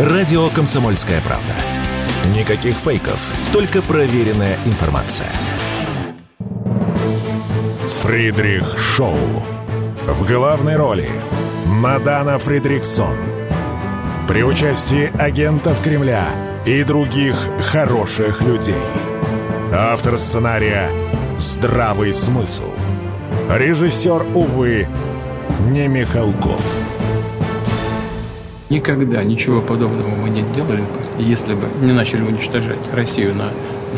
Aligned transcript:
Радио 0.00 0.48
«Комсомольская 0.48 1.20
правда». 1.20 1.52
Никаких 2.34 2.74
фейков, 2.74 3.34
только 3.52 3.82
проверенная 3.82 4.56
информация. 4.64 5.28
Фридрих 8.00 8.78
Шоу. 8.78 9.18
В 10.06 10.24
главной 10.26 10.76
роли 10.76 11.10
Мадана 11.66 12.38
Фридриксон. 12.38 13.14
При 14.26 14.42
участии 14.42 15.14
агентов 15.20 15.82
Кремля 15.82 16.30
и 16.64 16.82
других 16.82 17.36
хороших 17.70 18.40
людей. 18.40 18.86
Автор 19.70 20.18
сценария 20.18 20.88
«Здравый 21.36 22.14
смысл». 22.14 22.72
Режиссер, 23.50 24.28
увы, 24.34 24.88
не 25.68 25.88
Михалков. 25.88 26.64
Никогда 28.70 29.24
ничего 29.24 29.60
подобного 29.60 30.14
мы 30.14 30.30
не 30.30 30.42
делали 30.54 30.80
бы, 30.80 31.22
если 31.22 31.54
бы 31.54 31.66
не 31.82 31.92
начали 31.92 32.22
уничтожать 32.22 32.78
Россию 32.92 33.34
на 33.34 33.50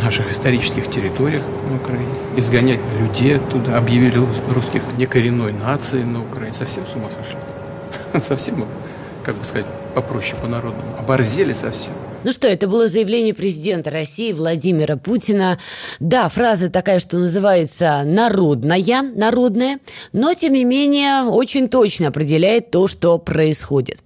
наших 0.03 0.33
исторических 0.33 0.91
территориях 0.91 1.43
на 1.69 1.77
Украине, 1.77 2.09
изгонять 2.39 2.81
людей 2.99 3.37
оттуда, 3.37 3.77
объявили 3.77 4.19
русских 4.55 4.81
некоренной 4.97 5.53
нацией 5.53 6.05
на 6.05 6.23
Украине. 6.23 6.55
Совсем 6.55 6.87
с 6.87 6.95
ума 6.95 7.09
сошли. 7.11 8.23
Совсем, 8.27 8.65
как 9.23 9.37
бы 9.37 9.45
сказать, 9.45 9.67
попроще 9.95 10.41
по-народному. 10.41 10.97
Оборзели 10.99 11.53
совсем. 11.53 11.93
Ну 12.25 12.31
что, 12.31 12.47
это 12.47 12.69
было 12.69 12.89
заявление 12.89 13.35
президента 13.35 13.91
России 13.91 14.33
Владимира 14.33 14.97
Путина. 14.97 15.59
Да, 15.99 16.29
фраза 16.29 16.71
такая, 16.71 17.01
что 17.01 17.19
называется 17.19 18.03
«народная», 18.05 19.03
«народная», 19.03 19.81
но, 20.13 20.33
тем 20.35 20.53
не 20.53 20.65
менее, 20.65 21.25
очень 21.25 21.69
точно 21.69 22.09
определяет 22.09 22.71
то, 22.71 22.87
что 22.87 23.19
происходит. 23.19 24.05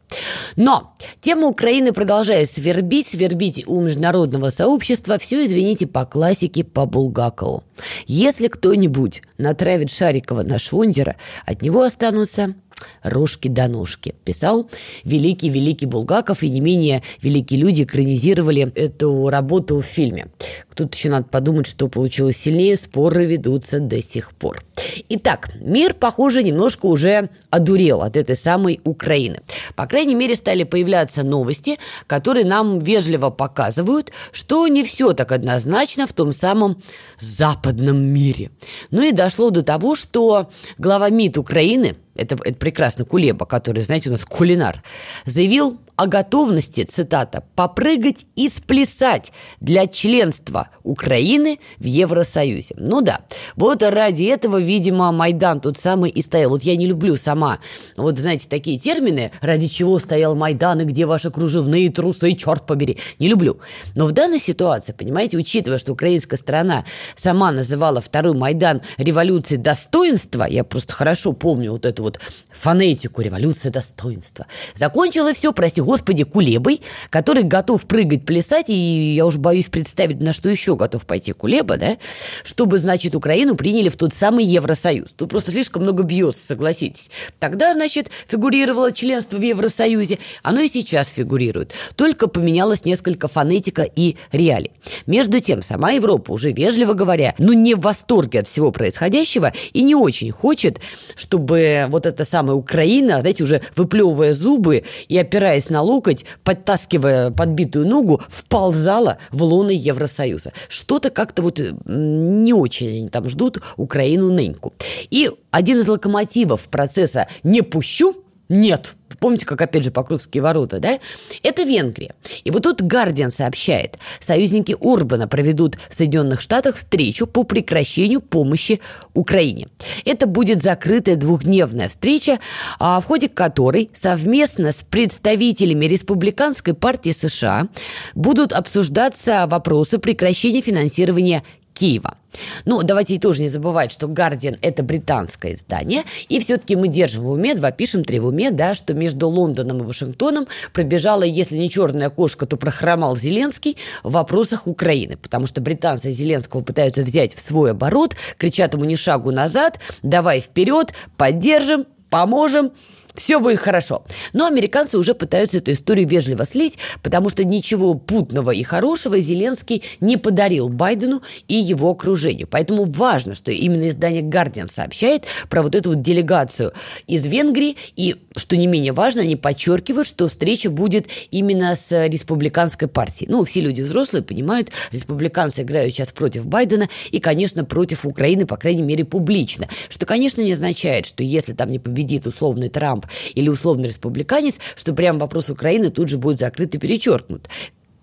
Но 0.57 0.95
тема 1.21 1.49
Украины 1.49 1.93
продолжает 1.93 2.51
свербить, 2.51 3.09
свербить 3.09 3.65
у 3.67 3.83
международного 3.83 4.49
сообщества. 4.49 5.19
Все, 5.19 5.45
извините, 5.45 5.87
по 5.87 6.07
классике, 6.07 6.65
по 6.65 6.87
Булгакову. 6.87 7.65
Если 8.07 8.49
кто-нибудь 8.49 9.23
натравит 9.37 9.91
Шарикова 9.91 10.43
на 10.43 10.59
Швондера, 10.59 11.17
от 11.45 11.61
него 11.61 11.83
останутся 11.83 12.55
рожки 13.03 13.49
до 13.49 13.69
ножки. 13.69 14.15
Писал 14.25 14.69
великий-великий 15.05 15.87
Булгаков, 15.87 16.43
и 16.43 16.51
не 16.51 16.61
менее 16.61 17.03
великие 17.23 17.61
люди 17.61 17.85
экранизировали 17.85 18.73
эту 18.75 19.29
работу 19.29 19.81
в 19.81 19.85
фильме. 19.85 20.29
Тут 20.75 20.95
еще 20.95 21.09
надо 21.09 21.25
подумать, 21.25 21.67
что 21.67 21.89
получилось 21.89 22.37
сильнее, 22.37 22.77
споры 22.77 23.25
ведутся 23.25 23.81
до 23.81 24.03
сих 24.03 24.35
пор. 24.35 24.63
Итак, 25.09 25.49
мир, 25.59 25.95
похоже, 25.95 26.43
немножко 26.43 26.85
уже 26.85 27.31
одурел 27.49 28.03
от 28.03 28.19
этой 28.19 28.37
самой 28.37 28.81
Украины. 28.85 29.41
По 29.75 29.87
крайней 29.87 30.15
мере, 30.15 30.37
стали 30.37 30.65
появляться 30.65 31.23
новости, 31.23 31.79
которые 32.07 32.45
нам 32.45 32.79
вежливо 32.79 33.31
показывают, 33.31 34.13
что 34.33 34.67
не 34.69 34.85
все 34.85 35.15
так 35.15 35.33
однозначно 35.33 36.07
в 36.07 36.13
том 36.13 36.35
самом 36.35 36.83
западном 37.19 37.97
мире. 37.97 38.51
Ну 38.91 39.03
и 39.03 39.13
дошло 39.13 39.49
до 39.49 39.63
того, 39.63 39.97
что 39.97 40.51
глава 40.77 41.09
МИД 41.09 41.39
Украины, 41.39 41.97
это, 42.19 42.37
это 42.45 42.55
прекрасно 42.55 43.05
Кулеба, 43.05 43.47
который, 43.47 43.83
знаете, 43.83 44.09
у 44.09 44.13
нас 44.13 44.25
кулинар, 44.25 44.83
заявил 45.25 45.79
о 45.97 46.07
готовности, 46.07 46.85
цитата, 46.85 47.43
«попрыгать 47.55 48.27
и 48.37 48.49
сплясать 48.49 49.33
для 49.61 49.87
членства 49.87 50.69
Украины 50.83 51.59
в 51.79 51.85
Евросоюзе». 51.85 52.75
Ну 52.77 53.01
да, 53.01 53.23
вот 53.57 53.83
ради 53.83 54.25
этого, 54.25 54.61
видимо, 54.61 55.11
Майдан 55.11 55.61
тот 55.61 55.79
самый 55.79 56.11
и 56.11 56.21
стоял. 56.21 56.51
Вот 56.51 56.63
я 56.63 56.77
не 56.77 56.87
люблю 56.87 57.17
сама, 57.17 57.61
вот 57.97 58.19
знаете, 58.19 58.47
такие 58.49 58.79
термины, 58.79 59.33
ради 59.41 59.69
чего 59.69 59.99
стоял 59.99 60.37
Майдан 60.37 60.83
и 60.83 60.85
где 60.85 61.07
ваши 61.07 61.31
кружевные 61.31 61.91
трусы, 61.91 62.35
черт 62.35 62.67
побери, 62.67 62.99
не 63.19 63.29
люблю. 63.29 63.59
Но 63.95 64.07
в 64.07 64.13
данной 64.13 64.39
ситуации, 64.39 64.93
понимаете, 64.93 65.39
учитывая, 65.39 65.79
что 65.79 65.93
украинская 65.93 66.39
сторона 66.39 66.85
сама 67.17 67.53
называла 67.53 68.03
второй 68.03 68.35
Майдан 68.35 68.83
революцией 68.99 69.59
достоинства, 69.59 70.45
я 70.45 70.63
просто 70.63 70.93
хорошо 70.93 71.33
помню 71.33 71.73
вот 71.73 71.87
эту 71.87 72.03
вот 72.07 72.21
фонетику 72.51 73.21
революция 73.21 73.71
достоинства, 73.71 74.47
закончила 74.75 75.35
все, 75.35 75.53
прости 75.53 75.81
господи, 75.81 76.25
Кулебой, 76.25 76.81
который 77.11 77.43
готов 77.43 77.85
прыгать, 77.87 78.25
плясать, 78.25 78.69
и 78.69 79.15
я 79.15 79.27
уж 79.27 79.37
боюсь 79.37 79.67
представить, 79.67 80.21
на 80.21 80.33
что 80.33 80.49
еще 80.49 80.77
готов 80.77 81.05
пойти 81.05 81.33
Кулеба, 81.33 81.77
да, 81.77 81.99
чтобы, 82.45 82.79
значит, 82.79 83.15
Украину 83.15 83.57
приняли 83.57 83.89
в 83.89 83.97
тот 83.97 84.15
самый 84.15 84.45
Евросоюз. 84.45 85.13
Тут 85.13 85.31
просто 85.31 85.51
слишком 85.51 85.83
много 85.83 86.03
бьется, 86.03 86.47
согласитесь. 86.47 87.11
Тогда, 87.39 87.75
значит, 87.75 88.09
фигурировало 88.29 88.93
членство 88.93 89.37
в 89.37 89.43
Евросоюзе, 89.43 90.19
оно 90.43 90.61
и 90.61 90.69
сейчас 90.69 91.09
фигурирует. 91.09 91.73
Только 91.97 92.29
поменялось 92.29 92.85
несколько 92.85 93.29
фонетика 93.29 93.83
и 93.83 94.17
реалий. 94.33 94.71
Между 95.07 95.41
тем, 95.41 95.63
сама 95.63 95.91
Европа 95.93 96.33
уже, 96.33 96.53
вежливо 96.53 96.95
говоря, 96.95 97.35
ну 97.39 97.53
не 97.53 97.75
в 97.75 97.81
восторге 97.81 98.41
от 98.41 98.49
всего 98.49 98.71
происходящего 98.71 99.53
и 99.73 99.83
не 99.83 99.95
очень 99.95 100.31
хочет, 100.31 100.81
чтобы 101.17 101.87
вот 101.97 102.07
эта 102.07 102.25
самая 102.25 102.57
Украина, 102.57 103.21
знаете, 103.21 103.43
уже 103.43 103.63
выплевывая 103.75 104.35
зубы 104.35 104.85
и 105.09 105.19
опираясь 105.19 105.71
на 105.71 105.83
локоть, 105.83 106.25
подтаскивая 106.45 107.31
подбитую 107.31 107.87
ногу, 107.87 108.23
вползала 108.29 109.19
в 109.31 109.43
лоно 109.43 109.71
Евросоюза. 109.71 110.53
Что-то 110.69 111.11
как-то 111.11 111.43
вот 111.43 111.61
не 111.87 112.53
очень 112.53 113.09
там 113.09 113.29
ждут 113.29 113.63
Украину 113.77 114.31
ныньку. 114.31 114.75
И 115.11 115.31
один 115.51 115.81
из 115.81 115.89
локомотивов 115.89 116.69
процесса 116.69 117.29
«не 117.43 117.63
пущу» 117.63 118.15
Нет. 118.49 118.95
Помните, 119.19 119.47
как 119.47 119.61
опять 119.61 119.85
же 119.85 119.91
Покровские 119.91 120.43
ворота, 120.43 120.79
да? 120.79 120.99
Это 121.43 121.63
Венгрия. 121.63 122.15
И 122.45 122.51
вот 122.51 122.65
тут 122.65 122.83
Гардиан 122.83 123.31
сообщает, 123.31 123.99
союзники 124.21 124.77
Урбана 124.79 125.29
проведут 125.29 125.77
в 125.89 125.95
Соединенных 125.95 126.41
Штатах 126.41 126.77
встречу 126.77 127.27
по 127.27 127.45
прекращению 127.45 128.21
помощи 128.21 128.81
Украине. 129.15 129.69
Это 130.05 130.27
будет 130.27 130.63
закрытая 130.63 131.17
двухдневная 131.17 131.89
встреча, 131.89 132.41
а, 132.79 133.01
в 133.01 133.07
ходе 133.07 133.29
которой 133.29 133.91
совместно 133.95 134.73
с 134.73 134.83
представителями 134.83 135.87
Республиканской 135.87 136.75
партии 136.75 137.13
США 137.13 137.69
будут 138.15 138.53
обсуждаться 138.53 139.47
вопросы 139.49 139.99
прекращения 139.99 140.61
финансирования 140.61 141.43
Киева. 141.77 142.17
Ну, 142.65 142.83
давайте 142.83 143.19
тоже 143.19 143.43
не 143.43 143.49
забывать, 143.49 143.93
что 143.93 144.07
Guardian– 144.07 144.59
это 144.63 144.83
британское 144.83 145.55
издание, 145.55 146.03
и 146.29 146.41
все-таки 146.41 146.75
мы 146.75 146.89
держим 146.89 147.25
в 147.25 147.31
уме, 147.31 147.55
два 147.55 147.71
пишем, 147.71 148.05
три 148.05 148.19
в 148.19 148.27
уме, 148.27 148.51
да, 148.51 148.75
что 148.75 148.95
между 148.95 149.29
Лондоном 149.29 149.79
и 149.79 149.83
Вашингтоном 149.83 150.47
пробежала, 150.73 151.23
если 151.23 151.57
не 151.57 151.71
черная 151.71 152.11
кошка, 152.11 152.47
то 152.47 152.57
прохромал 152.57 153.17
Зеленский 153.17 153.77
в 154.03 154.13
вопросах 154.13 154.67
Украины, 154.67 155.17
потому 155.17 155.47
что 155.47 155.61
британцы 155.61 156.11
Зеленского 156.11 156.63
пытаются 156.63 157.03
взять 157.03 157.35
в 157.35 157.41
свой 157.41 157.73
оборот, 157.73 158.17
кричат 158.39 158.75
ему 158.75 158.85
не 158.85 158.97
шагу 158.97 159.31
назад, 159.31 159.79
давай 160.03 160.41
вперед, 160.41 160.93
поддержим, 161.17 161.87
поможем– 162.11 162.73
все 163.17 163.41
будет 163.41 163.59
хорошо. 163.59 164.05
Но 164.33 164.47
американцы 164.47 164.99
уже 164.99 165.15
пытаются 165.15 165.59
эту 165.59 165.73
историю 165.73 166.09
вежливо 166.09 166.45
слить, 166.45 166.79
потому 167.03 167.29
что 167.29 167.45
ничего 167.45 167.95
путного 167.95 168.51
и 168.51 168.63
хорошего 168.63 169.19
Зеленский 169.19 169.83
не 170.01 170.17
подарил 170.17 170.69
Байдену 170.69 171.23
и 171.49 171.55
его 171.55 171.91
окружению. 171.91 172.47
Поэтому 172.47 172.85
важно, 172.85 173.35
что 173.35 173.51
именно 173.51 173.89
издание 173.89 174.23
«Гардиан» 174.23 174.69
сообщает 174.69 175.25
про 175.49 175.63
вот 175.63 175.75
эту 175.75 175.91
вот 175.91 176.03
делегацию 176.03 176.73
из 177.07 177.27
Венгрии, 177.27 177.77
и, 177.97 178.17
что 178.37 178.57
не 178.57 178.67
менее 178.67 178.93
важно, 178.93 179.23
они 179.23 179.37
подчеркивают, 179.37 180.07
что 180.07 180.29
встреча 180.29 180.71
будет 180.71 181.07
именно 181.31 181.75
с 181.77 182.07
республиканской 182.07 182.89
партией. 182.89 183.31
Ну, 183.31 183.45
все 183.45 183.61
люди 183.61 183.83
взрослые 183.83 184.23
понимают, 184.23 184.71
республиканцы 184.93 185.63
играют 185.63 185.95
сейчас 185.95 186.11
против 186.11 186.47
Байдена 186.47 186.89
и, 187.11 187.21
конечно, 187.21 187.65
против 187.65 188.05
Украины, 188.05 188.47
по 188.47 188.57
крайней 188.57 188.83
мере, 188.83 189.05
публично. 189.05 189.69
Что, 189.89 190.07
конечно, 190.07 190.41
не 190.43 190.53
означает, 190.53 191.07
что 191.07 191.23
если 191.23 191.53
там 191.53 191.71
не 191.71 191.79
победит 191.79 192.27
условный 192.27 192.69
Трамп 192.69 193.06
или 193.35 193.49
условный 193.49 193.89
республиканец, 193.89 194.57
что 194.77 194.93
прям 194.93 195.19
вопрос 195.19 195.51
Украины 195.51 195.91
тут 195.91 196.09
же 196.09 196.19
будет 196.19 196.39
закрыт 196.39 196.75
и 196.75 196.79
перечеркнут. 196.79 197.49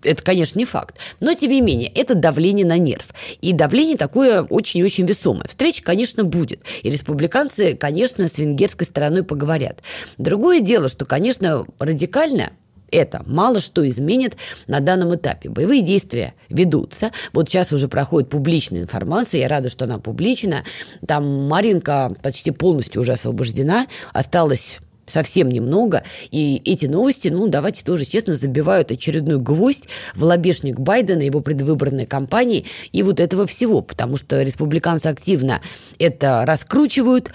Это, 0.04 0.22
конечно, 0.22 0.58
не 0.58 0.64
факт. 0.64 0.96
Но, 1.20 1.34
тем 1.34 1.50
не 1.50 1.60
менее, 1.60 1.90
это 1.94 2.14
давление 2.14 2.66
на 2.66 2.78
нерв. 2.78 3.06
И 3.40 3.52
давление 3.52 3.96
такое 3.96 4.42
очень 4.42 4.80
и 4.80 4.84
очень 4.84 5.06
весомое. 5.06 5.48
Встреча, 5.48 5.82
конечно, 5.82 6.24
будет. 6.24 6.60
И 6.82 6.90
республиканцы, 6.90 7.74
конечно, 7.74 8.28
с 8.28 8.38
венгерской 8.38 8.86
стороной 8.86 9.24
поговорят. 9.24 9.80
Другое 10.18 10.60
дело, 10.60 10.88
что, 10.88 11.06
конечно, 11.06 11.64
радикально 11.78 12.52
это 12.90 13.22
мало 13.26 13.60
что 13.60 13.88
изменит 13.88 14.36
на 14.68 14.78
данном 14.78 15.16
этапе. 15.16 15.48
Боевые 15.48 15.82
действия 15.82 16.34
ведутся. 16.48 17.10
Вот 17.32 17.48
сейчас 17.48 17.72
уже 17.72 17.88
проходит 17.88 18.30
публичная 18.30 18.82
информация. 18.82 19.40
Я 19.40 19.48
рада, 19.48 19.68
что 19.68 19.86
она 19.86 19.98
публична. 19.98 20.64
Там 21.06 21.48
Маринка 21.48 22.12
почти 22.22 22.52
полностью 22.52 23.02
уже 23.02 23.12
освобождена. 23.12 23.88
Осталось 24.12 24.78
совсем 25.06 25.48
немного. 25.48 26.02
И 26.30 26.60
эти 26.64 26.86
новости, 26.86 27.28
ну, 27.28 27.48
давайте 27.48 27.84
тоже 27.84 28.04
честно, 28.04 28.36
забивают 28.36 28.90
очередной 28.90 29.38
гвоздь 29.38 29.88
в 30.14 30.24
лобешник 30.24 30.78
Байдена, 30.78 31.22
его 31.22 31.40
предвыборной 31.40 32.06
кампании 32.06 32.66
и 32.92 33.02
вот 33.02 33.20
этого 33.20 33.46
всего, 33.46 33.80
потому 33.82 34.16
что 34.16 34.42
республиканцы 34.42 35.06
активно 35.06 35.60
это 35.98 36.44
раскручивают, 36.46 37.30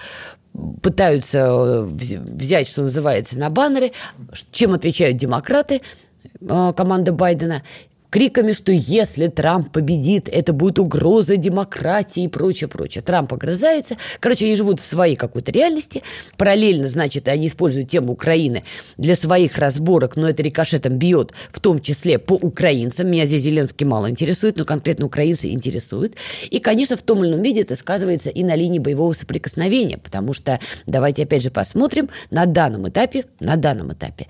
пытаются 0.82 1.38
э, 1.40 1.84
взять, 1.84 2.68
что 2.68 2.82
называется, 2.84 3.38
на 3.38 3.50
баннеры, 3.50 3.92
чем 4.52 4.74
отвечают 4.74 5.18
демократы– 5.18 5.82
э, 6.42 6.74
команда 6.76 7.12
Байдена 7.12 7.64
криками, 8.10 8.52
что 8.54 8.72
если 8.72 9.28
Трамп 9.28 9.72
победит, 9.72 10.30
это 10.30 10.54
будет 10.54 10.80
угроза 10.80 11.38
демократии 11.38 12.24
и 12.24 12.28
прочее, 12.28 12.68
прочее. 12.68 13.02
Трамп 13.02 13.34
огрызается. 13.34 13.98
Короче, 14.20 14.46
они 14.46 14.56
живут 14.56 14.80
в 14.80 14.86
своей 14.86 15.16
какой-то 15.16 15.52
реальности. 15.52 16.04
Параллельно, 16.38 16.90
значит, 16.90 17.28
они 17.28 17.48
используют 17.48 17.90
тему 17.90 18.14
Украины 18.14 18.64
для 18.98 19.16
своих 19.16 19.58
разборок, 19.58 20.16
но 20.16 20.30
это 20.30 20.44
рикошетом 20.44 20.98
бьет, 20.98 21.34
в 21.52 21.60
том 21.60 21.82
числе 21.82 22.20
по 22.20 22.34
украинцам. 22.34 23.10
Меня 23.10 23.26
здесь 23.26 23.44
Зеленский 23.44 23.86
мало 23.86 24.10
интересует, 24.10 24.58
но 24.58 24.66
конкретно 24.66 25.06
украинцы 25.06 25.50
интересуют. 25.50 26.16
И, 26.50 26.60
конечно, 26.60 26.98
в 26.98 27.02
том 27.02 27.24
или 27.24 27.32
ином 27.32 27.42
виде 27.42 27.62
это 27.62 27.76
сказывается 27.76 28.30
и 28.30 28.44
на 28.44 28.56
линии 28.56 28.80
боевого 28.80 29.14
соприкосновения, 29.14 29.98
потому 29.98 30.34
что, 30.34 30.60
давайте 30.86 31.24
опять 31.24 31.44
же 31.44 31.52
посмотрим, 31.52 32.10
на 32.32 32.46
данном 32.46 32.88
этапе, 32.90 33.26
на 33.40 33.56
данном 33.56 33.94
этапе, 33.94 34.28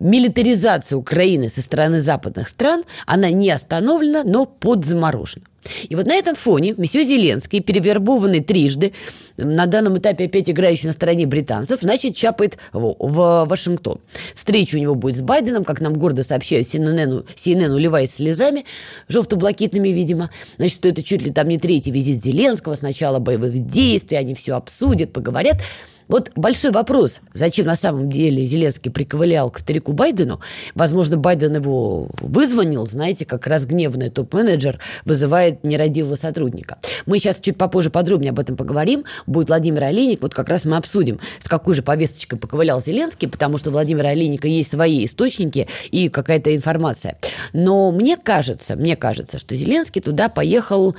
милитаризация 0.00 0.96
Украины 0.96 1.48
со 1.48 1.60
стороны 1.60 2.00
западных 2.00 2.48
стран, 2.48 2.84
она 3.06 3.21
она 3.22 3.30
не 3.30 3.50
остановлена, 3.50 4.24
но 4.24 4.46
подзаморожена. 4.46 5.44
И 5.88 5.94
вот 5.94 6.06
на 6.06 6.14
этом 6.14 6.34
фоне 6.34 6.74
месье 6.76 7.04
Зеленский, 7.04 7.60
перевербованный 7.60 8.40
трижды, 8.40 8.92
на 9.36 9.66
данном 9.66 9.96
этапе 9.96 10.24
опять 10.24 10.50
играющий 10.50 10.88
на 10.88 10.92
стороне 10.92 11.26
британцев, 11.26 11.80
значит, 11.80 12.16
чапает 12.16 12.58
в, 12.72 12.96
в 12.98 13.46
Вашингтон. 13.48 14.00
Встреча 14.34 14.76
у 14.76 14.80
него 14.80 14.96
будет 14.96 15.16
с 15.16 15.20
Байденом, 15.20 15.64
как 15.64 15.80
нам 15.80 15.94
гордо 15.94 16.24
сообщают 16.24 16.66
CNN, 16.66 17.24
CNN 17.36 17.70
уливаясь 17.70 18.14
слезами, 18.14 18.64
жовто-блакитными, 19.08 19.88
видимо. 19.88 20.30
Значит, 20.56 20.76
что 20.76 20.88
это 20.88 21.02
чуть 21.04 21.22
ли 21.22 21.30
там 21.30 21.46
не 21.46 21.58
третий 21.58 21.92
визит 21.92 22.22
Зеленского, 22.22 22.74
сначала 22.74 23.20
боевых 23.20 23.64
действий, 23.64 24.16
они 24.16 24.34
все 24.34 24.54
обсудят, 24.54 25.12
поговорят. 25.12 25.58
Вот 26.08 26.30
большой 26.34 26.72
вопрос, 26.72 27.20
зачем 27.32 27.66
на 27.66 27.76
самом 27.76 28.10
деле 28.10 28.44
Зеленский 28.44 28.90
приковылял 28.90 29.50
к 29.50 29.58
старику 29.58 29.92
Байдену. 29.92 30.40
Возможно, 30.74 31.16
Байден 31.16 31.56
его 31.56 32.08
вызвонил, 32.20 32.86
знаете, 32.86 33.24
как 33.24 33.46
разгневанный 33.46 34.10
топ-менеджер 34.10 34.78
вызывает 35.04 35.64
нерадивого 35.64 36.16
сотрудника. 36.16 36.78
Мы 37.06 37.18
сейчас 37.18 37.40
чуть 37.40 37.56
попозже 37.56 37.90
подробнее 37.90 38.30
об 38.30 38.38
этом 38.38 38.56
поговорим. 38.56 39.04
Будет 39.26 39.48
Владимир 39.48 39.84
Олейник, 39.84 40.22
вот 40.22 40.34
как 40.34 40.48
раз 40.48 40.64
мы 40.64 40.76
обсудим, 40.76 41.20
с 41.40 41.48
какой 41.48 41.74
же 41.74 41.82
повесточкой 41.82 42.38
поковылял 42.38 42.82
Зеленский, 42.82 43.28
потому 43.28 43.58
что 43.58 43.70
у 43.70 43.72
Владимира 43.72 44.10
Олейника 44.10 44.48
есть 44.48 44.70
свои 44.70 45.06
источники 45.06 45.68
и 45.90 46.08
какая-то 46.08 46.54
информация. 46.54 47.18
Но 47.52 47.90
мне 47.92 48.16
кажется, 48.16 48.76
мне 48.76 48.96
кажется, 48.96 49.38
что 49.38 49.54
Зеленский 49.54 50.00
туда 50.00 50.28
поехал 50.28 50.94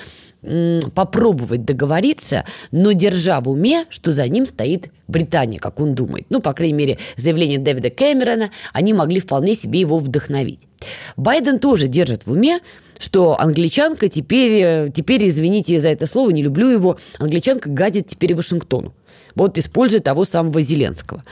попробовать 0.93 1.65
договориться, 1.65 2.45
но 2.71 2.91
держа 2.91 3.39
в 3.41 3.49
уме, 3.49 3.85
что 3.89 4.11
за 4.11 4.27
ним 4.27 4.45
стоит 4.45 4.89
Британия, 5.07 5.59
как 5.59 5.79
он 5.79 5.95
думает. 5.95 6.25
Ну, 6.29 6.41
по 6.41 6.53
крайней 6.53 6.73
мере, 6.73 6.97
заявление 7.17 7.59
Дэвида 7.59 7.89
Кэмерона, 7.89 8.51
они 8.73 8.93
могли 8.93 9.19
вполне 9.19 9.55
себе 9.55 9.79
его 9.79 9.99
вдохновить. 9.99 10.67
Байден 11.15 11.59
тоже 11.59 11.87
держит 11.87 12.25
в 12.25 12.31
уме, 12.31 12.59
что 12.99 13.39
англичанка 13.39 14.09
теперь, 14.09 14.61
э, 14.61 14.89
теперь, 14.93 15.27
извините 15.27 15.79
за 15.81 15.89
это 15.89 16.07
слово, 16.07 16.29
не 16.31 16.43
люблю 16.43 16.69
его, 16.69 16.97
англичанка 17.19 17.69
гадит 17.69 18.07
теперь 18.07 18.35
Вашингтону. 18.35 18.93
Вот 19.35 19.57
используя 19.57 19.99
того 19.99 20.25
самого 20.25 20.61
Зеленского. 20.61 21.23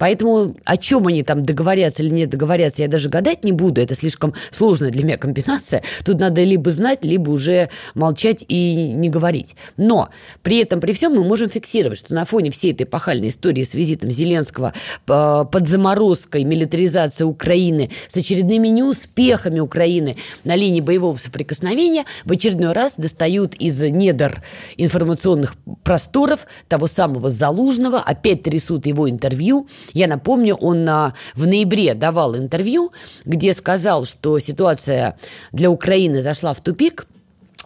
Поэтому 0.00 0.56
о 0.64 0.78
чем 0.78 1.06
они 1.08 1.22
там 1.22 1.42
договорятся 1.42 2.02
или 2.02 2.08
не 2.08 2.24
договорятся, 2.24 2.80
я 2.80 2.88
даже 2.88 3.10
гадать 3.10 3.44
не 3.44 3.52
буду. 3.52 3.82
Это 3.82 3.94
слишком 3.94 4.32
сложная 4.50 4.90
для 4.90 5.04
меня 5.04 5.18
комбинация. 5.18 5.82
Тут 6.06 6.18
надо 6.18 6.42
либо 6.42 6.70
знать, 6.70 7.04
либо 7.04 7.30
уже 7.30 7.68
молчать 7.94 8.42
и 8.48 8.92
не 8.94 9.10
говорить. 9.10 9.56
Но 9.76 10.08
при 10.42 10.56
этом, 10.56 10.80
при 10.80 10.94
всем 10.94 11.12
мы 11.12 11.22
можем 11.22 11.50
фиксировать, 11.50 11.98
что 11.98 12.14
на 12.14 12.24
фоне 12.24 12.50
всей 12.50 12.72
этой 12.72 12.86
пахальной 12.86 13.28
истории 13.28 13.62
с 13.62 13.74
визитом 13.74 14.10
Зеленского 14.10 14.72
э, 15.06 15.44
под 15.52 15.68
заморозкой, 15.68 16.44
милитаризацией 16.44 17.28
Украины, 17.28 17.90
с 18.08 18.16
очередными 18.16 18.68
неуспехами 18.68 19.60
Украины 19.60 20.16
на 20.44 20.56
линии 20.56 20.80
боевого 20.80 21.18
соприкосновения 21.18 22.06
в 22.24 22.32
очередной 22.32 22.72
раз 22.72 22.94
достают 22.96 23.54
из 23.54 23.78
недр 23.78 24.42
информационных 24.78 25.56
просторов 25.84 26.46
того 26.68 26.86
самого 26.86 27.30
Залужного, 27.30 27.98
опять 27.98 28.44
трясут 28.44 28.86
его 28.86 29.10
интервью, 29.10 29.68
я 29.94 30.06
напомню, 30.06 30.54
он 30.56 30.84
на, 30.84 31.14
в 31.34 31.46
ноябре 31.46 31.94
давал 31.94 32.36
интервью, 32.36 32.92
где 33.24 33.54
сказал, 33.54 34.04
что 34.04 34.38
ситуация 34.38 35.16
для 35.52 35.70
Украины 35.70 36.22
зашла 36.22 36.54
в 36.54 36.60
тупик– 36.60 37.06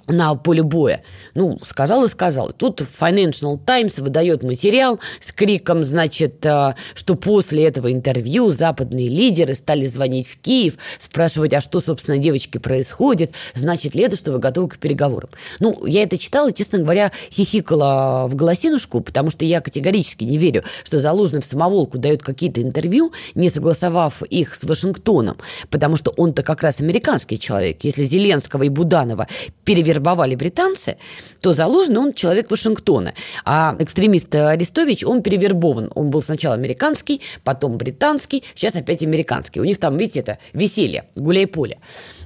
на 0.09 0.35
поле 0.35 0.63
боя. 0.63 1.03
Ну, 1.35 1.59
сказал 1.65 2.05
и 2.05 2.09
сказал. 2.09 2.53
Тут 2.53 2.83
Financial 2.83 3.59
Times 3.65 3.99
выдает 3.99 4.43
материал 4.43 5.01
с 5.21 5.33
криком, 5.33 5.85
значит, 5.85 6.45
э, 6.45 6.75
что 6.95 7.15
после 7.15 7.65
этого 7.65 7.93
интервью 7.93 8.51
западные 8.51 9.09
лидеры 9.09 9.55
стали 9.55 9.87
звонить 9.87 10.29
в 10.29 10.39
Киев, 10.41 10.75
спрашивать, 10.99 11.55
а 11.55 11.61
что, 11.61 11.81
собственно, 11.81 12.19
девочки 12.19 12.59
происходит, 12.59 13.33
значит 13.55 13.95
ли 13.95 14.03
это, 14.03 14.17
что 14.17 14.33
вы 14.33 14.39
готовы 14.39 14.69
к 14.69 14.79
переговорам. 14.79 15.31
Ну, 15.61 15.87
я 15.87 16.03
это 16.03 16.19
читала, 16.19 16.53
честно 16.53 16.79
говоря, 16.79 17.13
хихикала 17.31 18.27
в 18.29 18.35
голосинушку, 18.35 19.01
потому 19.01 19.31
что 19.31 19.45
я 19.45 19.61
категорически 19.61 20.25
не 20.25 20.39
верю, 20.39 20.65
что 20.85 21.01
Залужный 21.01 21.41
в 21.41 21.45
самоволку 21.45 21.99
дает 21.99 22.23
какие-то 22.23 22.63
интервью, 22.63 23.13
не 23.35 23.51
согласовав 23.51 24.23
их 24.23 24.55
с 24.55 24.65
Вашингтоном, 24.65 25.37
потому 25.71 25.97
что 25.97 26.13
он-то 26.17 26.43
как 26.43 26.63
раз 26.63 26.81
американский 26.81 27.39
человек. 27.39 27.79
Если 27.83 28.05
Зеленского 28.05 28.63
и 28.63 28.69
Буданова 28.69 29.29
перевернуть 29.65 29.94
вербовали 29.95 30.35
британцы, 30.35 30.97
то 31.41 31.53
Залужный, 31.53 31.99
он 31.99 32.13
человек 32.13 32.51
Вашингтона. 32.51 33.15
А 33.45 33.77
экстремист 33.79 34.35
Арестович, 34.35 35.05
он 35.05 35.23
перевербован. 35.23 35.91
Он 35.95 36.11
был 36.11 36.23
сначала 36.23 36.55
американский, 36.55 37.21
потом 37.45 37.79
британский, 37.79 38.43
сейчас 38.55 38.75
опять 38.75 39.03
американский. 39.03 39.61
У 39.61 39.65
них 39.65 39.79
там, 39.79 39.97
видите, 39.97 40.21
это 40.21 40.39
веселье, 40.53 41.05
гуляй-поле. 41.15 41.79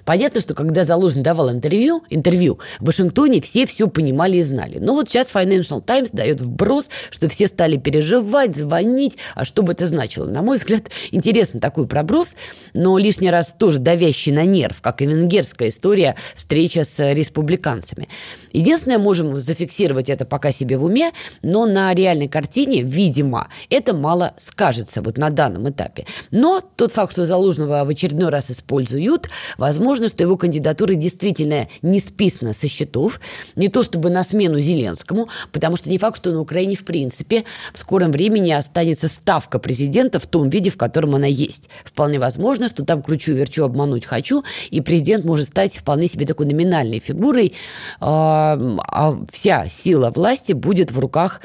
Понятно, 0.09 0.41
что 0.41 0.55
когда 0.55 0.85
Залужный 0.85 1.23
давал 1.23 1.51
интервью, 1.51 2.03
интервью, 2.09 2.61
в 2.81 2.87
Вашингтоне 2.87 3.43
все 3.43 3.67
все 3.67 3.89
понимали 3.89 4.39
и 4.39 4.43
знали. 4.43 4.79
Но 4.79 4.95
вот 4.95 5.11
сейчас 5.11 5.29
Financial 5.31 5.83
Times 5.83 6.13
дает 6.13 6.41
вброс, 6.41 6.87
что 7.11 7.29
все 7.29 7.47
стали 7.47 7.77
переживать, 7.77 8.57
звонить. 8.57 9.19
А 9.35 9.45
что 9.45 9.63
бы 9.63 9.73
это 9.73 9.87
значило? 9.87 10.25
На 10.25 10.41
мой 10.41 10.57
взгляд, 10.57 10.85
интересно 11.11 11.61
такой 11.61 11.87
проброс, 11.87 12.37
но 12.73 12.97
лишний 12.97 13.29
раз 13.29 13.55
тоже 13.59 13.81
давящий 13.81 14.33
на 14.33 14.47
нерв, 14.47 14.81
как 14.81 15.03
и 15.03 15.07
венгерская 15.07 15.69
история 15.69 16.17
встреча 16.35 16.85
с 16.85 17.13
республиканцами. 17.13 18.09
Единственное, 18.55 18.97
можем 18.97 19.39
зафиксировать 19.43 20.09
это 20.09 20.25
пока 20.25 20.53
себе 20.53 20.79
в 20.79 20.85
уме, 20.85 21.13
но 21.43 21.67
на 21.67 21.93
реальной 21.93 22.29
картине, 22.29 22.81
видимо, 22.81 23.49
это 23.69 23.93
мало 23.93 24.33
скажется 24.39 25.03
вот 25.03 25.19
на 25.19 25.29
данном 25.29 25.69
этапе. 25.69 26.07
Но 26.31 26.63
тот 26.77 26.93
факт, 26.93 27.13
что 27.13 27.27
Залужного 27.27 27.85
в 27.85 27.91
очередной 27.91 28.31
раз 28.31 28.51
используют, 28.51 29.29
возможно, 29.59 29.98
возможно, 29.99 30.15
что 30.15 30.23
его 30.23 30.37
кандидатура 30.37 30.95
действительно 30.95 31.69
не 31.83 31.99
списана 31.99 32.53
со 32.53 32.69
счетов, 32.69 33.21
не 33.57 33.69
то 33.69 33.83
чтобы 33.83 34.11
на 34.11 34.23
смену 34.23 34.61
Зеленскому, 34.61 35.29
потому 35.53 35.77
что 35.77 35.91
не 35.91 35.99
факт, 35.99 36.19
что 36.19 36.31
на 36.31 36.41
Украине 36.41 36.77
в 36.77 36.85
принципе 36.85 37.45
в 37.73 37.79
скором 37.79 38.13
времени 38.13 38.53
останется 38.53 39.09
ставка 39.09 39.59
президента 39.59 40.21
в 40.21 40.27
том 40.27 40.51
виде, 40.51 40.71
в 40.71 40.77
котором 40.77 41.17
она 41.17 41.27
есть. 41.27 41.69
Вполне 41.85 42.21
возможно, 42.21 42.69
что 42.69 42.85
там 42.85 43.03
кручу, 43.03 43.33
верчу, 43.33 43.65
обмануть 43.65 44.05
хочу, 44.05 44.45
и 44.71 44.81
президент 44.81 45.25
может 45.25 45.49
стать 45.49 45.77
вполне 45.77 46.07
себе 46.07 46.27
такой 46.27 46.47
номинальной 46.47 47.01
фигурой, 47.01 47.55
а, 48.01 48.59
а 48.93 49.19
вся 49.33 49.69
сила 49.69 50.11
власти 50.15 50.53
будет 50.53 50.93
в 50.93 50.99
руках 50.99 51.41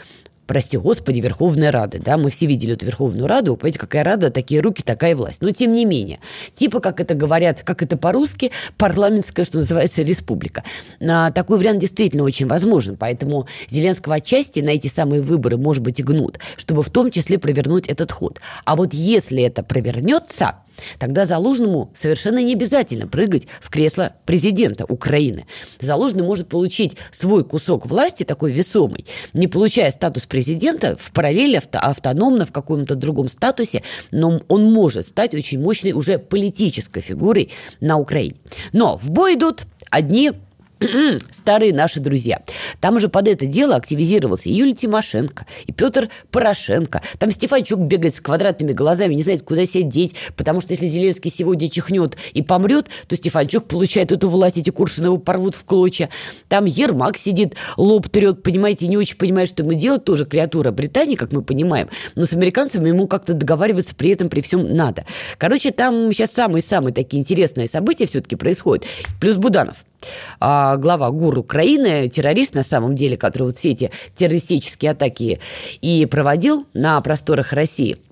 прости 0.48 0.78
господи, 0.78 1.20
Верховной 1.20 1.70
Рады. 1.70 2.00
Да, 2.00 2.18
мы 2.18 2.30
все 2.30 2.46
видели 2.46 2.74
эту 2.74 2.86
Верховную 2.86 3.28
Раду. 3.28 3.56
Понимаете, 3.56 3.80
какая 3.80 4.04
Рада, 4.04 4.30
такие 4.30 4.62
руки, 4.62 4.84
такая 4.84 5.16
власть. 5.16 5.42
Но 5.42 5.52
тем 5.52 5.72
не 5.72 5.86
менее, 5.86 6.20
типа, 6.54 6.80
как 6.80 7.00
это 7.00 7.14
говорят, 7.14 7.62
как 7.64 7.82
это 7.82 7.98
по-русски, 7.98 8.52
парламентская, 8.78 9.46
что 9.46 9.58
называется, 9.58 10.02
республика. 10.02 10.64
А, 11.02 11.32
такой 11.32 11.58
вариант 11.58 11.80
действительно 11.80 12.24
очень 12.24 12.48
возможен. 12.48 12.98
Поэтому 12.98 13.48
Зеленского 13.70 14.16
отчасти 14.16 14.60
на 14.60 14.70
эти 14.70 14.88
самые 14.88 15.22
выборы, 15.22 15.58
может 15.58 15.84
быть, 15.84 16.00
и 16.00 16.04
гнут, 16.04 16.40
чтобы 16.58 16.84
в 16.84 16.90
том 16.90 17.12
числе 17.12 17.40
провернуть 17.40 17.88
этот 17.88 18.12
ход. 18.12 18.40
А 18.66 18.76
вот 18.76 18.94
если 18.94 19.44
это 19.44 19.64
провернется, 19.64 20.56
Тогда 21.00 21.26
Залужному 21.26 21.92
совершенно 21.94 22.40
не 22.44 22.54
обязательно 22.54 23.08
прыгать 23.08 23.48
в 23.62 23.70
кресло 23.70 24.14
президента 24.26 24.86
Украины. 24.86 25.46
Залужный 25.80 26.24
может 26.24 26.48
получить 26.48 26.98
свой 27.12 27.44
кусок 27.44 27.86
власти, 27.86 28.24
такой 28.24 28.52
весомый, 28.52 29.06
не 29.34 29.48
получая 29.48 29.92
статус 29.92 30.26
президента, 30.26 30.98
в 31.00 31.12
параллели 31.12 31.56
авто, 31.56 31.80
автономно 31.80 32.46
в 32.46 32.52
каком-то 32.52 32.96
другом 32.96 33.30
статусе, 33.30 33.84
но 34.12 34.40
он 34.48 34.72
может 34.72 35.08
стать 35.08 35.34
очень 35.34 35.60
мощной 35.60 35.94
уже 35.94 36.18
политической 36.18 37.02
фигурой 37.02 37.52
на 37.80 37.98
Украине. 37.98 38.36
Но 38.72 38.98
в 38.98 39.10
бой 39.10 39.36
идут 39.36 39.64
одни 39.90 40.32
старые 41.32 41.74
наши 41.74 42.00
друзья. 42.00 42.42
Там 42.80 42.96
уже 42.96 43.10
под 43.10 43.28
это 43.28 43.46
дело 43.46 43.76
активизировался 43.76 44.50
и 44.50 44.54
Юлия 44.54 44.74
Тимошенко, 44.74 45.46
и 45.66 45.72
Петр 45.72 46.10
Порошенко. 46.32 47.02
Там 47.20 47.32
Стефанчук 47.32 47.80
бегает 47.80 48.16
с 48.16 48.22
квадратными 48.22 48.74
глазами, 48.74 49.14
не 49.14 49.24
знает, 49.24 49.44
куда 49.44 49.66
себя 49.66 49.84
деть, 49.84 50.16
потому 50.36 50.62
что 50.62 50.74
если 50.74 50.86
Зеленский 50.86 51.32
сегодня 51.32 51.70
чихнет 51.70 52.18
и 52.34 52.42
помрет, 52.42 52.88
то 53.08 53.16
Стефанчук 53.16 53.68
получает 53.68 54.12
эту 54.12 54.30
власть, 54.30 54.58
эти 54.58 54.70
Куршины 54.70 55.06
его 55.08 55.18
порвут 55.18 55.56
в 55.56 55.64
клочья. 55.64 56.10
Там 56.50 56.66
Ермак 56.66 57.18
сидит, 57.18 57.56
лоб 57.78 58.10
трет, 58.10 58.44
понимаете, 58.44 58.88
не 58.88 58.98
очень 58.98 59.18
понимает, 59.18 59.50
что 59.50 59.64
ему 59.64 59.74
делать, 59.74 60.04
тоже 60.04 60.26
креатура 60.26 60.72
Британии, 60.72 61.16
как 61.16 61.32
мы 61.32 61.42
понимаем, 61.42 61.90
но 62.16 62.26
с 62.26 62.34
американцами 62.34 62.90
ему 62.90 63.08
как-то 63.08 63.34
договариваться 63.34 63.96
при 63.96 64.10
этом, 64.10 64.30
при 64.30 64.42
всем 64.42 64.76
надо. 64.76 65.06
Короче, 65.38 65.72
там 65.72 66.12
сейчас 66.12 66.32
самые-самые 66.32 66.94
такие 66.94 67.20
интересные 67.20 67.68
события 67.68 68.06
все-таки 68.08 68.36
происходят. 68.36 68.86
Плюс 69.20 69.38
Буданов– 69.38 69.78
а, 70.40 70.78
глава 70.78 71.10
ГУР 71.12 71.40
Украины, 71.40 72.10
террорист 72.10 72.56
на 72.56 72.64
самом 72.64 72.96
деле, 72.96 73.18
который 73.18 73.44
вот 73.44 73.58
все 73.58 73.72
эти 73.72 73.92
террористические 74.16 74.92
атаки 74.92 75.40
и 75.82 76.06
проводил 76.06 76.66
на 76.74 77.00
просторах 77.02 77.54
России– 77.54 77.98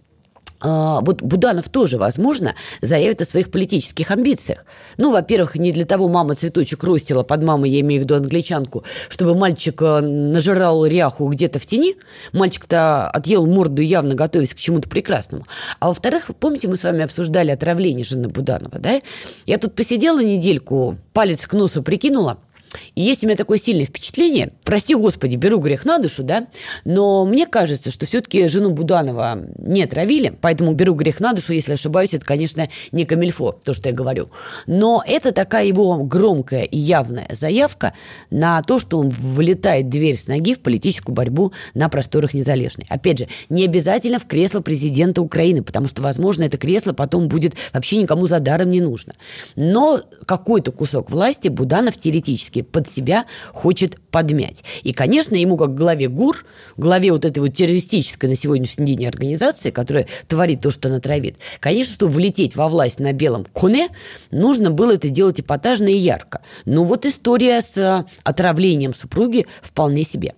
вот 0.61 1.21
Буданов 1.21 1.69
тоже, 1.69 1.97
возможно, 1.97 2.55
заявит 2.81 3.21
о 3.21 3.25
своих 3.25 3.51
политических 3.51 4.11
амбициях. 4.11 4.65
Ну, 4.97 5.11
во-первых, 5.11 5.55
не 5.55 5.71
для 5.71 5.85
того 5.85 6.07
мама 6.07 6.35
цветочек 6.35 6.83
ростила, 6.83 7.23
под 7.23 7.43
мамой 7.43 7.69
я 7.69 7.81
имею 7.81 8.01
в 8.01 8.03
виду 8.03 8.15
англичанку, 8.15 8.83
чтобы 9.09 9.35
мальчик 9.35 9.81
э, 9.81 10.01
нажирал 10.01 10.85
ряху 10.85 11.27
где-то 11.27 11.59
в 11.59 11.65
тени. 11.65 11.95
Мальчик-то 12.33 13.09
отъел 13.09 13.45
морду, 13.47 13.81
явно 13.81 14.15
готовясь 14.15 14.53
к 14.53 14.57
чему-то 14.57 14.89
прекрасному. 14.89 15.45
А 15.79 15.87
во-вторых, 15.87 16.31
помните, 16.39 16.67
мы 16.67 16.77
с 16.77 16.83
вами 16.83 17.01
обсуждали 17.03 17.51
отравление 17.51 18.05
жены 18.05 18.27
Буданова, 18.27 18.79
да? 18.79 19.01
Я 19.45 19.57
тут 19.57 19.73
посидела 19.73 20.21
недельку, 20.21 20.97
палец 21.13 21.47
к 21.47 21.53
носу 21.53 21.81
прикинула– 21.83 22.37
и 22.95 23.01
есть 23.01 23.23
у 23.23 23.27
меня 23.27 23.37
такое 23.37 23.57
сильное 23.57 23.85
впечатление, 23.85 24.53
прости 24.63 24.95
господи, 24.95 25.35
беру 25.35 25.59
грех 25.59 25.85
на 25.85 25.97
душу, 25.97 26.23
да, 26.23 26.47
но 26.85 27.25
мне 27.25 27.47
кажется, 27.47 27.91
что 27.91 28.05
все-таки 28.05 28.47
жену 28.47 28.71
Буданова 28.71 29.39
не 29.57 29.83
отравили, 29.83 30.33
поэтому 30.41 30.73
беру 30.73 30.93
грех 30.93 31.19
на 31.19 31.33
душу, 31.33 31.53
если 31.53 31.73
ошибаюсь, 31.73 32.13
это, 32.13 32.25
конечно, 32.25 32.69
не 32.91 33.05
камильфо, 33.05 33.51
то, 33.51 33.73
что 33.73 33.89
я 33.89 33.95
говорю. 33.95 34.29
Но 34.67 35.03
это 35.05 35.31
такая 35.31 35.65
его 35.65 35.97
громкая 36.03 36.63
и 36.63 36.77
явная 36.77 37.27
заявка 37.31 37.93
на 38.29 38.61
то, 38.63 38.79
что 38.79 38.99
он 38.99 39.09
влетает 39.09 39.89
дверь 39.89 40.17
с 40.17 40.27
ноги 40.27 40.53
в 40.53 40.59
политическую 40.59 41.15
борьбу 41.15 41.51
на 41.73 41.89
просторах 41.89 42.33
незалежной. 42.33 42.85
Опять 42.89 43.19
же, 43.19 43.27
не 43.49 43.65
обязательно 43.65 44.19
в 44.19 44.25
кресло 44.25 44.61
президента 44.61 45.21
Украины, 45.21 45.63
потому 45.63 45.87
что, 45.87 46.01
возможно, 46.01 46.43
это 46.43 46.57
кресло 46.57 46.93
потом 46.93 47.27
будет 47.27 47.55
вообще 47.73 47.97
никому 47.97 48.27
за 48.27 48.39
даром 48.39 48.69
не 48.69 48.81
нужно. 48.81 49.13
Но 49.55 49.99
какой-то 50.25 50.71
кусок 50.71 51.09
власти 51.09 51.47
Буданов 51.47 51.97
теоретически 51.97 52.60
все 52.61 52.63
под 52.63 52.89
себя 52.89 53.25
хочет 53.53 53.99
подмять. 54.11 54.63
И, 54.83 54.93
конечно, 54.93 55.35
ему 55.35 55.57
как 55.57 55.75
главе 55.75 56.07
ГУР, 56.07 56.45
главе 56.77 57.11
вот 57.11 57.25
этой 57.25 57.39
вот 57.39 57.53
террористической 57.53 58.29
на 58.29 58.35
сегодняшний 58.35 58.85
день 58.85 59.05
организации, 59.05 59.71
которая 59.71 60.07
творит 60.27 60.61
то, 60.61 60.71
что 60.71 60.89
она 60.89 60.99
травит, 60.99 61.37
конечно, 61.59 61.93
чтобы 61.93 62.13
влететь 62.13 62.55
во 62.55 62.69
власть 62.69 62.99
на 62.99 63.13
белом 63.13 63.45
коне, 63.45 63.89
нужно 64.31 64.71
было 64.71 64.93
это 64.93 65.09
делать 65.09 65.39
эпатажно 65.39 65.87
и 65.87 65.97
ярко. 65.97 66.41
Но 66.65 66.83
вот 66.83 67.05
история 67.05 67.61
с 67.61 67.77
э, 67.77 68.05
отравлением 68.23 68.93
супруги 68.93 69.47
вполне 69.61 70.03
себе. 70.03 70.33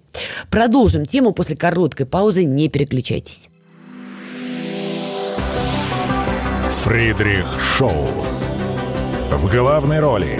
Продолжим 0.50 1.06
тему 1.06 1.32
после 1.34 1.56
короткой 1.56 2.06
паузы. 2.06 2.44
Не 2.44 2.70
переключайтесь. 2.70 3.50
Фридрих 6.84 7.48
Шоу. 7.78 8.08
В 9.32 9.52
главной 9.52 10.00
роли 10.00 10.40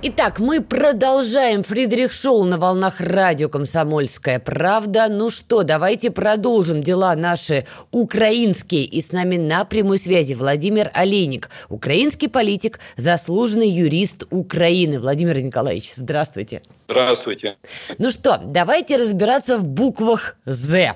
Итак, 0.00 0.38
мы 0.38 0.60
продолжаем 0.60 1.64
Фридрих 1.64 2.12
Шоу 2.12 2.44
на 2.44 2.56
волнах 2.56 3.00
радио 3.00 3.48
«Комсомольская 3.48 4.38
правда». 4.38 5.08
Ну 5.10 5.28
что, 5.28 5.64
давайте 5.64 6.12
продолжим 6.12 6.84
дела 6.84 7.16
наши 7.16 7.66
украинские. 7.90 8.84
И 8.84 9.02
с 9.02 9.10
нами 9.10 9.38
на 9.38 9.64
прямой 9.64 9.98
связи 9.98 10.34
Владимир 10.34 10.88
Олейник, 10.94 11.50
украинский 11.68 12.28
политик, 12.28 12.78
заслуженный 12.96 13.68
юрист 13.68 14.22
Украины. 14.30 15.00
Владимир 15.00 15.40
Николаевич, 15.42 15.94
здравствуйте. 15.96 16.62
Здравствуйте. 16.86 17.56
Ну 17.98 18.10
что, 18.10 18.40
давайте 18.44 18.98
разбираться 18.98 19.58
в 19.58 19.66
буквах 19.66 20.36
«З». 20.44 20.94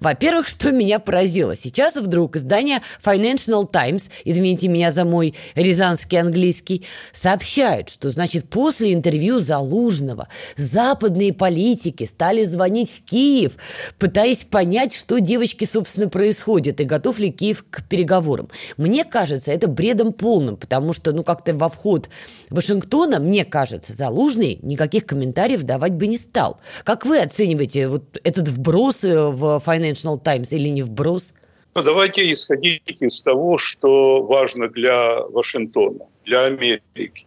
Во-первых, 0.00 0.48
что 0.48 0.72
меня 0.72 0.98
поразило. 0.98 1.56
Сейчас 1.56 1.96
вдруг 1.96 2.36
издание 2.36 2.80
Financial 3.04 3.70
Times, 3.70 4.10
извините 4.24 4.68
меня 4.68 4.92
за 4.92 5.04
мой 5.04 5.34
рязанский 5.54 6.18
английский, 6.18 6.84
сообщают, 7.12 7.88
что, 7.88 8.10
значит, 8.10 8.48
после 8.48 8.92
интервью 8.92 9.40
Залужного 9.40 10.28
западные 10.56 11.32
политики 11.32 12.04
стали 12.04 12.44
звонить 12.44 12.90
в 12.90 13.04
Киев, 13.04 13.52
пытаясь 13.98 14.44
понять, 14.44 14.94
что 14.94 15.18
девочки, 15.18 15.64
собственно, 15.64 16.08
происходит, 16.08 16.80
и 16.80 16.84
готов 16.84 17.18
ли 17.18 17.30
Киев 17.30 17.64
к 17.70 17.82
переговорам. 17.88 18.48
Мне 18.76 19.04
кажется, 19.04 19.52
это 19.52 19.68
бредом 19.68 20.12
полным, 20.12 20.56
потому 20.56 20.92
что, 20.92 21.12
ну, 21.12 21.22
как-то 21.22 21.54
во 21.54 21.68
вход 21.68 22.08
Вашингтона, 22.50 23.18
мне 23.18 23.44
кажется, 23.44 23.92
Залужный 23.92 24.58
никаких 24.62 25.06
комментариев 25.06 25.62
давать 25.62 25.92
бы 25.92 26.06
не 26.06 26.18
стал. 26.18 26.60
Как 26.84 27.06
вы 27.06 27.20
оцениваете 27.20 27.88
вот 27.88 28.18
этот 28.22 28.48
вброс 28.48 29.02
в 29.02 29.55
Financial 29.64 30.22
Times 30.22 30.52
или 30.52 30.68
не 30.68 30.82
вброс? 30.82 31.34
Ну, 31.74 31.82
давайте 31.82 32.32
исходить 32.32 33.02
из 33.02 33.20
того, 33.20 33.58
что 33.58 34.22
важно 34.22 34.68
для 34.68 35.20
Вашингтона, 35.20 36.06
для 36.24 36.44
Америки. 36.44 37.26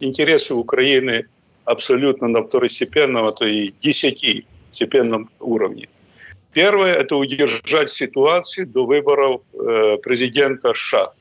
Интересы 0.00 0.54
Украины 0.54 1.26
абсолютно 1.64 2.28
на 2.28 2.42
второстепенном, 2.42 3.24
а 3.24 3.32
то 3.32 3.46
и 3.46 3.68
десятистепенном 3.80 5.30
уровне. 5.40 5.88
Первое– 6.52 6.92
это 6.94 7.16
удержать 7.16 7.90
ситуацию 7.90 8.66
до 8.66 8.84
выборов 8.84 9.42
э, 9.52 9.96
президента 10.02 10.72
США. 10.74 11.12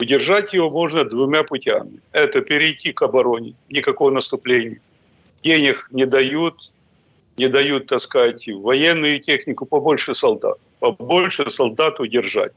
Удержать 0.00 0.52
его 0.52 0.70
можно 0.70 1.04
двумя 1.04 1.42
путями. 1.42 2.00
Это 2.12 2.40
перейти 2.40 2.92
к 2.92 3.02
обороне, 3.02 3.54
никакого 3.68 4.10
наступления. 4.10 4.80
Денег 5.42 5.88
не 5.90 6.06
дают, 6.06 6.72
не 7.38 7.48
дают, 7.48 7.86
так 7.86 8.00
сказать, 8.00 8.46
военную 8.46 9.20
технику, 9.20 9.66
побольше 9.66 10.14
солдат. 10.14 10.58
Побольше 10.80 11.50
солдат 11.50 12.00
удержать. 12.00 12.52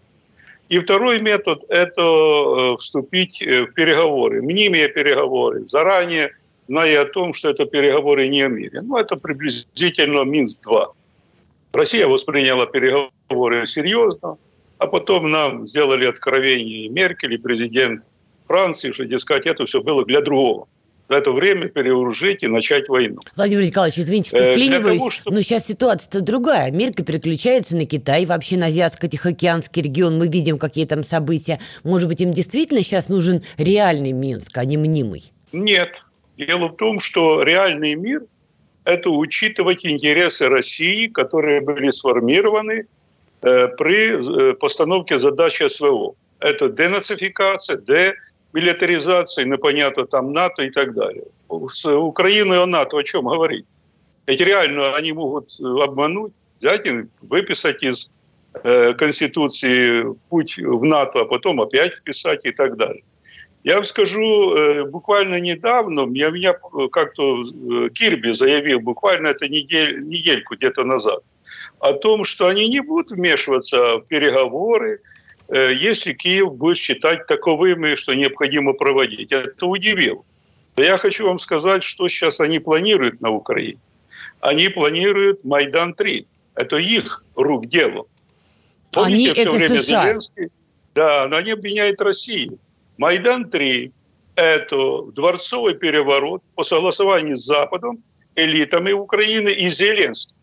И 0.70 0.80
второй 0.80 1.20
метод– 1.22 1.64
это 1.70 2.02
э, 2.02 2.78
вступить 2.80 3.42
э, 3.42 3.64
в 3.64 3.74
переговоры, 3.74 4.42
мнимые 4.42 4.88
переговоры, 4.88 5.66
заранее 5.68 6.32
зная 6.68 7.02
о 7.02 7.06
том, 7.06 7.34
что 7.34 7.50
это 7.50 7.66
переговоры 7.66 8.30
не 8.30 8.42
о 8.42 8.48
мире. 8.48 8.82
Ну, 8.82 8.98
это 8.98 9.16
приблизительно 9.18 10.24
Минск-2. 10.24 10.88
Россия 11.74 12.08
восприняла 12.08 12.66
переговоры 12.66 13.68
серьезно, 13.68 14.38
а 14.78 14.88
потом 14.88 15.30
нам 15.30 15.68
сделали 15.68 16.08
откровение 16.08 16.86
и 16.86 16.90
Меркель, 16.90 17.34
и 17.34 17.38
президент 17.38 18.04
Франции, 18.48 18.94
что, 18.94 19.06
дескать, 19.06 19.46
это 19.46 19.66
все 19.66 19.82
было 19.82 20.06
для 20.06 20.22
другого 20.22 20.68
за 21.12 21.18
это 21.18 21.32
время 21.32 21.68
переоружить 21.68 22.41
и 22.41 22.48
начать 22.48 22.88
войну. 22.88 23.18
Владимир 23.36 23.65
Николаевич, 23.65 24.00
извините, 24.00 24.30
что 24.30 24.38
э, 24.38 24.51
вклиниваюсь, 24.51 25.00
того, 25.00 25.12
чтобы... 25.12 25.36
но 25.36 25.41
сейчас 25.41 25.68
ситуация-то 25.68 26.22
другая. 26.22 26.68
Америка 26.68 27.03
переключается 27.03 27.75
на 27.75 27.86
Китай, 27.86 28.25
вообще 28.25 28.58
на 28.58 28.68
Азиатско-Тихоокеанский 28.68 29.82
регион. 29.82 30.18
Мы 30.18 30.30
видим, 30.30 30.58
какие 30.58 30.86
там 30.86 31.03
события. 31.03 31.60
Может 31.84 32.08
быть, 32.08 32.22
им 32.22 32.32
действительно 32.32 32.82
сейчас 32.82 33.10
нужен 33.10 33.41
реальный 33.58 34.13
Минск, 34.13 34.58
а 34.58 34.63
не 34.63 34.77
мнимый? 34.77 35.34
Нет. 35.51 35.89
Дело 36.38 36.70
в 36.70 36.77
том, 36.77 37.01
что 37.01 37.41
реальный 37.44 37.96
мир– 37.96 38.24
это 38.86 39.10
учитывать 39.10 39.86
интересы 39.86 40.48
России, 40.48 41.08
которые 41.08 41.60
были 41.60 41.91
сформированы 41.91 42.86
э, 43.41 43.68
при 43.77 44.51
э, 44.51 44.53
постановке 44.53 45.20
задачи 45.20 45.68
СВО. 45.68 46.15
Это 46.39 46.70
денацификация, 46.70 47.75
де 47.75 48.13
милитаризации, 48.53 49.43
непонятно, 49.43 50.05
там 50.05 50.34
НАТО 50.34 50.63
и 50.63 50.70
так 50.70 50.93
далее. 50.93 51.25
С 51.70 51.86
Украиной 51.86 52.60
о 52.60 52.65
НАТО 52.65 52.98
о 52.98 53.03
чем 53.03 53.25
говорить? 53.25 53.65
Ведь 54.27 54.41
реально 54.41 54.96
они 54.96 55.13
могут 55.13 55.50
обмануть, 55.60 56.34
взять 56.60 56.86
и 56.86 57.05
выписать 57.22 57.84
из 57.84 58.10
э, 58.63 58.93
Конституции 58.93 60.05
путь 60.29 60.58
в 60.58 60.84
НАТО, 60.84 61.22
а 61.22 61.25
потом 61.25 61.62
опять 61.62 61.93
вписать 61.96 62.46
и 62.46 62.51
так 62.51 62.77
далее. 62.77 63.03
Я 63.63 63.75
вам 63.75 63.86
скажу, 63.86 64.55
э, 64.55 64.86
буквально 64.86 65.39
недавно, 65.39 66.05
меня, 66.05 66.29
меня 66.29 66.53
как-то 66.91 67.43
э, 67.43 67.89
Кирби 67.89 68.31
заявил, 68.31 68.79
буквально 68.79 69.27
это 69.27 69.48
недель, 69.48 70.01
недельку 70.08 70.55
где-то 70.55 70.84
назад, 70.84 71.24
о 71.79 71.93
том, 71.93 72.25
что 72.25 72.48
они 72.48 72.67
не 72.70 72.79
будут 72.79 73.12
вмешиваться 73.12 73.98
в 73.98 74.08
переговоры, 74.08 75.01
если 75.51 76.13
Киев 76.13 76.55
будет 76.55 76.77
считать 76.77 77.27
таковыми, 77.27 77.96
что 77.96 78.13
необходимо 78.13 78.74
проводить. 78.74 79.31
Это 79.31 79.65
удивило. 79.65 80.24
Я 80.77 80.98
хочу 80.98 81.25
вам 81.25 81.39
сказать, 81.39 81.84
что 81.84 82.08
сейчас 82.08 82.39
они 82.39 82.60
планируют 82.60 83.22
на 83.22 83.29
Украине. 83.31 83.79
Они 84.39 84.70
планируют 84.70 85.43
Майдан-3. 85.43 86.25
Это 86.55 86.77
их 86.77 87.24
рук 87.36 87.67
дело. 87.67 88.05
Помните, 88.91 89.31
они 89.31 89.41
это 89.41 89.55
время 89.55 89.79
США. 89.79 90.01
Зеленский, 90.03 90.48
да, 90.96 91.27
но 91.27 91.38
они 91.38 91.51
обвиняют 91.51 92.01
Россию. 92.01 92.58
Майдан-3– 92.98 93.91
это 94.36 95.01
дворцовый 95.12 95.75
переворот 95.75 96.41
по 96.55 96.63
согласованию 96.63 97.38
с 97.38 97.46
Западом, 97.46 98.03
элитами 98.36 98.91
Украины 98.91 99.50
и 99.50 99.70
Зеленским. 99.70 100.36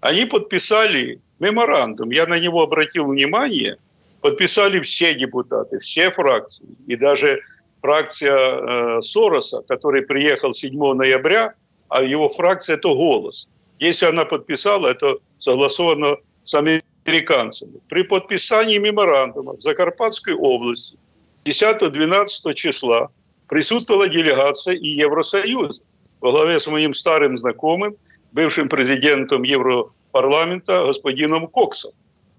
Они 0.00 0.26
подписали 0.26 1.20
меморандум, 1.38 2.10
я 2.10 2.26
на 2.26 2.38
него 2.38 2.62
обратил 2.62 3.06
внимание, 3.06 3.76
подписали 4.24 4.80
все 4.80 5.14
депутаты, 5.14 5.80
все 5.80 6.10
фракции, 6.10 6.64
и 6.86 6.96
даже 6.96 7.42
фракция 7.82 8.32
э, 8.32 9.02
Сороса, 9.02 9.60
который 9.68 10.00
приехал 10.00 10.54
7 10.54 10.94
ноября, 10.94 11.52
а 11.90 12.02
его 12.02 12.30
фракция– 12.30 12.76
это 12.78 12.88
«Голос». 12.88 13.46
Если 13.80 14.06
она 14.06 14.24
подписала, 14.24 14.88
это 14.88 15.18
согласовано 15.38 16.16
с 16.46 16.54
американцами. 16.54 17.80
При 17.90 18.02
подписании 18.02 18.78
меморандума 18.78 19.58
в 19.58 19.60
Закарпатской 19.60 20.32
области 20.32 20.96
10-12 21.44 22.54
числа 22.54 23.10
присутствовала 23.48 24.08
делегация 24.08 24.74
и 24.74 24.88
Евросоюза 24.88 25.82
во 26.22 26.30
главе 26.30 26.60
с 26.60 26.66
моим 26.66 26.94
старым 26.94 27.36
знакомым, 27.36 27.94
бывшим 28.32 28.70
президентом 28.70 29.42
Европарламента 29.42 30.86
господином 30.86 31.46
Коксом. 31.46 31.92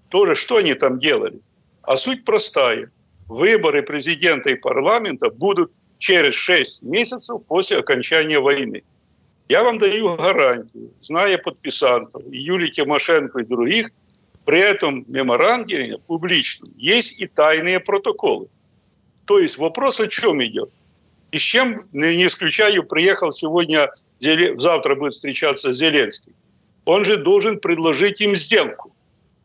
Тоже 0.08 0.34
что 0.34 0.56
они 0.56 0.74
там 0.74 0.98
делали? 0.98 1.38
А 1.86 1.96
суть 1.96 2.24
простая. 2.24 2.90
Выборы 3.28 3.82
президента 3.82 4.50
и 4.50 4.56
парламента 4.56 5.30
будут 5.30 5.72
через 5.98 6.34
6 6.34 6.82
месяцев 6.82 7.40
после 7.46 7.78
окончания 7.78 8.40
войны. 8.40 8.82
Я 9.48 9.62
вам 9.62 9.78
даю 9.78 10.16
гарантию, 10.16 10.90
зная 11.00 11.38
подписантов, 11.38 12.22
Юлии 12.28 12.70
Тимошенко 12.70 13.38
и 13.40 13.44
других, 13.44 13.90
при 14.44 14.58
этом 14.58 15.04
меморандуме 15.08 15.98
публичном 16.06 16.72
есть 16.76 17.12
и 17.12 17.26
тайные 17.26 17.78
протоколы. 17.78 18.48
То 19.24 19.38
есть 19.38 19.56
вопрос 19.56 20.00
о 20.00 20.08
чем 20.08 20.44
идет? 20.44 20.70
И 21.30 21.38
с 21.38 21.42
чем, 21.42 21.80
не 21.92 22.26
исключаю, 22.26 22.82
приехал 22.82 23.32
сегодня, 23.32 23.90
завтра 24.56 24.94
будет 24.96 25.14
встречаться 25.14 25.72
Зеленский. 25.72 26.32
Он 26.84 27.04
же 27.04 27.16
должен 27.16 27.58
предложить 27.58 28.20
им 28.20 28.36
сделку, 28.36 28.92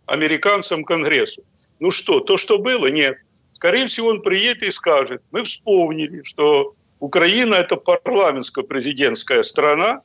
американцам, 0.06 0.84
Конгрессу. 0.84 1.44
Ну 1.82 1.90
что, 1.90 2.20
то, 2.20 2.38
что 2.38 2.60
было, 2.60 2.88
нет. 2.88 3.18
Скорее 3.56 3.88
всего, 3.88 4.10
он 4.10 4.22
приедет 4.22 4.62
и 4.62 4.72
скажет, 4.72 5.24
мы 5.32 5.44
вспомнили, 5.44 6.22
что 6.24 6.76
Украина– 7.00 7.56
это 7.56 7.76
парламентско-президентская 7.76 9.44
страна, 9.44 10.02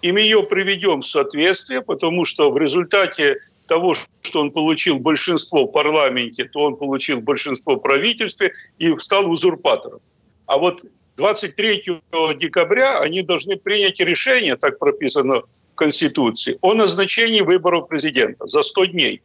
и 0.00 0.12
мы 0.12 0.22
ее 0.22 0.42
приведем 0.42 1.02
в 1.02 1.06
соответствие, 1.06 1.82
потому 1.82 2.24
что 2.24 2.50
в 2.50 2.56
результате 2.56 3.36
того, 3.66 3.94
что 4.22 4.40
он 4.40 4.50
получил 4.50 4.98
большинство 4.98 5.64
в 5.64 5.72
парламенте, 5.72 6.44
то 6.44 6.60
он 6.60 6.76
получил 6.76 7.20
большинство 7.20 7.74
в 7.74 7.80
правительстве 7.80 8.54
и 8.78 8.90
стал 8.98 9.30
узурпатором. 9.30 10.00
А 10.46 10.56
вот 10.56 10.82
23 11.18 12.00
декабря 12.38 12.98
они 12.98 13.20
должны 13.20 13.58
принять 13.58 14.00
решение, 14.00 14.56
так 14.56 14.78
прописано 14.78 15.42
в 15.42 15.74
Конституции, 15.74 16.56
о 16.62 16.72
назначении 16.72 17.42
выборов 17.42 17.88
президента 17.88 18.46
за 18.46 18.62
100 18.62 18.84
дней. 18.86 19.20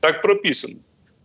Так 0.00 0.22
прописано. 0.22 0.78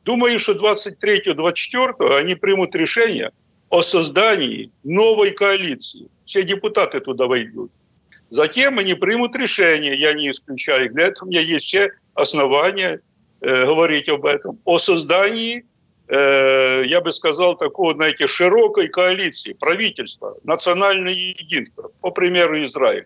Думаю, 0.10 0.40
что 0.40 0.54
23-24 0.54 2.18
они 2.18 2.34
примут 2.34 2.74
решение 2.74 3.30
о 3.70 3.84
создании 3.84 4.72
новой 4.84 5.30
коалиции. 5.30 6.08
Все 6.26 6.42
депутаты 6.42 7.00
туда 7.00 7.28
войдут. 7.28 7.72
Затем 8.32 8.80
они 8.80 8.96
примут 8.96 9.36
решение, 9.36 10.00
я 10.00 10.14
не 10.14 10.32
исключаю, 10.32 10.92
для 10.92 11.10
этого 11.10 11.26
у 11.26 11.30
меня 11.30 11.42
есть 11.42 11.68
все 11.68 11.92
основания 12.16 13.02
э, 13.42 13.66
говорить 13.68 14.10
об 14.10 14.26
этом, 14.26 14.58
о 14.66 14.80
создании 14.80 15.64
Э, 16.12 16.82
я 16.88 17.02
бы 17.02 17.14
сказал, 17.14 17.56
такого, 17.56 17.94
знаете, 17.94 18.26
широкой 18.26 18.88
коалиции, 18.88 19.54
правительства, 19.54 20.38
национальное 20.44 21.14
единство, 21.14 21.92
по 22.02 22.10
примеру 22.10 22.66
Израиля. 22.66 23.06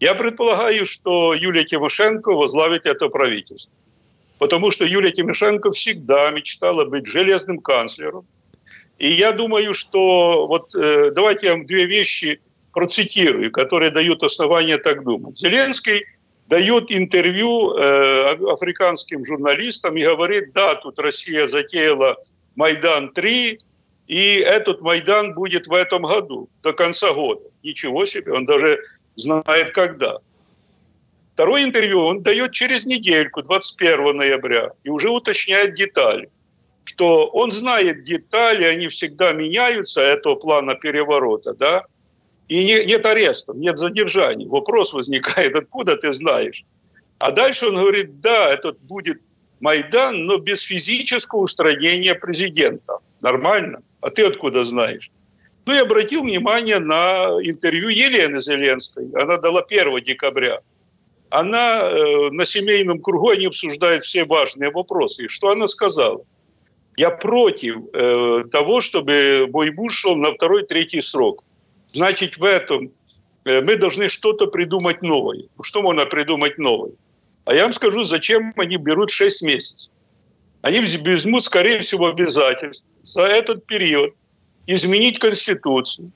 Я 0.00 0.14
предполагаю, 0.14 0.86
что 0.86 1.34
Юлия 1.34 1.64
Тимошенко 1.64 2.32
возглавит 2.32 2.86
это 2.86 3.10
правительство. 3.10 3.70
Потому 4.38 4.70
что 4.70 4.84
Юлия 4.84 5.12
Тимошенко 5.12 5.72
всегда 5.72 6.30
мечтала 6.30 6.84
быть 6.84 7.06
железным 7.06 7.58
канцлером. 7.60 8.26
И 8.98 9.12
я 9.12 9.32
думаю, 9.32 9.74
что 9.74 10.46
вот 10.46 10.74
э, 10.74 11.10
давайте 11.12 11.46
я 11.46 11.52
вам 11.52 11.66
две 11.66 11.86
вещи 11.86 12.40
процитирую, 12.72 13.50
которые 13.50 13.90
дают 13.90 14.22
основания 14.22 14.78
так 14.78 15.04
думать. 15.04 15.38
Зеленский 15.38 16.04
дает 16.48 16.90
интервью 16.90 17.74
э, 17.74 18.36
африканским 18.52 19.24
журналистам 19.24 19.96
и 19.96 20.04
говорит, 20.04 20.52
да, 20.52 20.74
тут 20.74 20.98
Россия 20.98 21.48
затеяла 21.48 22.16
Майдан-3, 22.56 23.58
и 24.06 24.36
этот 24.36 24.80
Майдан 24.82 25.34
будет 25.34 25.66
в 25.66 25.72
этом 25.72 26.02
году, 26.02 26.48
до 26.62 26.72
конца 26.72 27.12
года. 27.12 27.42
Ничего 27.62 28.04
себе, 28.06 28.32
он 28.32 28.44
даже 28.44 28.78
знает 29.16 29.72
когда. 29.72 30.18
Второе 31.34 31.64
интервью 31.64 32.00
он 32.00 32.22
дает 32.22 32.52
через 32.52 32.86
недельку, 32.86 33.42
21 33.42 34.16
ноября, 34.16 34.70
и 34.84 34.88
уже 34.88 35.10
уточняет 35.10 35.74
детали. 35.74 36.30
Что 36.84 37.26
он 37.26 37.50
знает 37.50 38.04
детали, 38.04 38.64
они 38.64 38.86
всегда 38.86 39.32
меняются, 39.32 40.00
этого 40.00 40.36
плана 40.36 40.76
переворота, 40.76 41.54
да, 41.54 41.84
и 42.46 42.64
не, 42.64 42.84
нет 42.84 43.04
арестов, 43.04 43.56
нет 43.56 43.78
задержаний. 43.78 44.46
Вопрос 44.46 44.92
возникает, 44.92 45.56
откуда 45.56 45.96
ты 45.96 46.12
знаешь? 46.12 46.64
А 47.18 47.32
дальше 47.32 47.66
он 47.66 47.76
говорит, 47.76 48.20
да, 48.20 48.52
этот 48.52 48.78
будет 48.80 49.20
Майдан, 49.58 50.26
но 50.26 50.36
без 50.36 50.62
физического 50.62 51.40
устранения 51.40 52.14
президента. 52.14 52.98
Нормально. 53.20 53.82
А 54.00 54.10
ты 54.10 54.24
откуда 54.24 54.64
знаешь? 54.64 55.10
Ну, 55.66 55.72
я 55.72 55.82
обратил 55.82 56.22
внимание 56.22 56.78
на 56.78 57.38
интервью 57.42 57.88
Елены 57.88 58.40
Зеленской. 58.40 59.08
Она 59.14 59.38
дала 59.38 59.62
1 59.62 60.04
декабря. 60.04 60.60
Она 61.34 61.80
э, 61.80 62.30
на 62.30 62.46
семейном 62.46 63.00
кругу, 63.00 63.30
они 63.30 63.46
обсуждают 63.46 64.04
все 64.04 64.24
важные 64.24 64.70
вопросы. 64.70 65.24
И 65.24 65.28
что 65.28 65.48
она 65.48 65.66
сказала? 65.66 66.24
Я 66.96 67.10
против 67.10 67.78
э, 67.92 68.44
того, 68.52 68.80
чтобы 68.80 69.48
Бойбуш 69.48 69.94
шел 69.96 70.14
на 70.14 70.32
второй, 70.32 70.64
третий 70.64 71.02
срок. 71.02 71.42
Значит, 71.92 72.38
в 72.38 72.44
этом 72.44 72.92
э, 73.44 73.60
мы 73.62 73.74
должны 73.74 74.08
что-то 74.10 74.46
придумать 74.46 75.02
новое. 75.02 75.46
Что 75.60 75.82
можно 75.82 76.06
придумать 76.06 76.56
новое? 76.56 76.92
А 77.46 77.54
я 77.54 77.64
вам 77.64 77.72
скажу, 77.72 78.04
зачем 78.04 78.52
они 78.56 78.76
берут 78.76 79.10
6 79.10 79.42
месяцев. 79.42 79.92
Они 80.62 80.78
возьмут, 80.78 81.42
скорее 81.42 81.80
всего, 81.80 82.10
обязательств 82.10 82.84
за 83.02 83.22
этот 83.22 83.66
период 83.66 84.14
изменить 84.68 85.18
Конституцию 85.18 86.12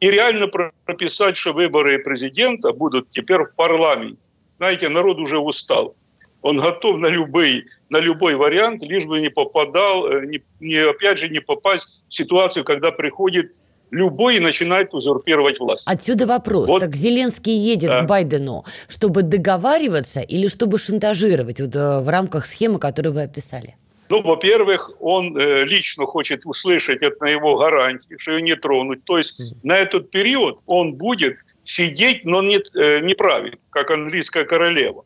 и 0.00 0.10
реально 0.10 0.48
прописать, 0.84 1.38
что 1.38 1.54
выборы 1.54 2.00
президента 2.00 2.72
будут 2.72 3.08
теперь 3.12 3.44
в 3.44 3.54
парламенте. 3.56 4.18
Знаете, 4.62 4.88
народ 4.88 5.18
уже 5.18 5.40
устал. 5.40 5.96
Он 6.40 6.60
готов 6.60 6.98
на 6.98 7.08
любой, 7.08 7.64
на 7.88 7.98
любой 7.98 8.36
вариант, 8.36 8.80
лишь 8.84 9.04
бы 9.06 9.20
не 9.20 9.28
попадал, 9.28 10.06
э, 10.06 10.24
не, 10.26 10.40
не, 10.60 10.76
опять 10.76 11.18
же, 11.18 11.28
не 11.28 11.40
попасть 11.40 11.88
в 12.08 12.14
ситуацию, 12.14 12.64
когда 12.64 12.92
приходит 12.92 13.50
любой 13.90 14.38
начинает 14.38 14.94
узурпировать 14.94 15.58
власть. 15.58 15.82
Отсюда 15.84 16.28
вопрос. 16.28 16.68
Вот. 16.68 16.78
Так 16.78 16.94
Зеленский 16.94 17.56
едет 17.56 17.90
да. 17.90 18.02
к 18.02 18.06
Байдену, 18.06 18.64
чтобы 18.88 19.22
договариваться 19.22 20.20
или 20.20 20.46
чтобы 20.46 20.78
шантажировать 20.78 21.60
вот, 21.60 21.74
э, 21.74 22.00
в 22.00 22.08
рамках 22.08 22.46
схемы, 22.46 22.78
которую 22.78 23.14
вы 23.14 23.22
описали? 23.22 23.74
Ну, 24.10 24.22
во-первых, 24.22 24.92
он 25.00 25.36
э, 25.36 25.64
лично 25.64 26.06
хочет 26.06 26.46
услышать 26.46 27.00
на 27.20 27.28
его 27.28 27.56
гарантии, 27.56 28.14
что 28.16 28.30
ее 28.30 28.42
не 28.42 28.54
тронуть. 28.54 29.04
То 29.06 29.18
есть 29.18 29.40
mm. 29.40 29.56
на 29.64 29.76
этот 29.76 30.12
период 30.12 30.60
он 30.66 30.94
будет 30.94 31.34
сидеть, 31.64 32.24
но 32.24 32.42
не, 32.42 32.60
э, 32.74 33.00
не 33.00 33.14
править, 33.14 33.54
как 33.70 33.90
английская 33.90 34.44
королева. 34.44 35.04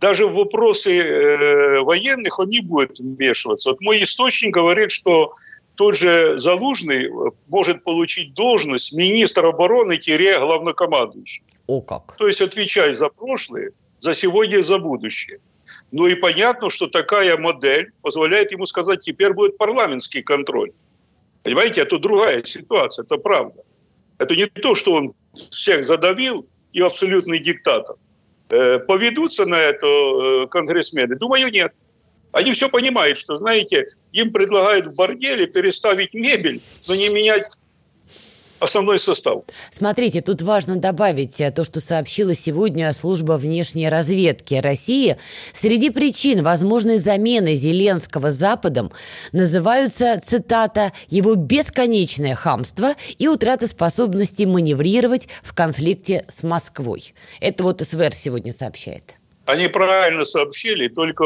Даже 0.00 0.26
в 0.26 0.34
вопросы 0.34 0.98
э, 0.98 1.80
военных 1.80 2.38
он 2.38 2.48
не 2.48 2.60
будет 2.60 2.98
вмешиваться. 2.98 3.70
Вот 3.70 3.80
мой 3.80 4.02
источник 4.02 4.52
говорит, 4.52 4.90
что 4.90 5.34
тот 5.76 5.96
же 5.96 6.38
Залужный 6.38 7.06
э, 7.06 7.10
может 7.48 7.84
получить 7.84 8.34
должность 8.34 8.92
министра 8.92 9.48
обороны-главнокомандующий. 9.48 11.42
О 11.66 11.80
как. 11.80 12.16
То 12.16 12.26
есть 12.26 12.40
отвечать 12.40 12.98
за 12.98 13.08
прошлое, 13.08 13.72
за 14.00 14.14
сегодня 14.14 14.58
и 14.58 14.64
за 14.64 14.78
будущее. 14.78 15.38
Ну 15.92 16.06
и 16.06 16.14
понятно, 16.14 16.70
что 16.70 16.88
такая 16.88 17.36
модель 17.36 17.92
позволяет 18.00 18.50
ему 18.50 18.66
сказать, 18.66 19.00
теперь 19.02 19.32
будет 19.34 19.58
парламентский 19.58 20.22
контроль. 20.22 20.72
Понимаете, 21.42 21.82
это 21.82 21.98
другая 21.98 22.42
ситуация, 22.44 23.04
это 23.04 23.18
правда. 23.18 23.62
Это 24.18 24.34
не 24.36 24.46
то, 24.46 24.74
что 24.74 24.94
он 24.94 25.14
всех 25.50 25.84
задавил 25.84 26.46
и 26.72 26.80
абсолютный 26.80 27.38
диктатор. 27.38 27.96
Э, 28.50 28.78
поведутся 28.78 29.46
на 29.46 29.56
это 29.56 29.86
э, 29.86 30.46
конгрессмены? 30.48 31.16
Думаю, 31.16 31.50
нет. 31.50 31.72
Они 32.32 32.52
все 32.52 32.68
понимают, 32.68 33.18
что, 33.18 33.36
знаете, 33.36 33.94
им 34.12 34.32
предлагают 34.32 34.86
в 34.86 34.96
борделе 34.96 35.46
переставить 35.46 36.14
мебель, 36.14 36.60
но 36.88 36.94
не 36.94 37.08
менять 37.08 37.46
основной 38.62 38.98
состав. 38.98 39.42
Смотрите, 39.70 40.20
тут 40.20 40.42
важно 40.42 40.76
добавить 40.76 41.40
э, 41.40 41.50
то, 41.50 41.64
что 41.64 41.80
сообщила 41.80 42.34
сегодня 42.34 42.92
служба 42.92 43.32
внешней 43.32 43.88
разведки 43.88 44.54
России. 44.54 45.16
Среди 45.52 45.90
причин 45.90 46.42
возможной 46.42 46.98
замены 46.98 47.54
Зеленского 47.54 48.30
Западом 48.30 48.92
называются, 49.32 50.20
цитата, 50.22 50.92
«его 51.08 51.34
бесконечное 51.34 52.34
хамство 52.34 52.94
и 53.18 53.28
утрата 53.28 53.66
способности 53.66 54.44
маневрировать 54.44 55.28
в 55.42 55.54
конфликте 55.54 56.24
с 56.28 56.42
Москвой». 56.42 57.14
Это 57.40 57.64
вот 57.64 57.80
СВР 57.82 58.14
сегодня 58.14 58.52
сообщает. 58.52 59.14
Они 59.46 59.68
правильно 59.68 60.24
сообщили, 60.24 60.88
только 60.88 61.24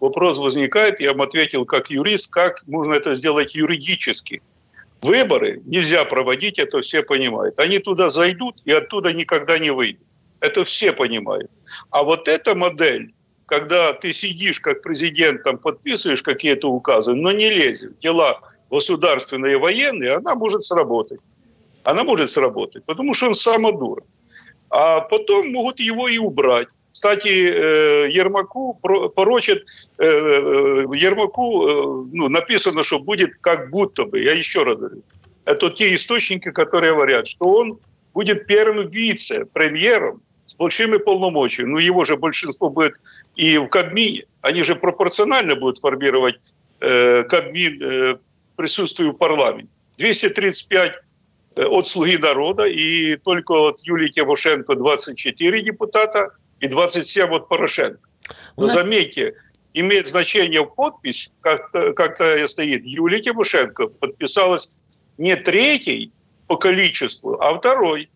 вопрос 0.00 0.38
возникает, 0.38 1.00
я 1.00 1.12
вам 1.12 1.22
ответил 1.22 1.66
как 1.66 1.90
юрист, 1.90 2.28
как 2.30 2.66
можно 2.66 2.94
это 2.94 3.16
сделать 3.16 3.54
юридически– 3.54 4.42
Выборы 5.02 5.62
нельзя 5.64 6.04
проводить, 6.04 6.58
это 6.58 6.80
все 6.80 7.02
понимают. 7.02 7.58
Они 7.58 7.78
туда 7.78 8.10
зайдут 8.10 8.60
и 8.64 8.72
оттуда 8.72 9.12
никогда 9.12 9.58
не 9.58 9.70
выйдут. 9.70 10.06
Это 10.40 10.64
все 10.64 10.92
понимают. 10.92 11.50
А 11.90 12.02
вот 12.02 12.28
эта 12.28 12.54
модель, 12.54 13.14
когда 13.46 13.92
ты 13.92 14.12
сидишь 14.12 14.60
как 14.60 14.82
президент, 14.82 15.42
там 15.44 15.58
подписываешь 15.58 16.22
какие-то 16.22 16.68
указы, 16.68 17.14
но 17.14 17.32
не 17.32 17.50
лезешь 17.50 17.90
в 17.90 17.98
дела 18.00 18.40
государственные 18.70 19.54
и 19.54 19.56
военные, 19.56 20.14
она 20.14 20.34
может 20.34 20.64
сработать. 20.64 21.20
Она 21.84 22.04
может 22.04 22.30
сработать, 22.30 22.84
потому 22.84 23.14
что 23.14 23.28
он 23.28 23.34
самодур. 23.34 24.02
А 24.70 25.00
потом 25.00 25.52
могут 25.52 25.80
его 25.80 26.08
и 26.08 26.18
убрать. 26.18 26.68
Кстати, 26.98 27.28
э, 27.28 28.10
Ермаку 28.10 28.74
порочит, 29.14 29.64
э, 29.98 30.04
э, 30.04 30.84
Ермаку 30.96 32.08
ну, 32.12 32.28
написано, 32.28 32.82
что 32.82 32.98
будет 32.98 33.36
как 33.40 33.70
будто 33.70 34.02
бы, 34.04 34.20
я 34.20 34.32
еще 34.32 34.64
раз 34.64 34.78
говорю, 34.78 35.02
это 35.44 35.70
те 35.70 35.94
источники, 35.94 36.50
которые 36.50 36.94
говорят, 36.94 37.28
что 37.28 37.44
он 37.44 37.78
будет 38.14 38.48
первым 38.48 38.88
вице-премьером 38.88 40.22
с 40.46 40.56
большими 40.56 40.96
полномочиями. 40.96 41.70
Ну, 41.70 41.78
его 41.78 42.04
же 42.04 42.16
большинство 42.16 42.68
будет 42.68 42.94
и 43.36 43.58
в 43.58 43.68
Кабмине. 43.68 44.24
Они 44.40 44.64
же 44.64 44.74
пропорционально 44.74 45.54
будут 45.54 45.78
формировать 45.78 46.40
э, 46.80 47.22
Кабмин 47.22 48.18
присутствию 48.56 49.12
в 49.12 49.18
парламенте. 49.18 49.70
235 49.98 50.92
от 51.58 51.86
«Слуги 51.86 52.16
народа» 52.16 52.64
и 52.64 53.14
только 53.16 53.52
от 53.52 53.78
Юлии 53.82 54.08
Тимошенко 54.08 54.74
24 54.74 55.62
депутата– 55.62 56.30
и 56.60 56.68
27 56.68 57.34
от 57.34 57.48
Порошенко. 57.48 58.00
Но 58.56 58.66
нас... 58.66 58.76
заметьте, 58.76 59.34
имеет 59.74 60.08
значение 60.08 60.64
подпись, 60.66 61.30
как-то 61.40 61.92
как 61.92 62.16
стоит, 62.48 62.84
Юлия 62.84 63.20
Тимошенко 63.20 63.88
подписалась 63.88 64.68
не 65.16 65.36
третий 65.36 66.12
по 66.46 66.56
количеству, 66.56 67.40
а 67.40 67.56
второй. 67.58 68.10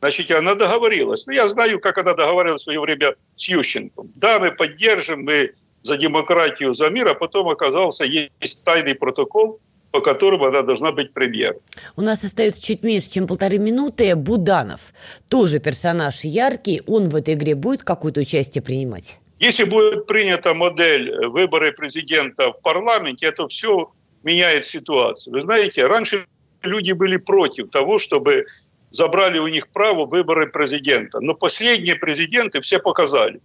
Значит, 0.00 0.30
она 0.32 0.54
договорилась. 0.54 1.26
Ну, 1.26 1.32
я 1.32 1.48
знаю, 1.48 1.78
как 1.78 1.96
она 1.98 2.14
договорилась 2.14 2.62
в 2.62 2.64
свое 2.64 2.80
время 2.80 3.14
с 3.36 3.48
Ющенком. 3.48 4.10
Да, 4.16 4.40
мы 4.40 4.50
поддержим, 4.50 5.22
мы 5.22 5.54
за 5.84 5.96
демократию, 5.96 6.74
за 6.74 6.90
мир, 6.90 7.08
а 7.08 7.14
потом 7.14 7.48
оказался, 7.48 8.04
есть 8.04 8.62
тайный 8.64 8.94
протокол, 8.94 9.60
по 9.92 10.00
которым 10.00 10.42
она 10.42 10.62
должна 10.62 10.90
быть 10.90 11.12
премьером. 11.12 11.60
У 11.96 12.00
нас 12.00 12.24
остается 12.24 12.62
чуть 12.62 12.82
меньше, 12.82 13.10
чем 13.10 13.26
полторы 13.26 13.58
минуты. 13.58 14.16
Буданов, 14.16 14.92
тоже 15.28 15.60
персонаж 15.60 16.24
яркий, 16.24 16.82
он 16.86 17.08
в 17.08 17.16
этой 17.16 17.34
игре 17.34 17.54
будет 17.54 17.82
какое-то 17.82 18.20
участие 18.20 18.62
принимать? 18.62 19.18
Если 19.38 19.64
будет 19.64 20.06
принята 20.06 20.54
модель 20.54 21.26
выборы 21.26 21.72
президента 21.72 22.52
в 22.52 22.60
парламенте, 22.62 23.26
это 23.26 23.46
все 23.48 23.92
меняет 24.22 24.64
ситуацию. 24.64 25.34
Вы 25.34 25.42
знаете, 25.42 25.86
раньше 25.86 26.26
люди 26.62 26.92
были 26.92 27.16
против 27.16 27.70
того, 27.70 27.98
чтобы 27.98 28.46
забрали 28.90 29.38
у 29.38 29.48
них 29.48 29.68
право 29.68 30.06
выборы 30.06 30.46
президента. 30.46 31.20
Но 31.20 31.34
последние 31.34 31.96
президенты 31.96 32.60
все 32.60 32.78
показали. 32.78 33.40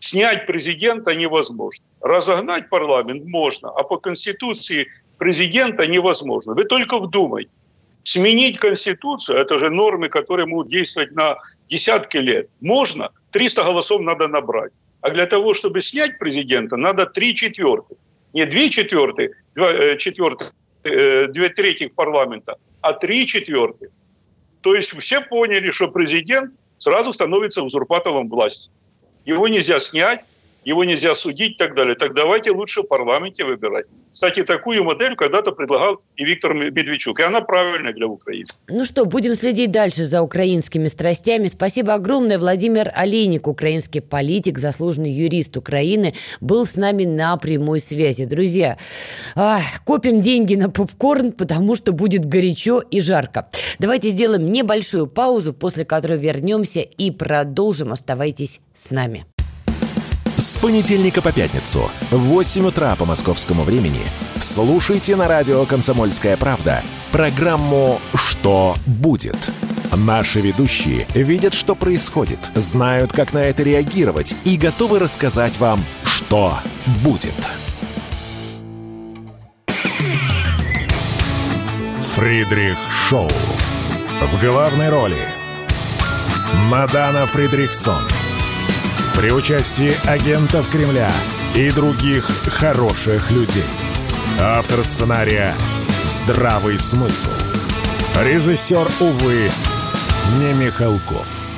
Снять 0.00 0.46
президента 0.46 1.14
невозможно. 1.14 1.84
Разогнать 2.00 2.68
парламент 2.68 3.24
можно, 3.24 3.70
а 3.70 3.82
по 3.82 3.98
Конституции 3.98 4.88
президента 5.24 5.86
невозможно. 5.86 6.54
Вы 6.54 6.64
только 6.64 6.98
вдумайте. 6.98 7.50
Сменить 8.02 8.58
Конституцию, 8.58 9.38
это 9.38 9.58
же 9.58 9.70
нормы, 9.70 10.10
которые 10.10 10.44
могут 10.44 10.68
действовать 10.68 11.12
на 11.12 11.36
десятки 11.70 12.18
лет, 12.18 12.48
можно, 12.60 13.08
300 13.30 13.62
голосов 13.64 14.02
надо 14.02 14.28
набрать. 14.28 14.72
А 15.00 15.10
для 15.10 15.24
того, 15.26 15.54
чтобы 15.54 15.80
снять 15.80 16.18
президента, 16.18 16.76
надо 16.76 17.06
3 17.06 17.34
четвертых. 17.34 17.96
Не 18.34 18.44
2 18.44 18.68
четвертых, 18.68 19.30
2, 19.54 19.96
четвертых, 19.96 20.52
2 20.82 21.48
третьих 21.56 21.94
парламента, 21.94 22.56
а 22.82 22.92
3 22.92 23.26
четвертых. 23.26 23.88
То 24.60 24.74
есть 24.74 24.94
все 25.00 25.20
поняли, 25.22 25.70
что 25.70 25.88
президент 25.88 26.52
сразу 26.78 27.12
становится 27.12 27.62
узурпатором 27.62 28.28
власти. 28.28 28.70
Его 29.24 29.48
нельзя 29.48 29.80
снять, 29.80 30.20
его 30.64 30.84
нельзя 30.84 31.14
судить 31.14 31.52
и 31.52 31.56
так 31.56 31.74
далее. 31.74 31.94
Так 31.94 32.14
давайте 32.14 32.50
лучше 32.50 32.82
в 32.82 32.86
парламенте 32.86 33.44
выбирать. 33.44 33.86
Кстати, 34.12 34.44
такую 34.44 34.84
модель 34.84 35.16
когда-то 35.16 35.52
предлагал 35.52 36.00
и 36.16 36.24
Виктор 36.24 36.54
Медведчук, 36.54 37.18
и 37.18 37.22
она 37.22 37.40
правильная 37.40 37.92
для 37.92 38.06
Украины. 38.06 38.46
Ну 38.68 38.84
что, 38.84 39.04
будем 39.04 39.34
следить 39.34 39.72
дальше 39.72 40.04
за 40.04 40.22
украинскими 40.22 40.86
страстями. 40.86 41.48
Спасибо 41.48 41.94
огромное. 41.94 42.38
Владимир 42.38 42.90
Олейник, 42.94 43.48
украинский 43.48 44.00
политик, 44.00 44.58
заслуженный 44.58 45.10
юрист 45.10 45.56
Украины, 45.56 46.14
был 46.40 46.64
с 46.64 46.76
нами 46.76 47.04
на 47.04 47.36
прямой 47.36 47.80
связи. 47.80 48.24
Друзья, 48.24 48.78
ах, 49.34 49.62
копим 49.84 50.20
деньги 50.20 50.54
на 50.54 50.70
попкорн, 50.70 51.32
потому 51.32 51.74
что 51.74 51.92
будет 51.92 52.24
горячо 52.24 52.80
и 52.80 53.00
жарко. 53.00 53.48
Давайте 53.80 54.10
сделаем 54.10 54.46
небольшую 54.46 55.08
паузу, 55.08 55.52
после 55.52 55.84
которой 55.84 56.18
вернемся 56.18 56.80
и 56.80 57.10
продолжим. 57.10 57.92
Оставайтесь 57.92 58.60
с 58.74 58.92
нами. 58.92 59.26
С 60.44 60.58
понедельника 60.58 61.22
по 61.22 61.32
пятницу 61.32 61.90
в 62.10 62.18
8 62.18 62.66
утра 62.66 62.94
по 62.96 63.06
московскому 63.06 63.62
времени 63.62 64.02
слушайте 64.40 65.16
на 65.16 65.26
радио 65.26 65.64
«Комсомольская 65.64 66.36
правда» 66.36 66.82
программу 67.12 67.98
«Что 68.14 68.74
будет?». 68.84 69.38
Наши 69.90 70.42
ведущие 70.42 71.06
видят, 71.14 71.54
что 71.54 71.74
происходит, 71.74 72.50
знают, 72.54 73.10
как 73.10 73.32
на 73.32 73.38
это 73.38 73.62
реагировать 73.62 74.36
и 74.44 74.58
готовы 74.58 74.98
рассказать 74.98 75.58
вам, 75.58 75.82
что 76.04 76.58
будет. 77.02 77.48
Фридрих 81.96 82.76
Шоу. 83.08 83.30
В 84.20 84.38
главной 84.38 84.90
роли 84.90 85.26
Мадана 86.68 87.24
Фридрихсон– 87.24 88.06
при 89.16 89.30
участии 89.30 89.92
агентов 90.08 90.68
Кремля 90.68 91.10
и 91.54 91.70
других 91.70 92.24
хороших 92.24 93.30
людей. 93.30 93.64
Автор 94.40 94.84
сценария 94.84 95.54
«Здравый 96.04 96.78
смысл». 96.78 97.30
Режиссер, 98.20 98.90
увы, 99.00 99.50
не 100.38 100.52
Михалков. 100.54 101.54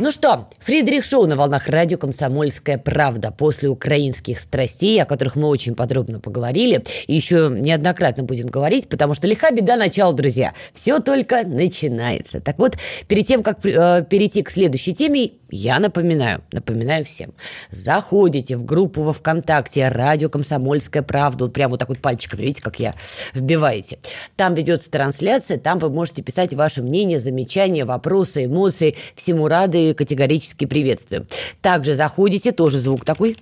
Ну 0.00 0.12
что, 0.12 0.48
Фридрих 0.60 1.04
Шоу 1.04 1.26
на 1.26 1.34
волнах 1.34 1.66
радио 1.66 1.98
«Комсомольская 1.98 2.78
правда». 2.78 3.32
После 3.32 3.68
украинских 3.68 4.38
страстей, 4.38 5.02
о 5.02 5.06
которых 5.06 5.34
мы 5.34 5.48
очень 5.48 5.74
подробно 5.74 6.20
поговорили, 6.20 6.84
и 7.08 7.16
еще 7.16 7.52
неоднократно 7.52 8.22
будем 8.22 8.46
говорить, 8.46 8.88
потому 8.88 9.14
что 9.14 9.26
лиха 9.26 9.50
беда 9.50 9.76
начала, 9.76 10.12
друзья. 10.12 10.54
Все 10.72 11.00
только 11.00 11.44
начинается. 11.44 12.40
Так 12.40 12.58
вот, 12.58 12.74
перед 13.08 13.26
тем, 13.26 13.42
как 13.42 13.66
э, 13.66 14.06
перейти 14.08 14.42
к 14.42 14.50
следующей 14.50 14.94
теме, 14.94 15.32
я 15.50 15.78
напоминаю, 15.78 16.42
напоминаю 16.52 17.04
всем, 17.04 17.32
заходите 17.70 18.56
в 18.56 18.64
группу 18.64 19.02
во 19.02 19.12
ВКонтакте 19.12 19.88
«Радио 19.88 20.28
Комсомольская 20.28 21.02
правда», 21.02 21.44
вот 21.44 21.54
прямо 21.54 21.72
вот 21.72 21.80
так 21.80 21.88
вот 21.88 22.00
пальчиками, 22.00 22.42
видите, 22.42 22.62
как 22.62 22.78
я 22.80 22.94
вбиваете. 23.34 23.98
Там 24.36 24.54
ведется 24.54 24.90
трансляция, 24.90 25.58
там 25.58 25.78
вы 25.78 25.90
можете 25.90 26.22
писать 26.22 26.54
ваше 26.54 26.82
мнение, 26.82 27.18
замечания, 27.18 27.84
вопросы, 27.84 28.44
эмоции. 28.44 28.96
Всему 29.14 29.48
рады 29.48 29.90
и 29.90 29.94
категорически 29.94 30.66
приветствуем. 30.66 31.26
Также 31.62 31.94
заходите, 31.94 32.52
тоже 32.52 32.78
звук 32.78 33.04
такой, 33.04 33.38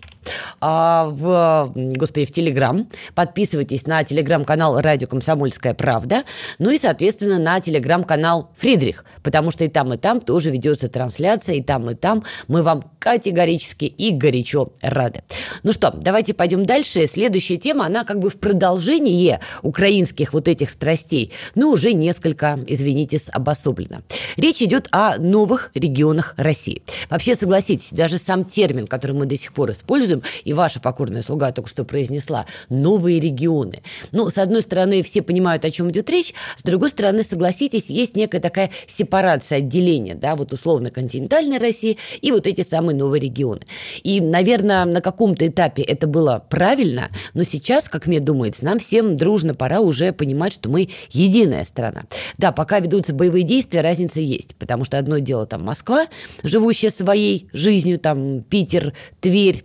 а, 0.61 1.09
в, 1.11 1.73
господи, 1.75 2.27
в 2.27 2.33
Телеграм. 2.33 2.88
Подписывайтесь 3.14 3.87
на 3.87 4.05
телеграм-канал 4.05 4.81
«Радио 4.81 5.09
Комсомольская 5.09 5.75
правда», 5.75 6.25
ну 6.59 6.71
и, 6.71 6.79
соответственно, 6.79 7.38
на 7.38 7.61
телеграм-канал 7.61 8.51
«Фридрих», 8.57 9.05
потому 9.23 9.51
что 9.51 9.64
и 9.64 9.69
там, 9.69 9.92
и 9.92 9.97
там 9.97 10.21
тоже 10.21 10.51
ведется 10.51 10.88
трансляция, 10.88 11.57
и 11.57 11.62
там, 11.62 11.90
и 11.90 11.96
там 11.97 12.25
мы 12.49 12.63
вам 12.63 12.85
категорически 12.99 13.85
и 13.85 14.11
горячо 14.11 14.73
рады. 14.83 15.23
Ну 15.63 15.73
что, 15.73 15.91
давайте 15.91 16.35
пойдем 16.35 16.67
дальше. 16.67 17.07
Следующая 17.07 17.57
тема, 17.57 17.87
она 17.87 18.05
как 18.05 18.19
бы 18.19 18.31
в 18.31 18.39
продолжении 18.39 19.39
украинских 19.63 20.33
вот 20.33 20.49
этих 20.49 20.71
страстей, 20.71 21.33
но 21.55 21.71
уже 21.71 21.93
несколько, 21.93 22.59
извините, 22.67 23.21
обособлена. 23.33 24.03
Речь 24.37 24.61
идет 24.61 24.89
о 24.91 25.19
новых 25.19 25.71
регионах 25.75 26.35
России. 26.37 26.83
Вообще, 27.09 27.35
согласитесь, 27.35 27.93
даже 27.93 28.19
сам 28.19 28.45
термин, 28.45 28.87
который 28.87 29.13
мы 29.13 29.27
до 29.27 29.37
сих 29.37 29.53
пор 29.53 29.71
используем, 29.71 30.23
и 30.45 30.53
ваша 30.53 30.81
покорная 30.81 31.23
слуга 31.23 31.53
только 31.53 31.71
что 31.71 31.85
произнесла, 31.85 32.47
новые 32.69 33.21
регионы. 33.21 33.83
Ну, 34.13 34.29
с 34.29 34.39
одной 34.39 34.63
стороны, 34.63 35.03
все 35.03 35.23
понимают, 35.23 35.65
о 35.65 35.71
чем 35.71 35.91
идет 35.91 36.11
речь, 36.11 36.35
с 36.57 36.63
другой 36.63 36.91
стороны, 36.91 37.23
согласитесь, 37.23 37.89
есть 37.89 38.17
некая 38.17 38.41
такая 38.41 38.71
сепарация, 38.87 39.59
отделение, 39.59 40.15
да, 40.15 40.37
вот 40.37 40.53
условно 40.53 40.91
континентальной 40.91 41.59
России 41.87 41.99
и 42.20 42.33
вот 42.33 42.46
эти 42.46 42.62
самые 42.62 42.96
новые 42.96 43.20
регионы. 43.20 43.61
И, 44.03 44.20
наверное, 44.20 44.85
на 44.85 45.01
каком-то 45.01 45.46
этапе 45.46 45.83
это 45.83 46.07
было 46.07 46.44
правильно, 46.49 47.11
но 47.35 47.42
сейчас, 47.42 47.88
как 47.88 48.07
мне 48.07 48.20
думается, 48.20 48.64
нам 48.64 48.79
всем 48.79 49.16
дружно 49.16 49.55
пора 49.55 49.81
уже 49.81 50.12
понимать, 50.12 50.53
что 50.53 50.68
мы 50.68 50.88
единая 51.11 51.64
страна. 51.64 52.03
Да, 52.38 52.53
пока 52.53 52.81
ведутся 52.81 53.14
боевые 53.14 53.44
действия, 53.44 53.81
разница 53.81 54.20
есть, 54.20 54.57
потому 54.57 54.85
что 54.85 54.99
одно 54.99 55.18
дело 55.18 55.46
там 55.46 55.64
Москва, 55.64 56.07
живущая 56.42 56.90
своей 56.90 57.49
жизнью, 57.53 57.99
там 57.99 58.42
Питер, 58.42 58.92
Тверь, 59.20 59.64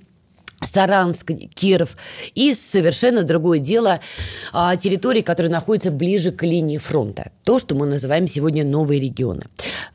Саранск, 0.63 1.31
Киров. 1.55 1.97
И 2.35 2.53
совершенно 2.53 3.23
другое 3.23 3.59
дело 3.59 3.99
а, 4.53 4.75
территории, 4.75 5.21
которые 5.21 5.51
находятся 5.51 5.91
ближе 5.91 6.31
к 6.31 6.43
линии 6.43 6.77
фронта. 6.77 7.31
То, 7.43 7.57
что 7.57 7.73
мы 7.75 7.87
называем 7.87 8.27
сегодня 8.27 8.63
новые 8.63 9.01
регионы. 9.01 9.45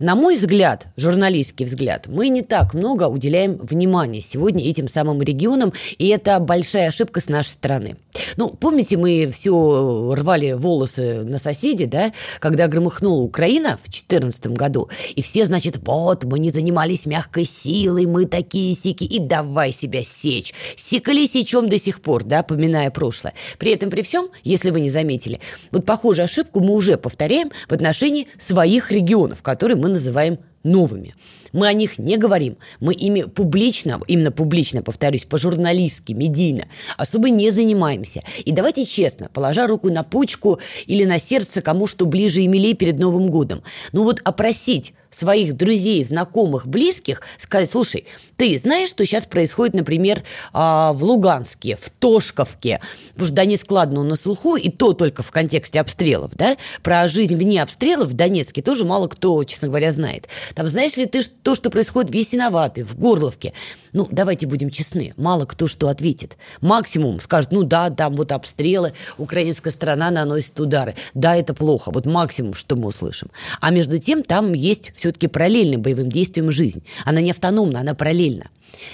На 0.01 0.17
мой 0.17 0.35
взгляд, 0.35 0.89
журналистский 0.97 1.65
взгляд, 1.65 2.09
мы 2.09 2.29
не 2.29 2.43
так 2.43 2.75
много 2.75 3.05
уделяем 3.05 3.57
внимания 3.57 4.21
сегодня 4.21 4.69
этим 4.69 4.89
самым 4.89 5.23
регионам, 5.23 5.73
и 5.99 6.09
это 6.09 6.41
большая 6.41 6.89
ошибка 6.89 7.21
с 7.21 7.29
нашей 7.29 7.51
стороны. 7.51 7.97
Ну, 8.37 8.49
помните, 8.51 8.97
мы 8.97 9.31
все 9.33 10.15
рвали 10.17 10.53
волосы 10.53 11.23
на 11.23 11.39
соседе, 11.39 11.87
да, 11.87 12.13
когда 12.41 12.67
громыхнула 12.67 13.23
Украина 13.23 13.77
в 13.77 13.85
2014 13.85 14.49
году, 14.49 14.91
и 15.15 15.23
все, 15.23 15.47
значит, 15.47 15.79
вот, 15.79 16.25
мы 16.25 16.39
не 16.41 16.51
занимались 16.51 17.07
мягкой 17.07 17.47
силой, 17.47 18.07
мы 18.07 18.27
такие 18.27 18.75
сики, 18.75 19.05
и 19.05 19.21
давай 19.21 19.73
себя 19.73 20.03
сечь 20.03 20.53
секали 20.77 21.27
сечем 21.27 21.69
до 21.69 21.79
сих 21.79 22.01
пор, 22.01 22.25
да, 22.25 22.43
поминая 22.43 22.91
прошлое. 22.91 23.35
При 23.59 23.73
этом, 23.73 23.91
при 23.91 24.03
всем, 24.03 24.29
если 24.45 24.71
вы 24.71 24.81
не 24.81 24.91
заметили, 24.91 25.41
вот 25.73 25.85
похожую 25.85 26.25
ошибку 26.25 26.61
мы 26.61 26.75
уже 26.75 26.97
повторяем 26.97 27.51
в 27.69 27.73
отношении 27.73 28.29
своих 28.39 28.91
регионов, 28.91 29.43
которые 29.43 29.77
мы 29.77 29.89
называем 29.89 30.39
новыми. 30.67 31.15
Мы 31.53 31.69
о 31.69 31.73
них 31.73 31.99
не 31.99 32.19
говорим. 32.19 32.59
Мы 32.81 32.93
ими 32.93 33.23
публично, 33.23 34.01
именно 34.07 34.31
публично, 34.31 34.83
повторюсь, 34.83 35.25
по-журналистски, 35.25 36.13
медийно, 36.13 36.67
особо 36.99 37.31
не 37.31 37.51
занимаемся. 37.51 38.23
И 38.45 38.53
давайте 38.53 38.85
честно, 38.85 39.29
положа 39.33 39.67
руку 39.67 39.91
на 39.91 40.03
почку 40.03 40.61
или 40.87 41.05
на 41.05 41.19
сердце, 41.19 41.63
кому 41.63 41.87
что 41.87 42.05
ближе 42.05 42.43
и 42.43 42.47
милее 42.47 42.75
перед 42.75 42.99
Новым 42.99 43.29
годом. 43.29 43.63
Ну 43.93 44.03
вот 44.05 44.21
опросить 44.25 44.93
своих 45.17 45.55
друзей, 45.57 46.05
знакомых, 46.05 46.67
близких, 46.67 47.23
сказать, 47.39 47.71
слушай, 47.71 48.07
ты 48.37 48.59
знаешь, 48.59 48.91
что 48.91 49.05
сейчас 49.07 49.25
происходит, 49.25 49.75
например, 49.75 50.23
а, 50.53 50.93
в 50.93 51.03
Луганске, 51.03 51.79
в 51.81 51.89
Тошковке, 51.91 52.81
потому 53.13 53.27
что 53.27 53.37
Донецк, 53.37 53.71
ладно, 53.71 54.03
на 54.03 54.17
слуху, 54.17 54.57
и 54.57 54.71
то 54.71 54.93
только 54.93 55.23
в 55.23 55.31
контексте 55.31 55.81
обстрелов, 55.81 56.33
да, 56.35 56.57
про 56.83 57.09
жизнь 57.09 57.35
вне 57.37 57.63
обстрелов 57.63 58.09
в 58.09 58.13
Донецке 58.13 58.61
тоже 58.61 58.85
мало 58.85 59.09
кто, 59.09 59.43
честно 59.45 59.69
говоря, 59.69 59.93
знает. 59.93 60.29
Там 60.55 60.69
знаешь 60.69 60.97
ли 60.97 61.07
ты 61.07 61.23
то, 61.23 61.55
что 61.55 61.71
происходит 61.71 62.11
в 62.11 62.15
Ясиноватой, 62.15 62.85
в 62.85 62.99
Горловке? 62.99 63.55
Ну, 63.93 64.07
давайте 64.11 64.47
будем 64.47 64.69
честны, 64.69 65.15
мало 65.17 65.47
кто 65.47 65.67
что 65.67 65.89
ответит. 65.89 66.37
Максимум 66.61 67.19
скажет, 67.21 67.53
ну 67.53 67.63
да, 67.63 67.89
там 67.89 68.15
вот 68.15 68.33
обстрелы, 68.33 68.93
украинская 69.17 69.73
сторона 69.73 70.11
наносит 70.11 70.61
удары. 70.61 70.95
Да, 71.15 71.35
это 71.35 71.55
плохо, 71.55 71.91
вот 71.91 72.05
максимум, 72.05 72.53
что 72.53 72.77
мы 72.77 72.89
услышим. 72.89 73.31
А 73.63 73.71
между 73.71 73.99
тем 73.99 74.23
там 74.23 74.53
есть 74.53 74.93
все-таки 75.07 75.29
параллельным 75.29 75.83
боевым 75.83 76.11
действиям 76.11 76.51
жизнь. 76.51 76.83
Она 77.05 77.21
не 77.21 77.31
автономна, 77.31 77.81
она 77.81 77.95
параллельна. 77.95 78.51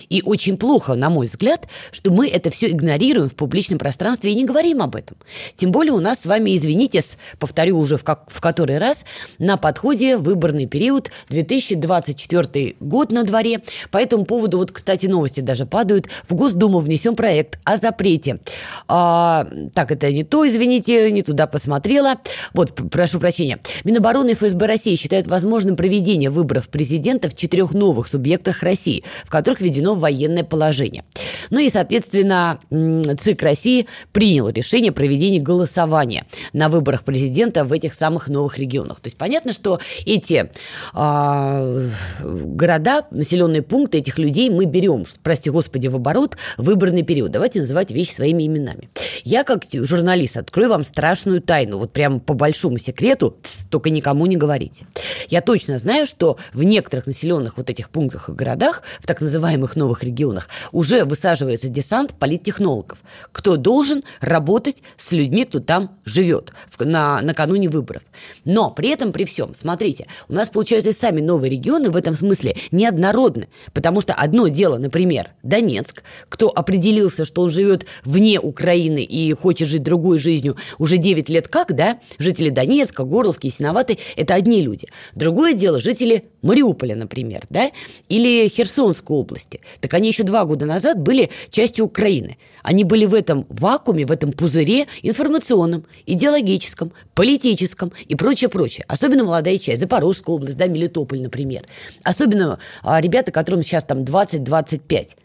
И 0.09 0.23
очень 0.23 0.57
плохо, 0.57 0.95
на 0.95 1.11
мой 1.11 1.27
взгляд, 1.27 1.69
что 1.91 2.11
мы 2.13 2.29
это 2.29 2.51
все 2.51 2.69
игнорируем 2.69 3.29
в 3.29 3.35
публичном 3.35 3.79
пространстве 3.79 4.33
и 4.33 4.35
не 4.35 4.45
говорим 4.45 4.83
об 4.83 4.97
этом. 4.97 5.17
Тем 5.57 5.73
более 5.73 5.93
у 5.93 6.01
нас 6.01 6.21
с 6.21 6.27
вами, 6.27 6.57
извините, 6.57 7.03
повторю 7.39 7.79
уже 7.79 7.97
в, 7.97 8.05
как, 8.05 8.31
в 8.31 8.41
который 8.41 8.79
раз, 8.79 9.05
на 9.39 9.57
подходе 9.57 10.17
выборный 10.17 10.67
период 10.67 11.11
2024 11.31 12.77
год 12.81 13.13
на 13.13 13.25
дворе. 13.25 13.63
По 13.91 13.99
этому 13.99 14.25
поводу, 14.25 14.59
вот, 14.59 14.71
кстати, 14.71 15.07
новости 15.07 15.41
даже 15.41 15.67
падают. 15.67 16.09
В 16.29 16.35
Госдуму 16.35 16.79
внесен 16.79 17.17
проект 17.17 17.59
о 17.65 17.77
запрете. 17.77 18.41
А, 18.89 19.49
так, 19.75 19.91
это 19.91 20.13
не 20.13 20.25
то, 20.25 20.47
извините, 20.47 21.11
не 21.11 21.23
туда 21.23 21.47
посмотрела. 21.47 22.17
Вот, 22.53 22.75
прошу 22.91 23.19
прощения. 23.21 23.59
Минобороны 23.85 24.31
и 24.31 24.35
ФСБ 24.35 24.67
России 24.67 24.97
считают 24.97 25.27
возможным 25.27 25.77
проведение 25.77 26.31
выборов 26.31 26.69
президента 26.69 27.31
в 27.31 27.37
четырех 27.37 27.73
новых 27.73 28.09
субъектах 28.09 28.63
России, 28.63 29.05
в 29.25 29.31
которых 29.31 29.62
введено 29.63 29.95
военное 29.95 30.45
положение. 30.45 31.05
Ну 31.51 31.59
и, 31.59 31.69
соответственно, 31.71 32.61
ЦИК 32.71 33.43
России 33.43 33.87
принял 34.13 34.49
решение 34.49 34.93
проведения 34.93 35.41
голосования 35.41 36.25
на 36.53 36.69
выборах 36.69 37.05
президента 37.05 37.65
в 37.65 37.73
этих 37.73 37.95
самых 37.95 38.29
новых 38.29 38.59
регионах. 38.59 39.01
То 39.01 39.09
есть 39.09 39.17
понятно, 39.17 39.53
что 39.53 39.81
эти 40.07 40.51
э, 40.95 41.89
города, 42.23 43.07
населенные 43.11 43.63
пункты 43.63 43.99
этих 43.99 44.19
людей 44.19 44.51
мы 44.51 44.65
берем, 44.65 45.05
прости 45.23 45.51
господи, 45.51 45.89
в 45.89 45.97
оборот 45.97 46.37
выборный 46.57 47.03
период. 47.03 47.31
Давайте 47.31 47.61
называть 47.61 47.91
вещи 47.91 48.13
своими 48.13 48.47
именами. 48.47 48.89
Я, 49.25 49.45
как 49.45 49.65
журналист, 49.73 50.37
открою 50.37 50.71
вам 50.71 50.85
страшную 50.85 51.41
тайну, 51.41 51.79
вот 51.79 51.93
прямо 51.93 52.19
по 52.19 52.35
большому 52.35 52.79
секрету, 52.79 53.37
только 53.71 53.91
никому 53.91 54.27
не 54.27 54.37
говорите. 54.37 54.87
Я 55.29 55.41
точно 55.41 55.79
знаю, 55.79 56.07
что 56.07 56.39
в 56.53 56.63
некоторых 56.63 57.07
населенных 57.07 57.57
вот 57.57 57.71
этих 57.71 57.91
пунктах 57.91 58.29
и 58.29 58.33
городах, 58.33 58.83
в 59.01 59.07
так 59.07 59.21
называемых 59.21 59.52
называемых 59.53 59.77
новых 59.77 60.03
регионах 60.03 60.49
уже 60.73 61.05
высаживается 61.05 61.69
десант 61.69 62.15
политтехнологов, 62.15 62.99
кто 63.33 63.57
должен 63.57 64.03
работать 64.21 64.77
с 64.97 65.13
людьми, 65.13 65.45
кто 65.45 65.61
там 65.61 65.91
живет 66.05 66.53
на, 66.79 67.21
накануне 67.23 67.69
выборов. 67.69 68.03
Но 68.45 68.71
при 68.71 68.89
этом, 68.91 69.13
при 69.13 69.25
всем, 69.25 69.55
смотрите, 69.55 70.07
у 70.29 70.33
нас, 70.33 70.51
получается, 70.51 70.91
и 70.91 70.93
сами 70.93 71.21
новые 71.21 71.51
регионы 71.51 71.91
в 71.91 71.97
этом 71.97 72.15
смысле 72.15 72.57
неоднородны, 72.71 73.49
потому 73.73 74.01
что 74.01 74.15
одно 74.15 74.49
дело, 74.49 74.79
например, 74.79 75.31
Донецк, 75.43 76.03
кто 76.29 76.49
определился, 76.49 77.25
что 77.25 77.43
он 77.43 77.51
живет 77.51 77.87
вне 78.05 78.41
Украины 78.41 79.03
и 79.03 79.33
хочет 79.35 79.69
жить 79.69 79.83
другой 79.83 80.19
жизнью 80.19 80.57
уже 80.79 80.97
9 80.97 81.29
лет 81.29 81.49
как, 81.49 81.75
да, 81.75 81.99
жители 82.19 82.51
Донецка, 82.51 83.05
Горловки, 83.05 83.47
Ясиноваты– 83.47 83.99
это 84.17 84.35
одни 84.35 84.63
люди. 84.63 84.89
Другое 85.15 85.55
дело 85.55 85.81
жители 85.81 86.25
Мариуполя, 86.43 86.97
например, 86.97 87.43
да, 87.51 87.71
или 88.09 88.49
Херсонской 88.49 89.17
области, 89.17 89.42
области. 89.43 89.61
Так 89.81 89.95
они 89.95 90.09
еще 90.09 90.25
два 90.25 90.45
года 90.45 90.67
назад 90.67 90.99
были 91.01 91.31
частью 91.51 91.87
Украины. 91.87 92.39
Они 92.63 92.85
были 92.85 93.07
в 93.07 93.15
этом 93.15 93.47
вакууме, 93.49 94.07
в 94.07 94.13
этом 94.13 94.33
пузыре 94.33 94.87
информационном, 95.03 95.85
идеологическом, 96.07 96.93
политическом 97.15 97.93
и 98.07 98.15
прочее, 98.15 98.49
прочее. 98.49 98.85
Особенно 98.89 99.25
молодая 99.25 99.59
часть, 99.59 99.81
Запорожская 99.81 100.35
область, 100.35 100.57
да, 100.57 100.67
Мелитополь, 100.67 101.21
например. 101.21 101.63
Особенно 102.03 102.59
а, 102.83 103.01
ребята, 103.01 103.33
которым 103.33 103.63
сейчас 103.63 103.85
там 103.85 104.03
20-25. 104.03 105.17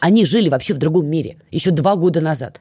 Они 0.00 0.24
жили 0.24 0.48
вообще 0.48 0.74
в 0.74 0.78
другом 0.78 1.06
мире 1.06 1.36
еще 1.50 1.70
два 1.70 1.96
года 1.96 2.20
назад. 2.20 2.60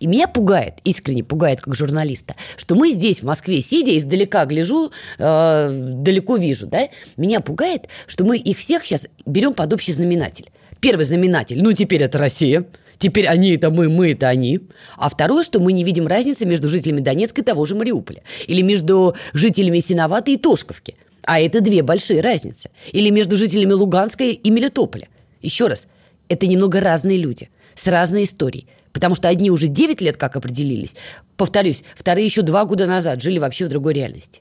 И 0.00 0.06
меня 0.06 0.28
пугает, 0.28 0.74
искренне 0.84 1.24
пугает 1.24 1.60
как 1.60 1.74
журналиста, 1.74 2.34
что 2.56 2.74
мы 2.74 2.90
здесь, 2.90 3.20
в 3.20 3.24
Москве, 3.24 3.60
сидя, 3.62 3.96
издалека 3.96 4.44
гляжу, 4.46 4.92
э, 5.18 5.68
далеко 5.70 6.36
вижу, 6.36 6.66
да, 6.66 6.88
меня 7.16 7.40
пугает, 7.40 7.88
что 8.06 8.24
мы 8.24 8.38
их 8.38 8.58
всех 8.58 8.84
сейчас 8.84 9.06
берем 9.26 9.54
под 9.54 9.72
общий 9.72 9.92
знаменатель. 9.92 10.50
Первый 10.80 11.04
знаменатель, 11.04 11.62
ну 11.62 11.72
теперь 11.72 12.02
это 12.02 12.18
Россия, 12.18 12.64
Теперь 12.98 13.26
они 13.26 13.54
это 13.54 13.70
мы, 13.70 13.88
мы 13.88 14.12
это 14.12 14.28
они. 14.28 14.60
А 14.96 15.10
второе, 15.10 15.42
что 15.42 15.60
мы 15.60 15.72
не 15.72 15.84
видим 15.84 16.06
разницы 16.06 16.46
между 16.46 16.68
жителями 16.68 17.00
Донецка 17.00 17.40
и 17.40 17.44
того 17.44 17.66
же 17.66 17.74
Мариуполя. 17.74 18.22
Или 18.46 18.62
между 18.62 19.14
жителями 19.32 19.80
Синоваты 19.80 20.34
и 20.34 20.36
Тошковки. 20.36 20.94
А 21.22 21.40
это 21.40 21.60
две 21.60 21.82
большие 21.82 22.20
разницы. 22.20 22.70
Или 22.92 23.10
между 23.10 23.36
жителями 23.36 23.72
Луганска 23.72 24.24
и 24.24 24.50
Мелитополя. 24.50 25.08
Еще 25.42 25.66
раз, 25.66 25.86
это 26.28 26.46
немного 26.46 26.80
разные 26.80 27.18
люди 27.18 27.50
с 27.74 27.86
разной 27.88 28.24
историей. 28.24 28.66
Потому 28.94 29.14
что 29.14 29.28
одни 29.28 29.50
уже 29.50 29.66
9 29.66 30.00
лет 30.00 30.16
как 30.16 30.36
определились. 30.36 30.96
Повторюсь, 31.36 31.82
вторые 31.94 32.24
еще 32.24 32.40
два 32.40 32.64
года 32.64 32.86
назад 32.86 33.20
жили 33.20 33.38
вообще 33.38 33.66
в 33.66 33.68
другой 33.68 33.92
реальности. 33.92 34.40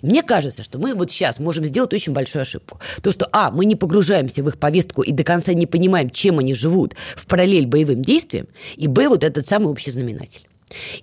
Мне 0.00 0.22
кажется, 0.22 0.64
что 0.64 0.78
мы 0.78 0.94
вот 0.94 1.10
сейчас 1.10 1.38
можем 1.38 1.64
сделать 1.64 1.92
очень 1.92 2.12
большую 2.12 2.42
ошибку. 2.42 2.80
То, 3.02 3.12
что, 3.12 3.28
а, 3.32 3.50
мы 3.50 3.66
не 3.66 3.76
погружаемся 3.76 4.42
в 4.42 4.48
их 4.48 4.58
повестку 4.58 5.02
и 5.02 5.12
до 5.12 5.24
конца 5.24 5.52
не 5.52 5.66
понимаем, 5.66 6.10
чем 6.10 6.38
они 6.38 6.54
живут 6.54 6.94
в 7.14 7.26
параллель 7.26 7.66
боевым 7.66 8.02
действиям, 8.02 8.48
и, 8.76 8.88
б, 8.88 9.08
вот 9.08 9.22
этот 9.22 9.48
самый 9.48 9.68
общий 9.68 9.90
знаменатель. 9.90 10.48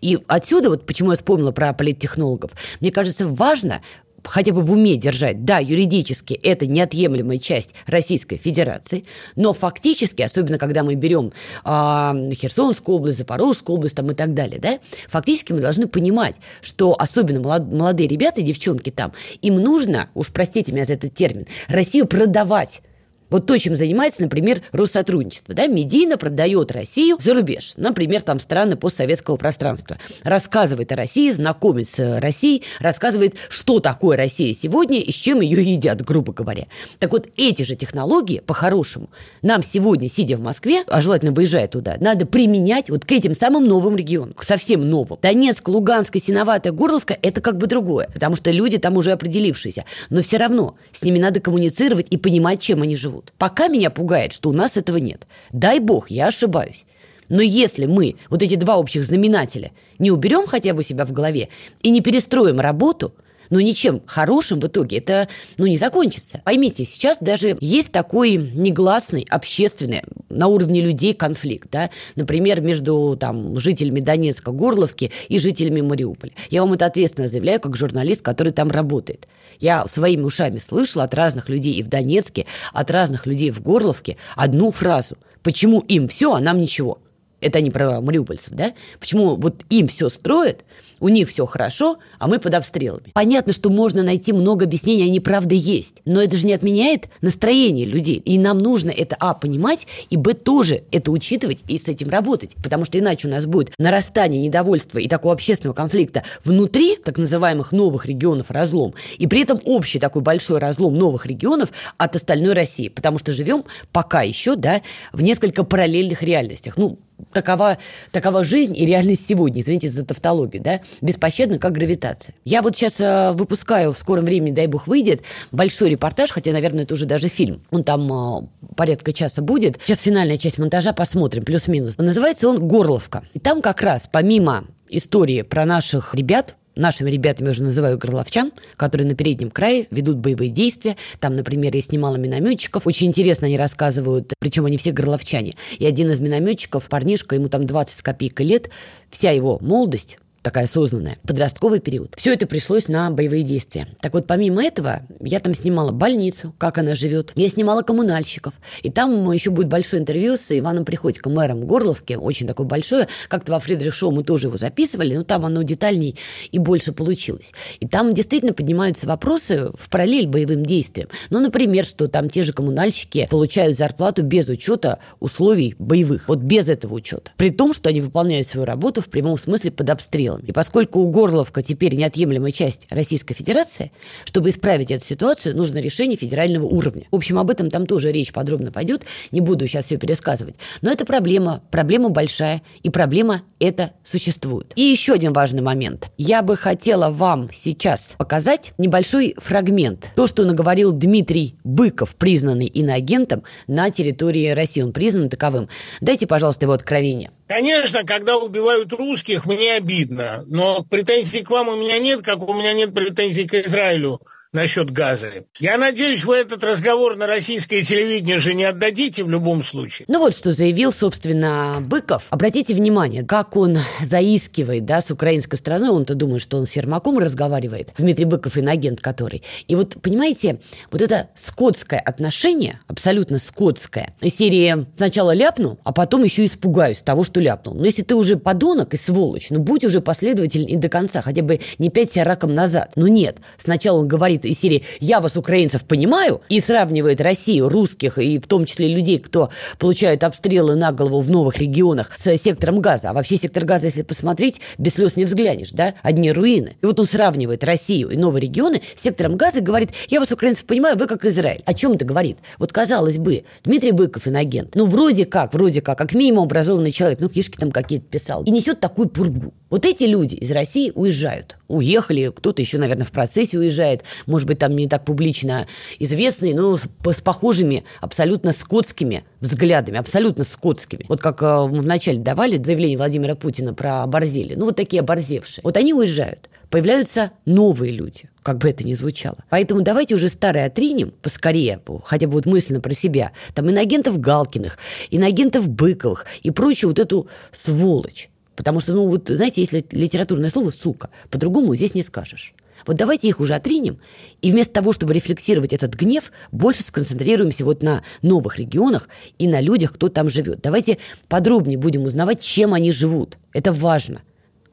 И 0.02 0.18
отсюда, 0.28 0.70
вот 0.70 0.86
почему 0.86 1.12
я 1.12 1.18
вспомнила 1.18 1.52
про 1.52 1.74
политтехнологов, 1.74 2.52
мне 2.80 2.92
кажется, 2.92 3.28
важно 3.28 3.82
хотя 4.24 4.54
бы 4.54 4.62
в 4.62 4.72
уме 4.72 4.96
держать, 4.96 5.46
да, 5.46 5.60
юридически 5.60 6.34
это 6.34 6.68
неотъемлемая 6.68 7.38
часть 7.38 7.74
Российской 7.86 8.38
Федерации, 8.38 9.06
но 9.36 9.54
фактически, 9.54 10.22
особенно 10.22 10.58
когда 10.58 10.84
мы 10.84 10.96
берем 10.96 11.32
э, 11.64 12.34
Херсонскую 12.34 12.98
область, 12.98 13.18
Запорожскую 13.18 13.78
область 13.78 13.96
там, 13.96 14.12
и 14.12 14.16
так 14.16 14.34
далее, 14.34 14.60
да, 14.60 14.80
фактически 15.08 15.54
мы 15.54 15.60
должны 15.60 15.88
понимать, 15.88 16.36
что 16.62 16.96
особенно 16.98 17.40
молод, 17.40 17.72
молодые 17.72 18.08
ребята 18.08 18.42
и 18.42 18.44
девчонки 18.44 18.90
там, 18.90 19.14
им 19.42 19.56
нужно, 19.56 20.10
уж 20.14 20.32
простите 20.32 20.72
меня 20.72 20.86
за 20.86 20.94
этот 20.94 21.14
термин, 21.14 21.46
Россию 21.68 22.08
продавать 22.08 22.82
Вот 23.30 23.46
то, 23.46 23.58
чем 23.58 23.76
занимается, 23.76 24.22
например, 24.22 24.62
Россотрудничество. 24.72 25.54
Да? 25.54 25.68
Медийно 25.68 26.18
продает 26.18 26.72
Россию 26.72 27.18
за 27.20 27.34
рубеж. 27.34 27.74
Например, 27.76 28.22
там 28.22 28.40
страны 28.40 28.78
постсоветского 28.78 29.36
пространства. 29.38 29.98
Рассказывает 30.24 30.92
о 30.92 30.96
России, 30.96 31.30
знакомит 31.32 31.90
с 31.90 32.20
Россией, 32.20 32.64
рассказывает, 32.80 33.36
что 33.50 33.80
такое 33.80 34.18
Россия 34.18 34.54
сегодня 34.54 35.00
и 35.00 35.12
с 35.12 35.16
чем 35.16 35.42
ее 35.42 35.62
едят, 35.62 36.02
грубо 36.04 36.32
говоря. 36.32 36.68
Так 37.00 37.12
вот, 37.12 37.28
эти 37.36 37.64
же 37.64 37.76
технологии, 37.76 38.40
по-хорошему, 38.40 39.10
нам 39.42 39.62
сегодня, 39.62 40.10
сидя 40.10 40.38
в 40.38 40.42
Москве, 40.42 40.84
а 40.88 41.02
желательно 41.02 41.34
выезжая 41.34 41.68
туда, 41.68 41.98
надо 42.00 42.26
применять 42.26 42.90
вот 42.90 43.06
к 43.06 43.12
этим 43.12 43.36
самым 43.36 43.66
новым 43.66 43.98
регионам, 43.98 44.34
к 44.34 44.44
совсем 44.44 44.90
новым. 44.90 45.20
Донецк, 45.22 45.68
Луганск, 45.68 46.16
Синоватая, 46.18 46.72
Горловка– 46.74 47.18
это 47.22 47.42
как 47.42 47.58
бы 47.58 47.68
другое, 47.68 48.10
потому 48.14 48.36
что 48.36 48.52
люди 48.52 48.78
там 48.78 48.98
уже 48.98 49.12
определившиеся. 49.12 49.86
Но 50.10 50.22
все 50.22 50.38
равно 50.38 50.76
с 50.94 51.04
ними 51.04 51.20
надо 51.20 51.40
коммуницировать 51.40 52.08
и 52.10 52.18
понимать, 52.18 52.62
чем 52.62 52.82
они 52.82 52.96
живут 52.96 53.17
живут. 53.18 53.34
Пока 53.38 53.68
меня 53.68 53.90
пугает, 53.90 54.34
что 54.34 54.50
у 54.50 54.54
нас 54.54 54.78
этого 54.78 54.98
нет. 54.98 55.28
Дай 55.52 55.80
бог, 55.80 56.10
я 56.10 56.28
ошибаюсь. 56.28 56.86
Но 57.30 57.42
если 57.42 57.86
мы 57.86 58.16
вот 58.30 58.42
эти 58.42 58.56
два 58.56 58.78
общих 58.78 59.04
знаменателя 59.04 59.72
не 60.00 60.12
уберем 60.12 60.48
хотя 60.48 60.74
бы 60.74 60.84
себя 60.84 61.06
в 61.06 61.12
голове 61.12 61.50
и 61.82 61.90
не 61.90 62.02
перестроим 62.02 62.60
работу– 62.60 63.14
но 63.50 63.62
ничем 63.62 64.02
хорошим 64.06 64.60
в 64.60 64.68
итоге 64.68 64.98
это 64.98 65.28
ну, 65.58 65.66
не 65.66 65.78
закончится. 65.78 66.42
Поймите, 66.44 66.86
сейчас 66.86 67.18
даже 67.20 67.58
есть 67.60 67.92
такой 67.92 68.38
негласный, 68.38 69.26
общественный, 69.30 70.04
на 70.30 70.48
уровне 70.48 70.82
людей 70.82 71.14
конфликт, 71.14 71.70
да, 71.72 71.90
например, 72.16 72.62
между 72.62 73.18
там, 73.20 73.60
жителями 73.60 74.00
Донецка, 74.00 74.52
Горловки 74.52 75.12
и 75.30 75.40
жителями 75.40 75.82
Мариуполя. 75.82 76.32
Я 76.50 76.62
вам 76.62 76.74
это 76.74 76.86
ответственно 76.86 77.28
заявляю, 77.28 77.60
как 77.60 77.76
журналист, 77.76 78.22
который 78.22 78.52
там 78.52 78.70
работает. 78.70 79.28
Я 79.60 79.88
своими 79.88 80.22
ушами 80.22 80.60
слышала 80.60 81.06
от 81.06 81.14
разных 81.14 81.50
людей 81.50 81.74
и 81.74 81.84
в 81.84 81.88
Донецке, 81.88 82.46
от 82.74 82.92
разных 82.92 83.26
людей 83.26 83.52
в 83.52 83.62
Горловке 83.62 84.18
одну 84.36 84.72
фразу. 84.72 85.18
Почему 85.42 85.80
им 85.82 86.08
все, 86.08 86.34
а 86.34 86.40
нам 86.40 86.60
ничего? 86.60 87.00
Это 87.40 87.62
не 87.62 87.72
про 87.72 88.02
мариупольцев, 88.02 88.54
да? 88.54 88.74
Почему 89.00 89.36
вот 89.36 89.62
им 89.70 89.88
все 89.88 90.10
строят, 90.10 90.64
у 91.00 91.10
них 91.10 91.30
все 91.30 91.46
хорошо, 91.46 91.98
а 92.20 92.28
мы 92.28 92.40
под 92.40 92.56
обстрелами. 92.56 93.12
Понятно, 93.14 93.54
что 93.54 93.70
можно 93.70 94.04
найти 94.04 94.34
много 94.34 94.66
объяснений, 94.66 95.04
они 95.04 95.20
правда 95.20 95.56
есть. 95.56 95.98
Но 96.06 96.22
это 96.22 96.38
же 96.38 96.48
не 96.48 96.54
отменяет 96.54 97.06
настроение 97.22 97.86
людей. 97.86 98.16
И 98.16 98.40
нам 98.40 98.58
нужно 98.58 98.90
это, 98.90 99.16
а, 99.20 99.34
понимать, 99.34 99.88
и, 100.10 100.18
б, 100.18 100.34
тоже 100.34 100.84
это 100.92 101.12
учитывать 101.12 101.60
и 101.68 101.78
с 101.78 101.88
этим 101.88 102.10
работать. 102.10 102.56
Потому 102.64 102.86
что 102.86 102.98
иначе 102.98 103.28
у 103.28 103.32
нас 103.32 103.46
будет 103.46 103.74
нарастание 103.78 104.42
недовольства 104.42 104.98
и 104.98 105.08
такого 105.08 105.34
общественного 105.34 105.76
конфликта 105.76 106.24
внутри 106.44 106.98
так 106.98 107.18
называемых 107.18 107.72
новых 107.72 108.06
регионов 108.06 108.50
разлом, 108.50 108.96
и 109.18 109.28
при 109.28 109.42
этом 109.42 109.62
общий 109.66 110.00
такой 110.00 110.22
большой 110.22 110.60
разлом 110.60 110.96
новых 110.96 111.26
регионов 111.26 111.70
от 111.98 112.16
остальной 112.16 112.54
России. 112.54 112.90
Потому 112.90 113.20
что 113.20 113.34
живем 113.34 113.66
пока 113.92 114.22
еще, 114.22 114.56
да, 114.56 114.82
в 115.12 115.22
несколько 115.22 115.64
параллельных 115.64 116.24
реальностях. 116.24 116.78
Ну, 116.78 117.00
такова, 117.34 117.78
такова 118.12 118.44
жизнь 118.44 118.78
и 118.78 118.86
реальность 118.86 119.26
сегодня, 119.26 119.62
извините 119.62 119.90
за 119.90 120.06
тавтологию, 120.06 120.62
да, 120.62 120.82
беспощадно, 121.02 121.60
как 121.60 121.74
гравитация. 121.74 122.36
Я 122.46 122.62
вот 122.62 122.76
сейчас 122.76 123.00
э, 123.00 123.32
выпускаю, 123.34 123.94
в 123.94 123.98
скором 123.98 124.26
времени, 124.26 124.52
дай 124.52 124.68
бог, 124.68 124.88
выйдет 124.88 125.22
большой 125.52 125.90
репортаж, 125.90 126.32
хотя, 126.32 126.52
наверное, 126.52 126.84
это 126.84 126.94
уже 126.94 127.06
даже 127.06 127.28
фильм. 127.28 127.62
Он 127.72 127.84
там 127.84 128.12
э, 128.12 128.48
порядка 128.76 129.14
часа 129.14 129.42
будет. 129.42 129.80
Сейчас 129.84 130.02
финальная 130.02 130.38
часть 130.38 130.58
монтажа, 130.58 130.94
посмотрим, 130.94 131.44
плюс-минус. 131.44 131.98
Называется 131.98 132.50
он 132.50 132.68
«Горловка». 132.68 133.24
И 133.34 133.40
там 133.40 133.62
как 133.62 133.82
раз, 133.82 134.10
помимо 134.12 134.66
истории 134.90 135.42
про 135.42 135.66
наших 135.66 136.16
ребят, 136.16 136.56
нашими 136.78 137.10
ребятами 137.10 137.50
уже 137.50 137.64
называю 137.64 137.98
горловчан, 137.98 138.52
которые 138.76 139.08
на 139.08 139.16
переднем 139.16 139.50
крае 139.50 139.88
ведут 139.92 140.18
боевые 140.18 140.50
действия. 140.50 140.96
Там, 141.20 141.34
например, 141.34 141.76
я 141.76 141.82
снимала 141.82 142.18
минометчиков. 142.18 142.88
Очень 142.88 143.08
интересно 143.08 143.48
они 143.48 143.58
рассказывают, 143.58 144.34
причем 144.40 144.66
они 144.66 144.78
все 144.78 144.92
горловчане. 144.92 145.56
И 145.78 145.86
один 145.86 146.12
из 146.12 146.20
минометчиков, 146.20 146.88
парнишка, 146.88 147.36
ему 147.36 147.50
там 147.50 147.66
20 147.66 147.98
с 147.98 148.02
копейкой 148.02 148.46
лет, 148.46 148.70
вся 149.10 149.32
его 149.32 149.58
молодость 149.62 150.18
такая 150.48 150.64
осознанная, 150.64 151.18
подростковый 151.28 151.82
период. 151.82 152.14
Все 152.16 152.32
это 152.32 152.48
пришлось 152.48 152.88
на 152.88 153.12
боевые 153.12 153.44
действия. 153.44 153.86
Так 154.00 154.14
вот, 154.14 154.28
помимо 154.28 154.64
этого, 154.64 155.02
я 155.20 155.42
там 155.42 155.54
снимала 155.54 155.92
больницу, 155.92 156.56
как 156.58 156.78
она 156.78 156.96
живет. 156.96 157.34
Я 157.36 157.50
снимала 157.50 157.82
коммунальщиков. 157.82 158.54
И 158.82 158.90
там 158.90 159.30
еще 159.30 159.50
будет 159.50 159.68
большое 159.68 160.02
интервью 160.02 160.38
с 160.38 160.58
Иваном 160.58 160.86
Приходько, 160.86 161.30
мэром 161.30 161.66
Горловки, 161.66 162.14
очень 162.14 162.48
такое 162.48 162.66
большое. 162.66 163.10
Как-то 163.28 163.52
во 163.52 163.60
Фридрих 163.60 163.94
Шоу 163.94 164.12
мы 164.12 164.24
тоже 164.24 164.48
его 164.48 164.56
записывали, 164.56 165.18
но 165.18 165.26
там 165.26 165.46
оно 165.46 165.64
детальней 165.64 166.16
и 166.52 166.60
больше 166.60 166.94
получилось. 166.94 167.52
И 167.82 167.86
там 167.86 168.14
действительно 168.14 168.54
поднимаются 168.54 169.06
вопросы 169.06 169.72
в 169.78 169.90
параллель 169.90 170.30
боевым 170.30 170.66
действиям. 170.66 171.10
Ну, 171.30 171.42
например, 171.42 171.86
что 171.86 172.08
там 172.08 172.30
те 172.30 172.44
же 172.44 172.54
коммунальщики 172.54 173.28
получают 173.30 173.78
зарплату 173.78 174.24
без 174.24 174.48
учета 174.48 175.00
условий 175.20 175.76
боевых. 175.78 176.30
Вот 176.30 176.40
без 176.40 176.70
этого 176.70 176.94
учета. 176.94 177.32
При 177.36 177.50
том, 177.50 177.74
что 177.74 177.90
они 177.90 178.00
выполняют 178.00 178.48
свою 178.48 178.66
работу 178.66 179.02
в 179.02 179.10
прямом 179.10 179.38
смысле 179.38 179.72
под 179.72 179.90
обстрелом 179.90 180.37
делом. 180.38 180.46
И 180.48 180.52
поскольку 180.52 181.06
Горловка 181.08 181.62
теперь 181.62 181.96
неотъемлемая 181.96 182.52
часть 182.52 182.88
Российской 182.90 183.34
Федерации, 183.34 183.92
чтобы 184.26 184.50
исправить 184.50 184.92
эту 184.92 185.06
ситуацию, 185.06 185.56
нужно 185.56 185.80
решение 185.80 186.18
федерального 186.18 186.66
уровня. 186.66 187.04
В 187.12 187.16
общем, 187.16 187.40
об 187.40 187.50
этом 187.50 187.70
там 187.70 187.86
тоже 187.86 188.12
речь 188.12 188.32
подробно 188.32 188.72
пойдет, 188.72 189.04
не 189.32 189.42
буду 189.42 189.68
сейчас 189.68 189.86
все 189.86 189.98
пересказывать. 189.98 190.56
Но 190.82 190.92
это 190.92 191.06
проблема, 191.06 191.62
проблема 191.72 192.10
большая, 192.10 192.62
и 192.84 192.90
проблема 192.90 193.44
эта 193.60 193.92
существует. 194.04 194.72
И 194.76 194.82
еще 194.82 195.14
один 195.14 195.34
важный 195.34 195.62
момент. 195.62 196.12
Я 196.18 196.42
бы 196.42 196.56
хотела 196.58 197.10
вам 197.10 197.50
сейчас 197.54 198.16
показать 198.18 198.74
небольшой 198.78 199.36
фрагмент. 199.38 200.12
То, 200.16 200.28
что 200.28 200.46
наговорил 200.46 200.92
Дмитрий 200.92 201.56
Быков, 201.64 202.16
признанный 202.16 202.68
иноагентом 202.68 203.44
на 203.68 203.90
территории 203.90 204.50
России. 204.50 204.82
Он 204.82 204.94
признан 204.94 205.30
таковым. 205.30 205.70
Дайте, 206.02 206.28
пожалуйста, 206.28 206.66
его 206.66 206.74
откровение. 206.74 207.32
Конечно, 207.48 208.04
когда 208.04 208.38
убивают 208.38 208.92
русских, 208.92 209.46
мне 209.46 209.76
обидно, 209.76 210.44
но 210.48 210.84
претензий 210.84 211.44
к 211.44 211.50
вам 211.50 211.70
у 211.70 211.78
меня 211.78 211.98
нет, 211.98 212.22
как 212.22 212.40
у 212.46 212.54
меня 212.54 212.74
нет 212.74 212.94
претензий 212.94 213.48
к 213.48 213.54
Израилю 213.54 214.22
насчет 214.54 214.92
газа. 214.92 215.28
Я 215.60 215.78
надеюсь, 215.78 216.26
вы 216.26 216.38
этот 216.38 216.64
разговор 216.64 217.16
на 217.16 217.28
российское 217.28 217.84
телевидение 217.84 218.40
же 218.40 218.54
не 218.54 218.64
отдадите 218.64 219.24
в 219.24 219.30
любом 219.30 219.64
случае. 219.64 220.06
Ну 220.08 220.20
вот 220.20 220.36
что 220.36 220.52
заявил, 220.52 220.92
собственно, 220.92 221.84
Быков. 221.86 222.26
Обратите 222.30 222.74
внимание, 222.74 223.24
как 223.24 223.56
он 223.56 223.78
заискивает 224.02 224.86
да, 224.86 225.02
с 225.02 225.12
украинской 225.12 225.58
стороной. 225.58 225.90
Он-то 225.90 226.16
думает, 226.16 226.42
что 226.42 226.58
он 226.58 226.68
с 226.68 226.76
Ермаком 226.76 227.20
разговаривает. 227.20 227.94
Дмитрий 227.98 228.26
Быков, 228.26 228.58
инагент 228.58 229.02
который. 229.02 229.44
И 229.68 229.76
вот, 229.76 230.02
понимаете, 230.02 230.60
вот 230.92 231.02
это 231.02 231.30
скотское 231.36 232.00
отношение, 232.00 232.80
абсолютно 232.88 233.40
скотское, 233.40 234.16
из 234.22 234.36
серии 234.36 234.86
сначала 234.96 235.34
ляпну, 235.34 235.80
а 235.84 235.94
потом 235.94 236.24
еще 236.24 236.46
испугаюсь 236.46 237.00
того, 237.00 237.24
что 237.24 237.40
ляпнул. 237.40 237.76
Но 237.76 237.86
если 237.86 238.04
ты 238.04 238.16
уже 238.16 238.38
подонок 238.38 238.94
и 238.94 238.98
сволочь, 238.98 239.50
ну 239.50 239.60
будь 239.60 239.84
уже 239.84 240.02
последовательный 240.02 240.72
и 240.72 240.78
до 240.78 240.90
конца, 240.90 241.22
хотя 241.22 241.42
бы 241.42 241.60
не 241.78 241.90
пять 241.90 242.18
раком 242.18 242.56
назад. 242.56 242.92
Но 242.96 243.08
нет, 243.08 243.38
сначала 243.58 244.00
он 244.00 244.08
говорит 244.08 244.46
из 244.48 244.60
серии 244.60 244.84
«Я 245.00 245.20
вас, 245.20 245.38
украинцев, 245.38 245.84
понимаю» 245.84 246.42
и 246.50 246.60
сравнивает 246.60 247.22
Россию, 247.22 247.70
русских 247.70 248.18
и 248.18 248.40
в 248.40 248.48
том 248.48 248.66
числе 248.66 248.88
людей, 248.88 249.20
кто 249.20 249.50
получают 249.80 250.24
обстрелы 250.24 250.76
на 250.76 250.92
голову 250.92 251.22
в 251.22 251.30
новых 251.30 251.60
регионах 251.60 252.12
с 252.18 252.38
сектором 252.38 252.80
газа. 252.80 253.10
А 253.10 253.14
вообще 253.14 253.38
сектор 253.38 253.66
газа, 253.66 253.88
если 253.88 254.02
посмотреть, 254.02 254.62
без 254.78 254.96
слез 254.96 255.16
не 255.16 255.26
взглянешь, 255.26 255.72
да? 255.72 255.94
Одни 256.02 256.32
руины. 256.32 256.78
И 256.82 256.86
вот 256.86 257.00
он 257.00 257.06
сравнивает 257.06 257.64
Россию 257.64 258.10
и 258.10 258.18
новые 258.18 258.42
регионы 258.42 258.82
с 258.96 259.04
сектором 259.04 259.38
газа 259.38 259.60
и 259.60 259.62
говорит 259.62 259.92
«Я 260.08 260.20
вас, 260.20 260.32
украинцев, 260.32 260.66
понимаю, 260.66 260.98
вы 260.98 261.08
как 261.08 261.26
Израиль». 261.26 261.62
О 261.66 261.74
чем 261.74 261.94
это 261.94 262.06
говорит? 262.06 262.38
Вот 262.58 262.72
казалось 262.72 263.18
бы, 263.18 263.44
Дмитрий 263.64 263.92
Быков, 263.92 264.28
инагент, 264.28 264.76
ну 264.76 264.86
вроде 264.86 265.26
как, 265.26 265.54
вроде 265.54 265.82
как, 265.82 265.98
как 265.98 266.14
минимум 266.14 266.46
образованный 266.46 266.92
человек, 266.92 267.20
ну 267.20 267.30
книжки 267.30 267.58
там 267.58 267.72
какие-то 267.72 268.06
писал, 268.06 268.44
и 268.44 268.52
несет 268.52 268.80
такую 268.80 269.10
пургу. 269.10 269.54
Вот 269.70 269.86
эти 269.86 270.06
люди 270.06 270.36
из 270.36 270.52
России 270.52 270.92
уезжают. 270.96 271.58
Уехали, 271.68 272.32
кто-то 272.34 272.62
еще, 272.62 272.78
наверное, 272.78 273.06
в 273.06 273.12
процессе 273.12 273.58
уезжает, 273.58 274.04
может 274.28 274.48
быть, 274.48 274.60
там 274.60 274.76
не 274.76 274.88
так 274.88 275.06
публично 275.06 275.68
известный, 276.00 276.54
но 276.54 276.78
с, 276.78 276.84
с 276.84 277.22
похожими 277.22 277.84
абсолютно 278.02 278.52
скотскими 278.52 279.24
взглядами, 279.40 279.98
абсолютно 279.98 280.44
скотскими. 280.44 281.06
Вот 281.08 281.22
как 281.22 281.42
э, 281.42 281.68
мы 281.68 281.82
вначале 281.82 282.20
давали 282.20 282.62
заявление 282.62 282.98
Владимира 282.98 283.36
Путина 283.36 283.74
про 283.74 284.04
оборзели. 284.04 284.56
Ну, 284.56 284.66
вот 284.66 284.76
такие 284.76 285.00
оборзевшие. 285.00 285.62
Вот 285.64 285.78
они 285.78 285.94
уезжают. 285.94 286.50
Появляются 286.70 287.32
новые 287.46 287.94
люди, 287.94 288.30
как 288.44 288.58
бы 288.58 288.70
это 288.70 288.84
ни 288.84 288.94
звучало. 288.94 289.38
Поэтому 289.50 289.82
давайте 289.82 290.16
уже 290.16 290.28
старые 290.28 290.66
отринем 290.66 291.14
поскорее, 291.22 291.80
хотя 292.04 292.28
бы 292.28 292.34
вот 292.34 292.46
мысленно 292.46 292.82
про 292.82 292.94
себя. 292.94 293.32
Там 293.54 293.70
иноагентов 293.70 294.20
Галкиных, 294.20 294.78
иноагентов 295.10 295.70
Быковых 295.70 296.26
и 296.44 296.52
прочую 296.52 296.90
вот 296.90 297.00
эту 297.00 297.30
сволочь. 297.54 298.30
Потому 298.58 298.80
что, 298.80 298.94
ну, 298.94 299.08
вот, 299.08 299.30
знаете, 299.30 299.62
если 299.62 299.86
литературное 299.92 300.50
слово 300.50 300.72
«сука», 300.72 301.10
по-другому 301.30 301.76
здесь 301.76 301.94
не 301.94 302.02
скажешь. 302.02 302.54
Вот 302.88 302.96
давайте 302.96 303.28
их 303.28 303.40
уже 303.40 303.54
отринем, 303.54 304.00
и 304.42 304.50
вместо 304.50 304.74
того, 304.74 304.94
чтобы 304.94 305.14
рефлексировать 305.14 305.74
этот 305.74 305.94
гнев, 305.94 306.32
больше 306.52 306.84
сконцентрируемся 306.84 307.66
вот 307.66 307.84
на 307.84 308.04
новых 308.22 308.58
регионах 308.58 309.10
и 309.38 309.48
на 309.48 309.60
людях, 309.60 309.94
кто 309.94 310.08
там 310.10 310.30
живет. 310.30 310.62
Давайте 310.62 310.98
подробнее 311.28 311.78
будем 311.78 312.04
узнавать, 312.04 312.42
чем 312.42 312.74
они 312.74 312.92
живут. 312.92 313.38
Это 313.54 313.74
важно. 313.74 314.22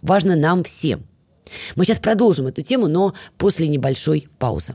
Важно 0.01 0.37
нам 0.37 0.63
всем. 0.63 1.07
Мы 1.75 1.85
сейчас 1.85 1.99
продолжим 1.99 2.47
эту 2.47 2.63
тему, 2.63 2.89
но 2.89 3.15
после 3.37 3.69
небольшой 3.69 4.29
паузы. 4.39 4.75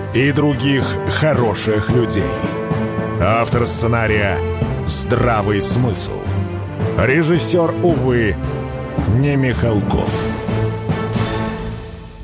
и 0.13 0.31
других 0.31 0.83
хороших 1.19 1.89
людей. 1.89 2.23
Автор 3.21 3.65
сценария 3.65 4.37
«Здравый 4.85 5.61
смысл». 5.61 6.19
Режиссер, 6.97 7.75
увы, 7.83 8.35
не 9.19 9.35
Михалков. 9.37 10.11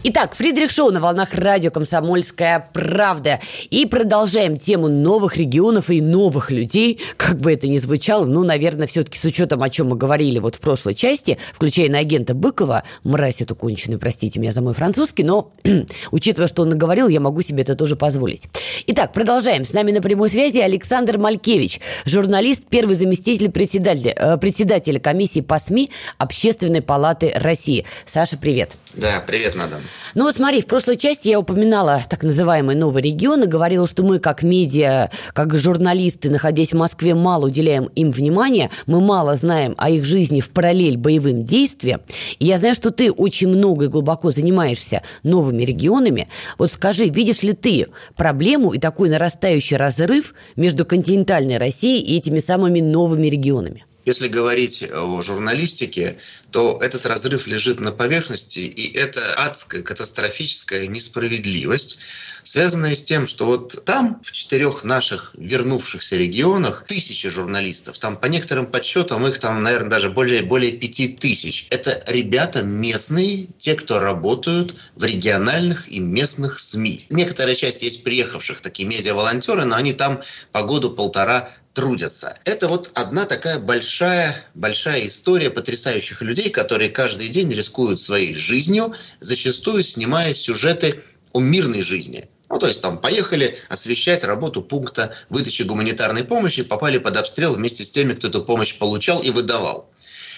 Итак, 0.10 0.36
Фридрих 0.36 0.72
Шоу 0.72 0.92
на 0.92 1.02
волнах 1.02 1.34
радио 1.34 1.70
«Комсомольская 1.70 2.70
правда». 2.72 3.42
И 3.70 3.86
продолжаем 3.86 4.56
тему 4.56 4.88
новых 4.88 5.36
регионов 5.36 5.90
и 5.90 6.00
новых 6.00 6.50
людей. 6.50 7.02
Как 7.18 7.42
бы 7.42 7.52
это 7.52 7.68
ни 7.68 7.78
звучало, 7.78 8.24
ну, 8.24 8.46
наверное, 8.46 8.88
все-таки 8.88 9.20
с 9.20 9.26
учетом, 9.26 9.64
о 9.64 9.70
чем 9.70 9.90
мы 9.90 9.98
говорили 9.98 10.40
вот 10.40 10.56
в 10.56 10.60
прошлой 10.60 10.96
части, 10.96 11.38
включая 11.54 11.90
на 11.90 12.00
агента 12.00 12.34
Быкова, 12.34 12.84
мразь 13.04 13.42
эту 13.42 13.54
конченую, 13.54 14.00
простите 14.00 14.40
меня 14.40 14.54
за 14.54 14.62
мой 14.62 14.74
французский, 14.74 15.26
но 15.26 15.52
учитывая, 16.12 16.48
что 16.48 16.62
он 16.62 16.70
наговорил, 16.70 17.10
я 17.10 17.20
могу 17.20 17.42
себе 17.42 17.64
это 17.64 17.76
тоже 17.76 17.98
позволить. 17.98 18.48
Итак, 18.86 19.12
продолжаем. 19.12 19.66
С 19.66 19.74
нами 19.74 19.92
на 19.92 20.02
прямой 20.02 20.30
связи 20.30 20.60
Александр 20.60 21.18
Малькевич, 21.18 21.82
журналист, 22.06 22.68
первый 22.70 22.96
заместитель 22.96 23.52
председателя, 23.52 24.16
э, 24.16 24.38
председателя 24.38 25.02
комиссии 25.02 25.42
по 25.42 25.60
СМИ 25.60 25.90
Общественной 26.18 26.82
палаты 26.82 27.34
России. 27.36 27.86
Саша, 28.06 28.38
привет. 28.38 28.78
Да, 28.98 29.24
привет, 29.28 29.56
мадам. 29.56 29.82
Ну 30.16 30.24
вот 30.24 30.36
смотри, 30.36 30.60
в 30.60 30.66
прошлой 30.66 30.98
части 30.98 31.28
я 31.28 31.40
упоминала 31.40 32.02
так 32.10 32.24
называемый 32.24 32.76
новый 32.76 33.04
регион 33.04 33.44
и 33.44 33.48
говорила, 33.48 33.86
что 33.86 34.02
мы 34.02 34.18
как 34.18 34.42
медиа, 34.42 35.12
как 35.34 35.56
журналисты, 35.56 36.32
находясь 36.32 36.74
в 36.74 36.78
Москве, 36.78 37.14
мало 37.14 37.46
уделяем 37.46 37.86
им 37.96 38.10
внимания, 38.10 38.72
мы 38.88 39.00
мало 39.00 39.36
знаем 39.36 39.76
о 39.78 39.92
их 39.92 40.04
жизни 40.04 40.42
в 40.42 40.50
параллель 40.50 40.98
боевым 40.98 41.44
действиям. 41.44 42.02
И 42.40 42.46
я 42.46 42.58
знаю, 42.58 42.74
что 42.74 42.90
ты 42.90 43.12
очень 43.12 43.50
много 43.50 43.86
и 43.86 43.88
глубоко 43.88 44.32
занимаешься 44.32 45.04
новыми 45.22 45.62
регионами. 45.62 46.28
Вот 46.58 46.72
скажи, 46.72 47.06
видишь 47.06 47.44
ли 47.44 47.54
ты 47.54 47.88
проблему 48.16 48.74
и 48.74 48.80
такой 48.80 49.10
нарастающий 49.10 49.78
разрыв 49.78 50.34
между 50.56 50.88
континентальной 50.88 51.60
Россией 51.60 52.04
и 52.04 52.18
этими 52.18 52.40
самыми 52.40 52.80
новыми 52.80 53.28
регионами? 53.28 53.86
Если 54.06 54.30
говорить 54.30 54.86
о 54.96 55.22
журналистике, 55.22 56.16
то 56.52 56.80
этот 56.82 57.06
разрыв 57.06 57.48
лежит 57.48 57.80
на 57.80 57.92
поверхности, 57.92 58.60
и 58.60 58.96
это 58.96 59.22
адская, 59.36 59.82
катастрофическая 59.82 60.88
несправедливость, 60.88 62.00
связанная 62.44 62.96
с 62.96 63.04
тем, 63.04 63.28
что 63.28 63.46
вот 63.46 63.84
там, 63.86 64.22
в 64.24 64.32
четырех 64.32 64.84
наших 64.84 65.34
вернувшихся 65.38 66.16
регионах, 66.16 66.86
тысячи 66.88 67.30
журналистов, 67.30 67.98
там 67.98 68.16
по 68.16 68.28
некоторым 68.28 68.68
подсчетам 68.68 69.28
их 69.28 69.40
там, 69.40 69.62
наверное, 69.64 69.90
даже 69.90 70.10
более, 70.10 70.44
более 70.44 70.72
пяти 70.72 71.10
тысяч. 71.10 71.68
Это 71.70 72.02
ребята 72.08 72.64
местные, 72.64 73.48
те, 73.58 73.76
кто 73.76 74.00
работают 74.00 74.76
в 74.96 75.04
региональных 75.04 75.90
и 75.90 76.00
местных 76.00 76.60
СМИ. 76.60 77.08
Некоторая 77.10 77.56
часть 77.56 77.82
есть 77.82 78.04
приехавших, 78.04 78.62
такие 78.62 78.88
медиа-волонтеры, 78.88 79.66
но 79.66 79.76
они 79.76 79.94
там 79.94 80.22
по 80.52 80.64
году-полтора 80.64 81.50
трудятся. 81.78 82.36
Это 82.44 82.68
вот 82.68 82.90
одна 82.96 83.26
такая 83.26 83.60
большая, 83.60 84.36
большая 84.56 85.08
история 85.08 85.52
потрясающих 85.52 86.24
людей, 86.24 86.47
которые 86.50 86.90
каждый 86.90 87.30
день 87.30 87.52
рискуют 87.54 88.02
своей 88.02 88.36
жизнью, 88.36 88.94
зачастую 89.20 89.84
снимая 89.84 90.34
сюжеты 90.34 91.04
о 91.34 91.40
мирной 91.40 91.82
жизни. 91.82 92.28
Ну, 92.50 92.60
то 92.60 92.68
есть 92.68 92.82
там 92.82 93.00
поехали 93.00 93.58
освещать 93.70 94.24
работу 94.24 94.62
пункта 94.62 95.14
выдачи 95.30 95.64
гуманитарной 95.64 96.24
помощи, 96.24 96.64
попали 96.64 96.98
под 96.98 97.18
обстрел 97.18 97.56
вместе 97.56 97.84
с 97.84 97.92
теми, 97.92 98.14
кто 98.14 98.28
эту 98.28 98.42
помощь 98.42 98.78
получал 98.78 99.22
и 99.22 99.32
выдавал. 99.32 99.90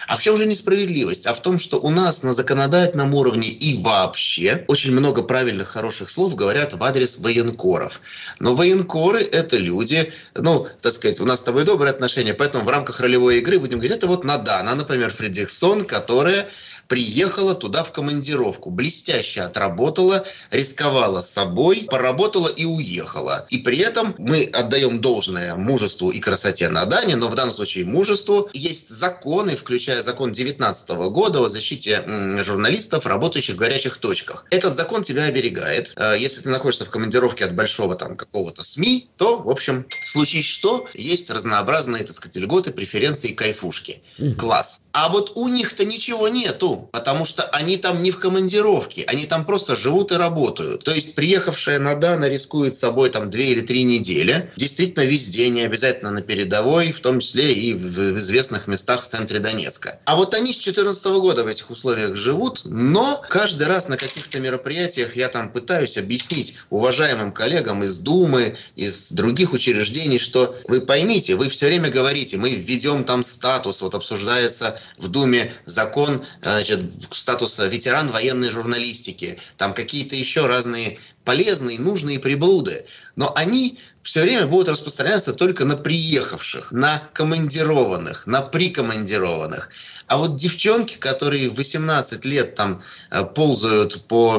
А 0.10 0.16
в 0.16 0.24
чем 0.24 0.38
же 0.38 0.48
несправедливость? 0.48 1.28
А 1.28 1.36
в 1.36 1.42
том, 1.44 1.60
что 1.60 1.78
у 1.78 1.92
нас 1.92 2.24
на 2.24 2.34
законодательном 2.34 3.14
уровне 3.14 3.48
и 3.48 3.80
вообще 3.80 4.66
очень 4.68 4.92
много 4.92 5.22
правильных, 5.22 5.68
хороших 5.68 6.10
слов 6.10 6.34
говорят 6.34 6.74
в 6.74 6.84
адрес 6.84 7.20
военкоров. 7.20 8.02
Но 8.40 8.56
военкоры– 8.56 9.20
это 9.32 9.58
люди, 9.58 10.12
ну, 10.36 10.66
так 10.82 10.94
сказать, 10.94 11.20
у 11.22 11.26
нас 11.26 11.42
с 11.42 11.44
тобой 11.44 11.64
добрые 11.64 11.92
отношения, 11.92 12.34
поэтому 12.34 12.66
в 12.66 12.70
рамках 12.70 13.02
ролевой 13.02 13.38
игры 13.38 13.60
будем 13.60 13.78
говорить, 13.78 13.98
это 13.98 14.08
вот 14.08 14.24
Надана, 14.24 14.74
например, 14.74 15.12
Фридрихсон, 15.12 15.86
которая 15.86 16.48
приехала 16.90 17.56
туда 17.56 17.84
в 17.84 17.94
командировку, 17.94 18.72
блестяще 18.72 19.42
отработала, 19.42 20.26
рисковала 20.52 21.22
собой, 21.22 21.88
поработала 21.90 22.48
и 22.48 22.66
уехала. 22.66 23.46
И 23.50 23.60
при 23.60 23.78
этом 23.78 24.16
мы 24.18 24.44
отдаем 24.46 25.00
должное 25.00 25.56
мужеству 25.56 26.10
и 26.10 26.20
красоте 26.20 26.68
на 26.70 26.86
Дане, 26.86 27.16
но 27.16 27.30
в 27.30 27.36
данном 27.36 27.54
случае 27.54 27.86
мужеству 27.86 28.50
есть 28.54 28.90
законы, 28.90 29.56
включая 29.56 30.02
закон 30.02 30.32
19 30.32 30.90
года 31.12 31.46
о 31.46 31.48
защите 31.48 32.04
журналистов, 32.44 33.06
работающих 33.06 33.56
в 33.56 33.60
горячих 33.60 33.98
точках. 33.98 34.46
Этот 34.50 34.76
закон 34.76 35.04
тебя 35.04 35.26
оберегает. 35.26 35.94
Э, 35.96 36.16
если 36.18 36.42
ты 36.42 36.50
находишься 36.50 36.86
в 36.86 36.90
командировке 36.90 37.46
от 37.46 37.54
большого 37.56 37.96
там 37.96 38.18
какого-то 38.18 38.64
СМИ, 38.64 39.10
то, 39.18 39.38
в 39.38 39.50
общем, 39.50 39.86
в 40.06 40.10
случае 40.10 40.42
что, 40.42 40.88
есть 40.96 41.30
разнообразные, 41.30 42.04
так 42.04 42.16
сказать, 42.16 42.38
льготы, 42.38 42.72
преференции, 42.72 43.34
кайфушки. 43.34 44.02
Класс. 44.38 44.86
А 44.94 45.10
вот 45.10 45.34
у 45.36 45.48
них-то 45.48 45.86
ничего 45.86 46.28
нету 46.30 46.79
потому 46.92 47.26
что 47.26 47.44
они 47.44 47.78
там 47.78 48.02
не 48.04 48.12
в 48.12 48.20
командировке, 48.20 49.04
они 49.08 49.26
там 49.26 49.46
просто 49.46 49.76
живут 49.76 50.12
и 50.12 50.16
работают. 50.16 50.84
То 50.84 50.92
есть 50.92 51.16
приехавшая 51.16 51.80
на 51.80 51.96
Дана 51.96 52.28
рискует 52.28 52.76
собой 52.76 53.10
там 53.10 53.30
две 53.30 53.52
или 53.52 53.62
три 53.62 53.84
недели, 53.84 54.52
действительно 54.56 55.04
везде, 55.04 55.50
не 55.50 55.62
обязательно 55.62 56.12
на 56.12 56.22
передовой, 56.22 56.92
в 56.92 57.00
том 57.00 57.20
числе 57.20 57.54
и 57.54 57.74
в 57.74 58.18
известных 58.18 58.68
местах 58.68 59.04
в 59.04 59.08
центре 59.08 59.40
Донецка. 59.40 60.00
А 60.06 60.16
вот 60.16 60.34
они 60.34 60.54
с 60.54 60.58
2014 60.60 61.06
года 61.20 61.44
в 61.44 61.48
этих 61.48 61.70
условиях 61.70 62.16
живут, 62.16 62.62
но 62.66 63.22
каждый 63.30 63.68
раз 63.68 63.88
на 63.88 63.98
каких-то 63.98 64.40
мероприятиях 64.40 65.16
я 65.16 65.30
там 65.30 65.52
пытаюсь 65.52 65.98
объяснить 65.98 66.56
уважаемым 66.70 67.32
коллегам 67.32 67.84
из 67.84 68.00
Думы, 68.00 68.56
из 68.76 69.12
других 69.12 69.54
учреждений, 69.54 70.20
что 70.20 70.56
вы 70.68 70.82
поймите, 70.82 71.36
вы 71.36 71.50
все 71.50 71.68
время 71.68 71.90
говорите, 71.90 72.38
мы 72.38 72.50
введем 72.50 73.04
там 73.04 73.24
статус, 73.24 73.82
вот 73.82 73.96
обсуждается 73.96 74.80
в 74.98 75.08
Думе 75.08 75.52
закон, 75.66 76.22
значит, 76.70 76.92
статуса 77.12 77.68
ветеран 77.68 78.08
военной 78.08 78.50
журналистики, 78.50 79.38
там 79.58 79.74
какие-то 79.74 80.16
еще 80.16 80.46
разные 80.46 80.98
полезные, 81.26 81.80
нужные 81.80 82.20
приблуды. 82.20 82.86
Но 83.16 83.32
они 83.36 83.78
все 84.02 84.22
время 84.22 84.48
будут 84.48 84.70
распространяться 84.70 85.34
только 85.34 85.66
на 85.66 85.76
приехавших, 85.76 86.72
на 86.72 87.00
командированных, 87.14 88.26
на 88.26 88.42
прикомандированных. 88.42 89.70
А 90.08 90.18
вот 90.18 90.38
девчонки, 90.38 90.96
которые 90.96 91.50
в 91.50 91.56
18 91.56 92.26
лет 92.26 92.56
там 92.56 92.82
э, 93.12 93.24
ползают 93.26 94.08
по 94.08 94.38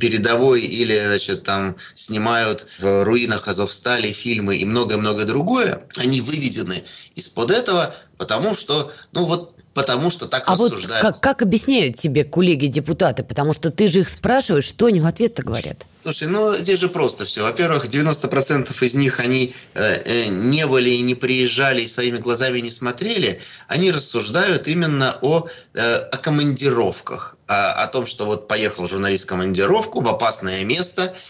передовой 0.00 0.62
или, 0.62 0.98
значит, 1.06 1.42
там 1.42 1.76
снимают 1.94 2.66
в 2.78 3.04
руинах 3.04 3.48
Азовстали 3.48 4.10
фильмы 4.12 4.56
и 4.56 4.64
многое-многое 4.64 5.26
другое, 5.26 5.84
они 5.96 6.22
выведены 6.22 6.82
из-под 7.14 7.50
этого, 7.50 7.94
потому 8.16 8.54
что, 8.54 8.90
ну 9.12 9.26
вот 9.26 9.51
Потому 9.74 10.10
что 10.10 10.28
так 10.28 10.44
а 10.46 10.52
рассуждают. 10.52 11.02
Вот 11.02 11.14
как, 11.14 11.20
как 11.20 11.42
объясняют 11.42 11.98
тебе 11.98 12.24
коллеги-депутаты? 12.24 13.24
Потому 13.24 13.54
что 13.54 13.70
ты 13.70 13.88
же 13.88 14.00
их 14.00 14.10
спрашиваешь, 14.10 14.64
что 14.64 14.86
они 14.86 15.00
в 15.00 15.06
ответ-то 15.06 15.42
говорят? 15.42 15.86
Слушай, 16.02 16.28
ну 16.28 16.54
здесь 16.56 16.80
же 16.80 16.88
просто 16.88 17.24
все. 17.24 17.42
Во-первых, 17.42 17.86
90% 17.86 18.84
из 18.84 18.94
них 18.94 19.20
они 19.20 19.54
э, 19.74 20.02
э, 20.04 20.26
не 20.28 20.66
были 20.66 20.90
и 20.90 21.00
не 21.00 21.14
приезжали, 21.14 21.82
и 21.82 21.88
своими 21.88 22.16
глазами 22.16 22.58
не 22.58 22.70
смотрели. 22.70 23.40
Они 23.68 23.90
рассуждают 23.90 24.66
именно 24.68 25.16
о, 25.22 25.46
э, 25.74 25.80
о 25.80 26.16
командировках. 26.18 27.38
О, 27.46 27.82
о 27.82 27.86
том, 27.86 28.06
что 28.06 28.26
вот 28.26 28.48
поехал 28.48 28.88
журналист 28.88 29.24
в 29.24 29.26
командировку 29.26 30.00
в 30.00 30.08
опасное 30.08 30.64
место– 30.64 31.14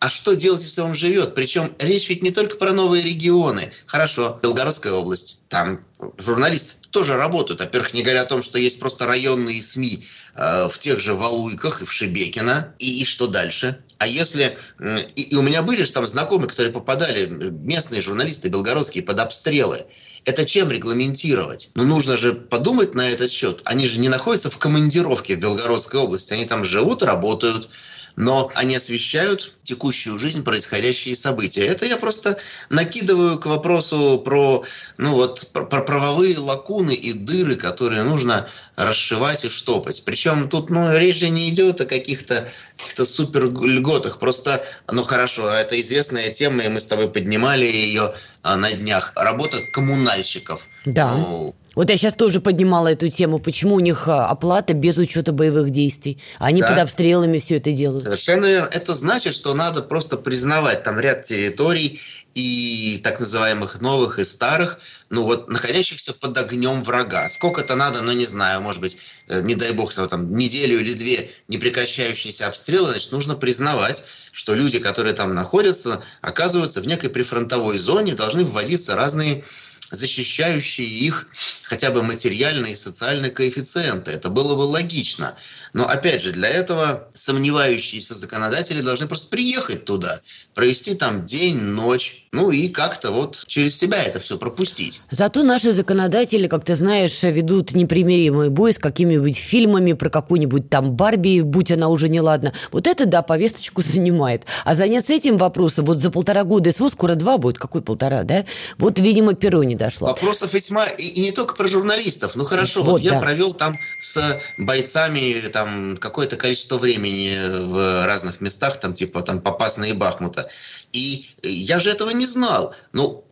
а 0.00 0.10
что 0.10 0.34
делать, 0.36 0.62
если 0.62 0.80
он 0.80 0.94
живет? 0.94 1.34
Причем 1.34 1.74
речь 1.78 2.08
ведь 2.08 2.22
не 2.22 2.30
только 2.30 2.56
про 2.56 2.72
новые 2.72 3.02
регионы. 3.02 3.72
Хорошо, 3.86 4.38
Белгородская 4.42 4.92
область. 4.92 5.40
Там 5.48 5.80
журналисты 6.18 6.88
тоже 6.90 7.16
работают. 7.16 7.60
Во-первых, 7.60 7.94
не 7.94 8.02
говоря 8.02 8.22
о 8.22 8.26
том, 8.26 8.42
что 8.42 8.58
есть 8.58 8.78
просто 8.78 9.06
районные 9.06 9.60
СМИ 9.60 10.04
э, 10.36 10.68
в 10.68 10.78
тех 10.78 11.00
же 11.00 11.14
Валуйках 11.14 11.82
и 11.82 11.84
в 11.84 11.92
Шебекино. 11.92 12.74
И, 12.78 13.02
и 13.02 13.04
что 13.04 13.26
дальше? 13.26 13.80
А 13.98 14.06
если... 14.06 14.56
Э, 14.78 15.00
и, 15.16 15.34
у 15.34 15.42
меня 15.42 15.62
были 15.62 15.82
же 15.82 15.90
там 15.90 16.06
знакомые, 16.06 16.48
которые 16.48 16.72
попадали, 16.72 17.26
местные 17.26 18.00
журналисты 18.00 18.48
белгородские, 18.50 19.02
под 19.02 19.18
обстрелы. 19.18 19.84
Это 20.24 20.44
чем 20.44 20.70
регламентировать? 20.70 21.70
Ну, 21.74 21.84
нужно 21.84 22.16
же 22.16 22.34
подумать 22.34 22.94
на 22.94 23.08
этот 23.08 23.32
счет. 23.32 23.62
Они 23.64 23.88
же 23.88 23.98
не 23.98 24.08
находятся 24.08 24.50
в 24.50 24.58
командировке 24.58 25.34
в 25.34 25.40
Белгородской 25.40 25.98
области. 25.98 26.34
Они 26.34 26.44
там 26.44 26.64
живут, 26.64 27.02
работают, 27.02 27.70
но 28.18 28.50
они 28.54 28.74
освещают 28.74 29.52
текущую 29.62 30.18
жизнь, 30.18 30.42
происходящие 30.42 31.14
события. 31.14 31.64
Это 31.64 31.86
я 31.86 31.96
просто 31.96 32.36
накидываю 32.68 33.38
к 33.38 33.46
вопросу 33.46 34.20
про, 34.24 34.64
ну 34.96 35.14
вот, 35.14 35.46
про, 35.52 35.64
правовые 35.64 36.36
лакуны 36.36 36.94
и 36.94 37.12
дыры, 37.12 37.54
которые 37.54 38.02
нужно 38.02 38.48
расшивать 38.74 39.44
и 39.44 39.48
штопать. 39.48 40.02
Причем 40.04 40.48
тут 40.48 40.68
ну, 40.68 40.96
речь 40.96 41.18
же 41.18 41.28
не 41.28 41.48
идет 41.48 41.80
о 41.80 41.86
каких-то 41.86 42.34
каких 42.76 43.08
супер 43.08 43.44
льготах. 43.44 44.18
Просто, 44.18 44.64
ну 44.90 45.04
хорошо, 45.04 45.48
это 45.48 45.80
известная 45.80 46.30
тема, 46.30 46.62
и 46.64 46.68
мы 46.68 46.80
с 46.80 46.86
тобой 46.86 47.08
поднимали 47.08 47.66
ее 47.66 48.14
а, 48.42 48.56
на 48.56 48.72
днях. 48.72 49.12
Работа 49.14 49.58
коммунальщиков. 49.72 50.68
Да. 50.84 51.14
Ну, 51.14 51.54
вот 51.78 51.90
я 51.90 51.96
сейчас 51.96 52.14
тоже 52.14 52.40
поднимала 52.40 52.88
эту 52.88 53.08
тему, 53.08 53.38
почему 53.38 53.76
у 53.76 53.80
них 53.80 54.08
а, 54.08 54.26
оплата 54.26 54.74
без 54.74 54.96
учета 54.96 55.30
боевых 55.30 55.70
действий. 55.70 56.20
Они 56.40 56.60
да. 56.60 56.70
под 56.70 56.78
обстрелами 56.78 57.38
все 57.38 57.58
это 57.58 57.70
делают. 57.70 58.02
Совершенно 58.02 58.46
верно. 58.46 58.68
Это 58.72 58.96
значит, 58.96 59.32
что 59.32 59.54
надо 59.54 59.82
просто 59.82 60.16
признавать 60.16 60.82
там 60.82 60.98
ряд 60.98 61.22
территорий 61.22 62.00
и 62.34 63.00
так 63.04 63.20
называемых 63.20 63.80
новых 63.80 64.18
и 64.18 64.24
старых, 64.24 64.80
ну 65.10 65.22
вот, 65.22 65.48
находящихся 65.48 66.14
под 66.14 66.36
огнем 66.36 66.82
врага. 66.82 67.28
Сколько 67.28 67.60
это 67.60 67.76
надо, 67.76 68.02
ну 68.02 68.10
не 68.10 68.26
знаю, 68.26 68.60
может 68.60 68.80
быть, 68.80 68.96
э, 69.28 69.42
не 69.42 69.54
дай 69.54 69.70
бог, 69.70 69.94
там 69.94 70.36
неделю 70.36 70.80
или 70.80 70.94
две 70.94 71.30
непрекращающиеся 71.46 72.48
обстрелы, 72.48 72.88
значит, 72.88 73.12
нужно 73.12 73.36
признавать, 73.36 74.02
что 74.32 74.54
люди, 74.54 74.80
которые 74.80 75.14
там 75.14 75.32
находятся, 75.32 76.02
оказываются 76.22 76.80
в 76.80 76.88
некой 76.88 77.10
прифронтовой 77.10 77.78
зоне, 77.78 78.14
должны 78.14 78.44
вводиться 78.44 78.96
разные 78.96 79.44
защищающие 79.90 80.86
их 80.86 81.26
хотя 81.62 81.90
бы 81.90 82.02
материальные 82.02 82.74
и 82.74 82.76
социальные 82.76 83.30
коэффициенты. 83.30 84.10
Это 84.10 84.28
было 84.30 84.54
бы 84.54 84.62
логично. 84.62 85.34
Но 85.72 85.86
опять 85.86 86.22
же, 86.22 86.32
для 86.32 86.48
этого 86.48 87.08
сомневающиеся 87.14 88.14
законодатели 88.14 88.80
должны 88.80 89.06
просто 89.06 89.28
приехать 89.28 89.84
туда, 89.84 90.20
провести 90.54 90.94
там 90.94 91.26
день, 91.26 91.56
ночь, 91.56 92.26
ну 92.32 92.50
и 92.50 92.68
как-то 92.68 93.10
вот 93.10 93.44
через 93.46 93.76
себя 93.76 94.02
это 94.02 94.20
все 94.20 94.38
пропустить. 94.38 95.00
Зато 95.10 95.42
наши 95.42 95.72
законодатели, 95.72 96.46
как 96.46 96.64
ты 96.64 96.74
знаешь, 96.74 97.22
ведут 97.22 97.72
непримиримый 97.72 98.50
бой 98.50 98.72
с 98.72 98.78
какими-нибудь 98.78 99.36
фильмами 99.36 99.92
про 99.92 100.10
какую-нибудь 100.10 100.68
там 100.68 100.92
Барби, 100.92 101.40
будь 101.40 101.70
она 101.70 101.88
уже 101.88 102.08
неладна. 102.08 102.52
Вот 102.72 102.86
это, 102.86 103.06
да, 103.06 103.22
повесточку 103.22 103.82
занимает. 103.86 104.44
А 104.64 104.74
заняться 104.74 105.12
этим 105.12 105.36
вопросом 105.36 105.84
вот 105.84 105.98
за 105.98 106.10
полтора 106.10 106.44
года 106.44 106.72
СВО 106.72 106.88
скоро 106.88 107.14
два 107.14 107.38
будет. 107.38 107.58
Какой 107.58 107.82
полтора, 107.82 108.24
да? 108.24 108.44
Вот, 108.78 108.98
видимо, 108.98 109.34
перо 109.34 109.62
не 109.62 109.74
дошло. 109.78 110.08
Вопросов 110.08 110.52
ведь 110.52 110.70
и, 110.98 111.08
и 111.08 111.20
не 111.20 111.32
только 111.32 111.54
про 111.54 111.66
журналистов. 111.68 112.34
Ну 112.34 112.44
хорошо, 112.44 112.82
вот, 112.82 112.92
вот 112.92 113.00
я 113.00 113.12
да. 113.12 113.20
провел 113.20 113.54
там 113.54 113.78
с 114.00 114.40
бойцами 114.58 115.48
там 115.48 115.96
какое-то 115.96 116.36
количество 116.36 116.78
времени 116.78 117.34
в 117.66 118.06
разных 118.06 118.40
местах, 118.40 118.78
там 118.80 118.94
типа 118.94 119.22
там 119.22 119.40
Попасна 119.40 119.84
и 119.84 119.92
Бахмута. 119.92 120.50
И 120.92 121.26
я 121.42 121.80
же 121.80 121.90
этого 121.90 122.10
не 122.10 122.26
знал. 122.26 122.74
Ну, 122.92 123.24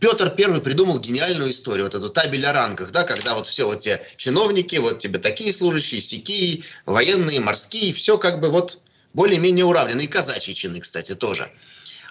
Петр 0.00 0.30
Первый 0.30 0.60
придумал 0.60 0.98
гениальную 0.98 1.52
историю, 1.52 1.84
вот 1.84 1.94
эту 1.94 2.10
табель 2.10 2.44
о 2.46 2.52
рангах, 2.52 2.90
да, 2.90 3.04
когда 3.04 3.34
вот 3.34 3.46
все 3.46 3.66
вот 3.66 3.80
те 3.80 4.02
чиновники, 4.16 4.76
вот 4.76 4.98
тебе 4.98 5.18
такие 5.18 5.52
служащие, 5.52 6.02
сякие, 6.02 6.62
военные, 6.86 7.40
морские, 7.40 7.94
все 7.94 8.18
как 8.18 8.40
бы 8.40 8.50
вот 8.50 8.78
более-менее 9.12 9.64
уравнено. 9.64 10.00
И 10.00 10.06
казачьи 10.06 10.54
чины, 10.54 10.80
кстати, 10.80 11.14
тоже. 11.14 11.50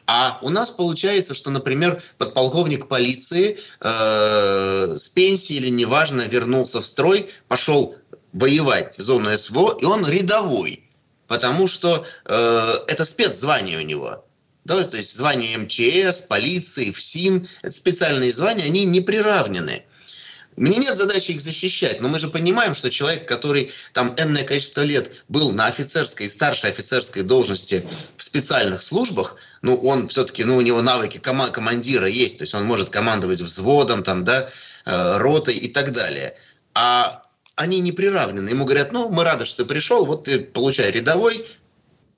А 0.06 0.40
у 0.42 0.50
нас 0.50 0.70
получается, 0.70 1.34
что, 1.34 1.50
например, 1.50 2.02
подполковник 2.18 2.88
полиции 2.88 3.58
э, 3.80 4.96
с 4.98 5.10
пенсии 5.10 5.56
или 5.56 5.70
неважно 5.70 6.24
вернулся 6.24 6.82
в 6.82 6.86
строй, 6.86 7.30
пошел 7.48 7.96
воевать 8.34 8.98
в 8.98 9.02
зону 9.02 9.30
СВО, 9.38 9.78
и 9.80 9.86
он 9.86 10.06
рядовой, 10.08 10.84
потому 11.28 11.68
что 11.68 12.06
э, 12.26 12.74
это 12.88 13.06
спецзвание 13.06 13.78
у 13.78 13.82
него. 13.82 14.26
Да, 14.66 14.82
то 14.84 14.98
есть 14.98 15.16
звания 15.16 15.58
МЧС, 15.58 16.22
полиции, 16.24 16.92
ФСИН, 16.92 17.48
это 17.62 17.72
специальные 17.72 18.32
звания, 18.32 18.64
они 18.64 18.86
не 18.86 19.02
приравнены. 19.02 19.84
Мне 20.56 20.78
нет 20.78 20.96
задачи 20.96 21.32
их 21.32 21.42
защищать, 21.42 22.02
но 22.02 22.08
мы 22.08 22.20
же 22.20 22.28
понимаем, 22.28 22.76
что 22.76 22.90
человек, 22.90 23.28
который 23.28 23.72
там 23.94 24.14
энное 24.18 24.44
количество 24.44 24.82
лет 24.82 25.12
был 25.28 25.52
на 25.52 25.66
офицерской 25.66 26.30
старшей 26.30 26.70
офицерской 26.70 27.24
должности 27.24 27.84
в 28.18 28.24
специальных 28.24 28.84
службах, 28.84 29.38
ну, 29.62 29.76
он 29.76 30.08
все-таки, 30.08 30.44
ну, 30.44 30.58
у 30.58 30.62
него 30.62 30.82
навыки 30.82 31.18
кома- 31.18 31.52
командира 31.52 32.08
есть, 32.08 32.38
то 32.38 32.44
есть 32.44 32.54
он 32.54 32.66
может 32.66 32.90
командовать 32.90 33.42
взводом, 33.42 34.04
там, 34.04 34.24
да, 34.24 34.48
э, 34.86 35.18
ротой 35.18 35.56
и 35.56 35.68
так 35.68 35.92
далее. 35.92 36.36
А 36.74 37.24
они 37.56 37.80
не 37.80 37.92
приравнены. 37.92 38.50
Ему 38.50 38.66
говорят, 38.66 38.92
ну, 38.92 39.10
мы 39.10 39.24
рады, 39.24 39.46
что 39.46 39.64
ты 39.64 39.70
пришел, 39.70 40.06
вот 40.06 40.26
ты 40.26 40.40
получай 40.40 40.92
рядовой, 40.92 41.46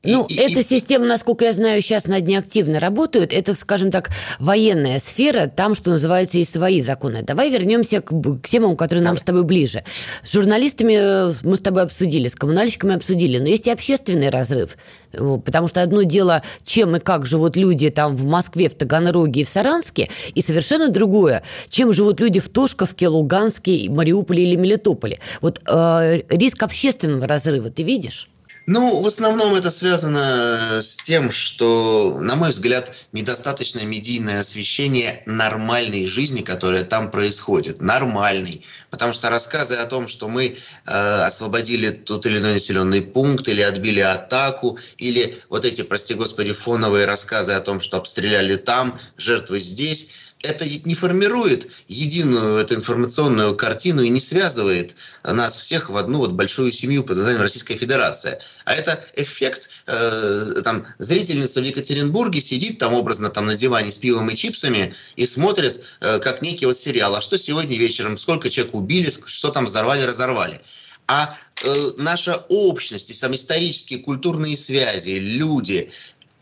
ну, 0.06 0.26
и, 0.28 0.36
эта 0.36 0.60
и... 0.60 0.64
система, 0.64 1.06
насколько 1.06 1.46
я 1.46 1.54
знаю, 1.54 1.82
сейчас 1.82 2.08
на 2.08 2.22
дне 2.22 2.40
активно 2.40 2.80
работает. 2.80 3.34
Это, 3.34 3.56
скажем 3.56 3.92
так, 3.92 4.10
военная 4.40 5.00
сфера. 5.00 5.48
Там, 5.48 5.76
что 5.76 5.92
называется, 5.92 6.38
есть 6.38 6.54
свои 6.54 6.82
законы. 6.82 7.24
Давай 7.24 7.50
вернемся 7.50 8.02
к, 8.02 8.12
к 8.42 8.48
темам, 8.48 8.78
которые 8.78 9.04
нам 9.04 9.18
с 9.18 9.24
тобой 9.24 9.44
ближе. 9.44 9.84
С 10.24 10.34
журналистами 10.34 10.96
э, 10.98 11.34
мы 11.44 11.56
с 11.56 11.62
тобой 11.62 11.84
обсудили, 11.84 12.28
с 12.28 12.36
коммунальщиками 12.36 12.96
обсудили. 12.96 13.40
Но 13.40 13.48
есть 13.48 13.68
и 13.68 13.72
общественный 13.72 14.30
разрыв. 14.30 14.78
Потому 15.12 15.68
что 15.68 15.82
одно 15.82 16.04
дело, 16.04 16.42
чем 16.64 16.96
и 16.96 17.00
как 17.00 17.26
живут 17.26 17.56
люди 17.56 17.90
там 17.90 18.16
в 18.16 18.26
Москве, 18.26 18.70
в 18.70 18.76
Таганроге 18.76 19.42
и 19.42 19.44
в 19.44 19.50
Саранске, 19.50 20.10
и 20.34 20.42
совершенно 20.42 20.90
другое, 20.90 21.44
чем 21.70 21.94
живут 21.94 22.20
люди 22.20 22.40
в 22.40 22.50
Тошковке, 22.50 23.08
Луганске, 23.08 23.90
Мариуполе 23.90 24.44
или 24.44 24.56
Мелитополе. 24.56 25.20
Вот 25.42 25.62
э, 25.68 26.22
риск 26.30 26.64
общественного 26.64 27.28
разрыва 27.28 27.70
ты 27.70 27.84
видишь? 27.84 28.30
Ну, 28.68 29.00
в 29.02 29.06
основном 29.06 29.54
это 29.54 29.70
связано 29.70 30.82
с 30.82 30.98
тем, 30.98 31.30
что, 31.30 32.18
на 32.20 32.36
мой 32.36 32.50
взгляд, 32.50 32.92
недостаточное 33.12 33.86
медийное 33.86 34.40
освещение 34.40 35.22
нормальной 35.28 36.08
жизни, 36.08 36.42
которая 36.42 36.84
там 36.84 37.12
происходит. 37.12 37.82
Нормальной. 37.82 38.66
Потому 38.90 39.14
что 39.14 39.30
рассказы 39.30 39.76
о 39.76 39.86
том, 39.86 40.08
что 40.08 40.28
мы 40.30 40.48
э, 40.48 40.92
освободили 40.92 41.92
тот 41.92 42.26
или 42.26 42.40
иной 42.40 42.54
населенный 42.54 43.04
пункт, 43.04 43.48
или 43.48 43.62
отбили 43.62 44.00
атаку, 44.00 44.80
или 44.98 45.38
вот 45.50 45.64
эти, 45.64 45.84
прости 45.84 46.16
господи, 46.16 46.52
фоновые 46.52 47.06
рассказы 47.06 47.52
о 47.52 47.62
том, 47.62 47.80
что 47.80 47.98
обстреляли 47.98 48.56
там, 48.56 49.00
жертвы 49.16 49.60
здесь– 49.60 50.10
это 50.46 50.66
не 50.66 50.96
формирует 50.96 51.70
единую 51.88 52.58
эту 52.58 52.76
информационную 52.76 53.56
картину 53.56 54.02
и 54.02 54.10
не 54.10 54.20
связывает 54.20 54.96
нас 55.24 55.58
всех 55.58 55.90
в 55.90 55.98
одну 55.98 56.20
вот 56.20 56.32
большую 56.32 56.72
семью 56.72 57.04
под 57.04 57.18
названием 57.18 57.42
Российская 57.42 57.76
Федерация. 57.76 58.40
А 58.66 58.74
это 58.74 59.04
эффект, 59.16 59.70
э, 59.88 60.62
там, 60.64 60.86
зрительница 61.00 61.62
в 61.62 61.64
Екатеринбурге 61.64 62.42
сидит 62.42 62.80
там 62.80 62.94
образно 62.94 63.30
там 63.30 63.46
на 63.46 63.56
диване 63.56 63.92
с 63.92 63.98
пивом 63.98 64.30
и 64.30 64.36
чипсами 64.36 64.94
и 65.16 65.26
смотрит, 65.26 65.82
э, 66.02 66.20
как 66.20 66.42
некий 66.42 66.66
вот 66.66 66.78
сериал, 66.78 67.16
а 67.16 67.22
что 67.22 67.38
сегодня 67.38 67.78
вечером, 67.78 68.18
сколько 68.18 68.50
человек 68.50 68.76
убили, 68.76 69.12
что 69.26 69.50
там 69.50 69.66
взорвали, 69.66 70.04
разорвали. 70.04 70.60
А 71.08 71.36
э, 71.64 71.92
наша 71.98 72.46
общность, 72.50 73.12
и 73.12 73.14
сам 73.14 73.36
исторические, 73.36 74.00
культурные 74.00 74.58
связи, 74.58 75.12
люди, 75.20 75.92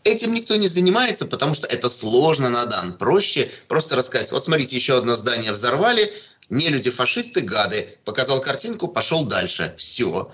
Этим 0.04 0.34
никто 0.34 0.56
не 0.56 0.68
занимается, 0.68 1.24
потому 1.26 1.54
что 1.54 1.66
это 1.66 1.88
сложно 1.88 2.50
на 2.50 2.66
дан. 2.66 2.92
Проще 2.92 3.50
просто 3.68 3.96
рассказать, 3.96 4.30
вот 4.32 4.44
смотрите, 4.44 4.76
еще 4.76 4.98
одно 4.98 5.16
здание 5.16 5.52
взорвали, 5.52 6.12
не 6.50 6.68
люди 6.68 6.90
фашисты, 6.90 7.40
гады. 7.40 7.88
Показал 8.04 8.40
картинку, 8.40 8.88
пошел 8.88 9.24
дальше. 9.24 9.74
Все. 9.78 10.30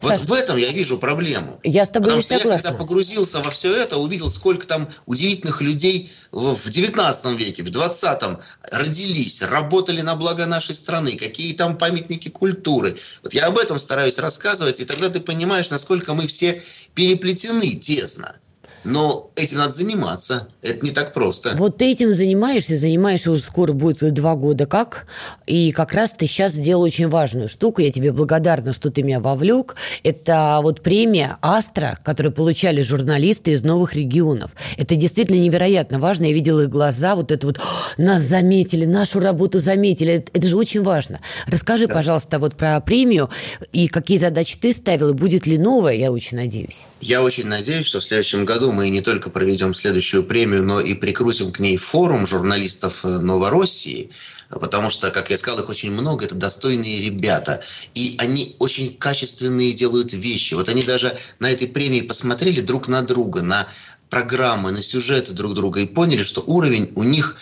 Вот 0.00 0.08
Саш, 0.18 0.20
в 0.28 0.32
этом 0.32 0.58
я 0.58 0.70
вижу 0.70 0.98
проблему. 0.98 1.58
Я 1.62 1.86
с 1.86 1.88
тобой 1.88 2.02
Потому 2.02 2.16
не 2.18 2.22
что 2.22 2.36
согласна. 2.36 2.56
я 2.56 2.62
когда 2.62 2.78
погрузился 2.78 3.42
во 3.42 3.50
все 3.50 3.74
это, 3.74 3.96
увидел, 3.96 4.30
сколько 4.30 4.66
там 4.66 4.88
удивительных 5.06 5.62
людей 5.62 6.12
в 6.30 6.68
19 6.68 7.38
веке, 7.38 7.62
в 7.62 7.68
20-м 7.68 8.38
родились, 8.70 9.42
работали 9.42 10.02
на 10.02 10.14
благо 10.14 10.46
нашей 10.46 10.74
страны, 10.74 11.16
какие 11.16 11.54
там 11.54 11.78
памятники 11.78 12.28
культуры. 12.28 12.96
Вот 13.22 13.32
я 13.32 13.46
об 13.46 13.58
этом 13.58 13.78
стараюсь 13.78 14.18
рассказывать, 14.18 14.80
и 14.80 14.84
тогда 14.84 15.08
ты 15.08 15.20
понимаешь, 15.20 15.70
насколько 15.70 16.14
мы 16.14 16.26
все 16.26 16.62
переплетены 16.94 17.72
тесно. 17.74 18.36
Но 18.84 19.30
этим 19.36 19.58
надо 19.58 19.72
заниматься. 19.72 20.48
Это 20.62 20.84
не 20.84 20.90
так 20.90 21.12
просто. 21.12 21.54
Вот 21.56 21.78
ты 21.78 21.90
этим 21.90 22.14
занимаешься, 22.14 22.76
занимаешься 22.76 23.30
уже 23.30 23.42
скоро 23.42 23.72
будет 23.72 24.12
два 24.12 24.34
года 24.36 24.66
как. 24.66 25.06
И 25.46 25.72
как 25.72 25.92
раз 25.92 26.12
ты 26.12 26.26
сейчас 26.26 26.52
сделал 26.52 26.82
очень 26.82 27.08
важную 27.08 27.48
штуку. 27.48 27.80
Я 27.80 27.90
тебе 27.90 28.12
благодарна, 28.12 28.72
что 28.72 28.90
ты 28.90 29.02
меня 29.02 29.20
вовлек. 29.20 29.76
Это 30.02 30.60
вот 30.62 30.82
премия 30.82 31.38
«Астра», 31.40 31.98
которую 32.04 32.32
получали 32.32 32.82
журналисты 32.82 33.52
из 33.52 33.62
новых 33.62 33.94
регионов. 33.94 34.50
Это 34.76 34.96
действительно 34.96 35.36
невероятно 35.36 35.98
важно. 35.98 36.24
Я 36.24 36.32
видела 36.32 36.62
их 36.62 36.68
глаза, 36.68 37.14
вот 37.14 37.32
это 37.32 37.46
вот 37.46 37.58
«нас 37.96 38.22
заметили, 38.22 38.84
нашу 38.84 39.20
работу 39.20 39.60
заметили». 39.60 40.14
Это, 40.14 40.30
это 40.34 40.46
же 40.46 40.56
очень 40.56 40.82
важно. 40.82 41.20
Расскажи, 41.46 41.86
да. 41.86 41.94
пожалуйста, 41.94 42.38
вот 42.38 42.56
про 42.56 42.80
премию 42.80 43.30
и 43.72 43.88
какие 43.88 44.18
задачи 44.18 44.58
ты 44.60 44.72
ставил, 44.72 45.10
и 45.10 45.14
будет 45.14 45.46
ли 45.46 45.56
новая, 45.56 45.94
я 45.94 46.12
очень 46.12 46.36
надеюсь. 46.36 46.86
Я 47.00 47.22
очень 47.22 47.46
надеюсь, 47.46 47.86
что 47.86 48.00
в 48.00 48.04
следующем 48.04 48.44
году 48.44 48.72
мы 48.74 48.90
не 48.90 49.00
только 49.00 49.30
проведем 49.30 49.74
следующую 49.74 50.24
премию, 50.24 50.62
но 50.64 50.80
и 50.80 50.94
прикрутим 50.94 51.52
к 51.52 51.58
ней 51.58 51.76
форум 51.76 52.26
журналистов 52.26 53.04
Новороссии, 53.04 54.10
потому 54.50 54.90
что, 54.90 55.10
как 55.10 55.30
я 55.30 55.38
сказал, 55.38 55.60
их 55.60 55.68
очень 55.68 55.90
много, 55.90 56.24
это 56.24 56.34
достойные 56.34 57.00
ребята. 57.00 57.62
И 57.94 58.16
они 58.18 58.56
очень 58.58 58.96
качественные 58.96 59.72
делают 59.72 60.12
вещи. 60.12 60.54
Вот 60.54 60.68
они 60.68 60.82
даже 60.82 61.16
на 61.38 61.50
этой 61.50 61.68
премии 61.68 62.02
посмотрели 62.02 62.60
друг 62.60 62.88
на 62.88 63.02
друга, 63.02 63.42
на 63.42 63.66
программы, 64.10 64.70
на 64.70 64.82
сюжеты 64.82 65.32
друг 65.32 65.54
друга 65.54 65.80
и 65.80 65.86
поняли, 65.86 66.22
что 66.22 66.42
уровень 66.46 66.92
у 66.94 67.02
них 67.02 67.36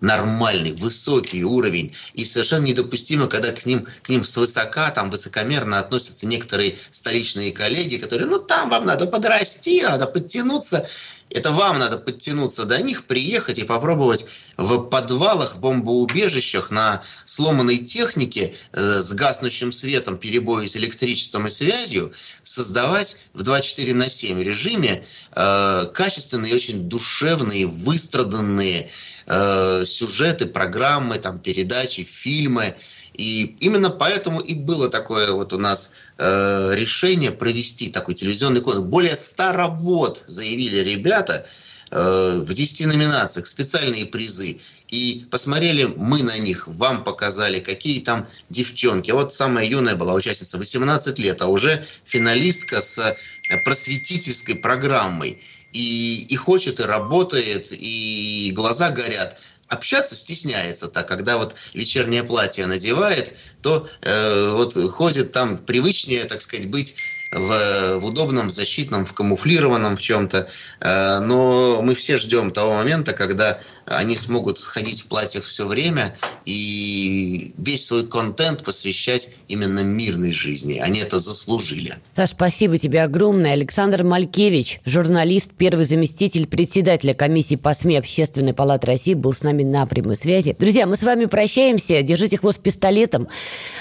нормальный, 0.00 0.72
высокий 0.72 1.44
уровень. 1.44 1.94
И 2.14 2.24
совершенно 2.24 2.64
недопустимо, 2.64 3.26
когда 3.26 3.52
к 3.52 3.64
ним, 3.66 3.86
к 4.02 4.08
ним 4.08 4.24
свысока, 4.24 4.90
там 4.90 5.10
высокомерно 5.10 5.78
относятся 5.78 6.26
некоторые 6.26 6.76
столичные 6.90 7.52
коллеги, 7.52 7.96
которые, 7.96 8.28
ну 8.28 8.38
там 8.38 8.70
вам 8.70 8.84
надо 8.84 9.06
подрасти, 9.06 9.82
надо 9.82 10.06
подтянуться. 10.06 10.86
Это 11.30 11.50
вам 11.50 11.80
надо 11.80 11.98
подтянуться 11.98 12.66
до 12.66 12.80
них, 12.80 13.04
приехать 13.06 13.58
и 13.58 13.64
попробовать 13.64 14.26
в 14.56 14.84
подвалах, 14.84 15.58
бомбоубежищах 15.58 16.70
на 16.70 17.02
сломанной 17.24 17.78
технике 17.78 18.54
э, 18.72 19.00
с 19.00 19.12
гаснущим 19.12 19.72
светом, 19.72 20.18
перебои 20.18 20.68
с 20.68 20.76
электричеством 20.76 21.48
и 21.48 21.50
связью 21.50 22.12
создавать 22.44 23.16
в 23.34 23.42
24 23.42 23.94
на 23.94 24.08
7 24.08 24.40
режиме 24.40 25.04
э, 25.34 25.86
качественные, 25.92 26.54
очень 26.54 26.88
душевные, 26.88 27.66
выстраданные 27.66 28.88
э, 29.26 29.84
сюжеты, 29.84 30.46
программы, 30.46 31.18
там, 31.18 31.38
передачи, 31.38 32.02
фильмы. 32.02 32.74
И 33.14 33.56
именно 33.60 33.90
поэтому 33.90 34.40
и 34.40 34.54
было 34.54 34.88
такое 34.88 35.32
вот 35.32 35.52
у 35.52 35.58
нас 35.58 35.92
э, 36.18 36.74
решение 36.74 37.30
провести 37.30 37.88
такой 37.88 38.14
телевизионный 38.14 38.60
конкурс. 38.60 38.82
Более 38.84 39.16
100 39.16 39.52
работ 39.52 40.24
заявили 40.26 40.76
ребята 40.76 41.46
э, 41.90 42.40
в 42.40 42.52
10 42.52 42.86
номинациях, 42.86 43.46
специальные 43.46 44.06
призы. 44.06 44.58
И 44.88 45.26
посмотрели 45.30 45.84
мы 45.96 46.22
на 46.22 46.38
них, 46.38 46.68
вам 46.68 47.02
показали, 47.02 47.58
какие 47.58 48.00
там 48.00 48.28
девчонки. 48.50 49.10
Вот 49.10 49.32
самая 49.32 49.66
юная 49.66 49.96
была 49.96 50.14
участница, 50.14 50.58
18 50.58 51.18
лет, 51.18 51.42
а 51.42 51.46
уже 51.46 51.84
финалистка 52.04 52.80
с 52.80 53.16
просветительской 53.64 54.56
программой 54.56 55.40
и, 55.76 56.24
и 56.28 56.36
хочет, 56.36 56.80
и 56.80 56.84
работает, 56.84 57.68
и 57.70 58.50
глаза 58.54 58.90
горят. 58.90 59.38
Общаться 59.68 60.14
стесняется 60.14 60.88
так, 60.88 61.06
когда 61.08 61.36
вот 61.36 61.54
вечернее 61.74 62.22
платье 62.22 62.66
надевает, 62.66 63.34
то 63.62 63.86
э, 64.02 64.50
вот 64.52 64.74
ходит 64.92 65.32
там 65.32 65.58
привычнее, 65.58 66.24
так 66.24 66.40
сказать, 66.40 66.70
быть 66.70 66.94
в, 67.32 67.98
в 67.98 68.04
удобном, 68.06 68.50
защитном, 68.50 69.04
в 69.04 69.12
камуфлированном 69.12 69.96
в 69.96 70.00
чем-то. 70.00 70.48
Э, 70.80 71.18
но 71.18 71.82
мы 71.82 71.94
все 71.94 72.16
ждем 72.16 72.52
того 72.52 72.74
момента, 72.74 73.12
когда 73.12 73.60
они 73.86 74.16
смогут 74.16 74.60
ходить 74.60 75.00
в 75.00 75.08
платьях 75.08 75.44
все 75.44 75.66
время 75.66 76.14
и 76.44 77.52
весь 77.56 77.86
свой 77.86 78.06
контент 78.06 78.62
посвящать 78.62 79.30
именно 79.48 79.80
мирной 79.80 80.32
жизни. 80.32 80.78
Они 80.78 81.00
это 81.00 81.18
заслужили. 81.18 81.94
Саш, 82.14 82.30
спасибо 82.30 82.78
тебе 82.78 83.02
огромное. 83.02 83.52
Александр 83.52 84.02
Малькевич, 84.02 84.80
журналист, 84.84 85.50
первый 85.56 85.84
заместитель 85.86 86.46
председателя 86.46 87.14
комиссии 87.14 87.56
по 87.56 87.74
СМИ 87.74 87.96
Общественной 87.96 88.54
палаты 88.54 88.88
России, 88.88 89.14
был 89.14 89.32
с 89.32 89.42
нами 89.42 89.62
на 89.62 89.86
прямой 89.86 90.16
связи. 90.16 90.56
Друзья, 90.58 90.86
мы 90.86 90.96
с 90.96 91.02
вами 91.02 91.26
прощаемся. 91.26 92.02
Держите 92.02 92.38
хвост 92.38 92.60
пистолетом. 92.60 93.28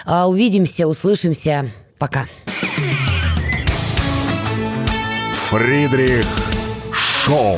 А, 0.05 0.29
увидимся, 0.29 0.87
услышимся. 0.87 1.71
Пока. 1.97 2.27
Фридрих 5.31 6.25
Шоу. 6.91 7.55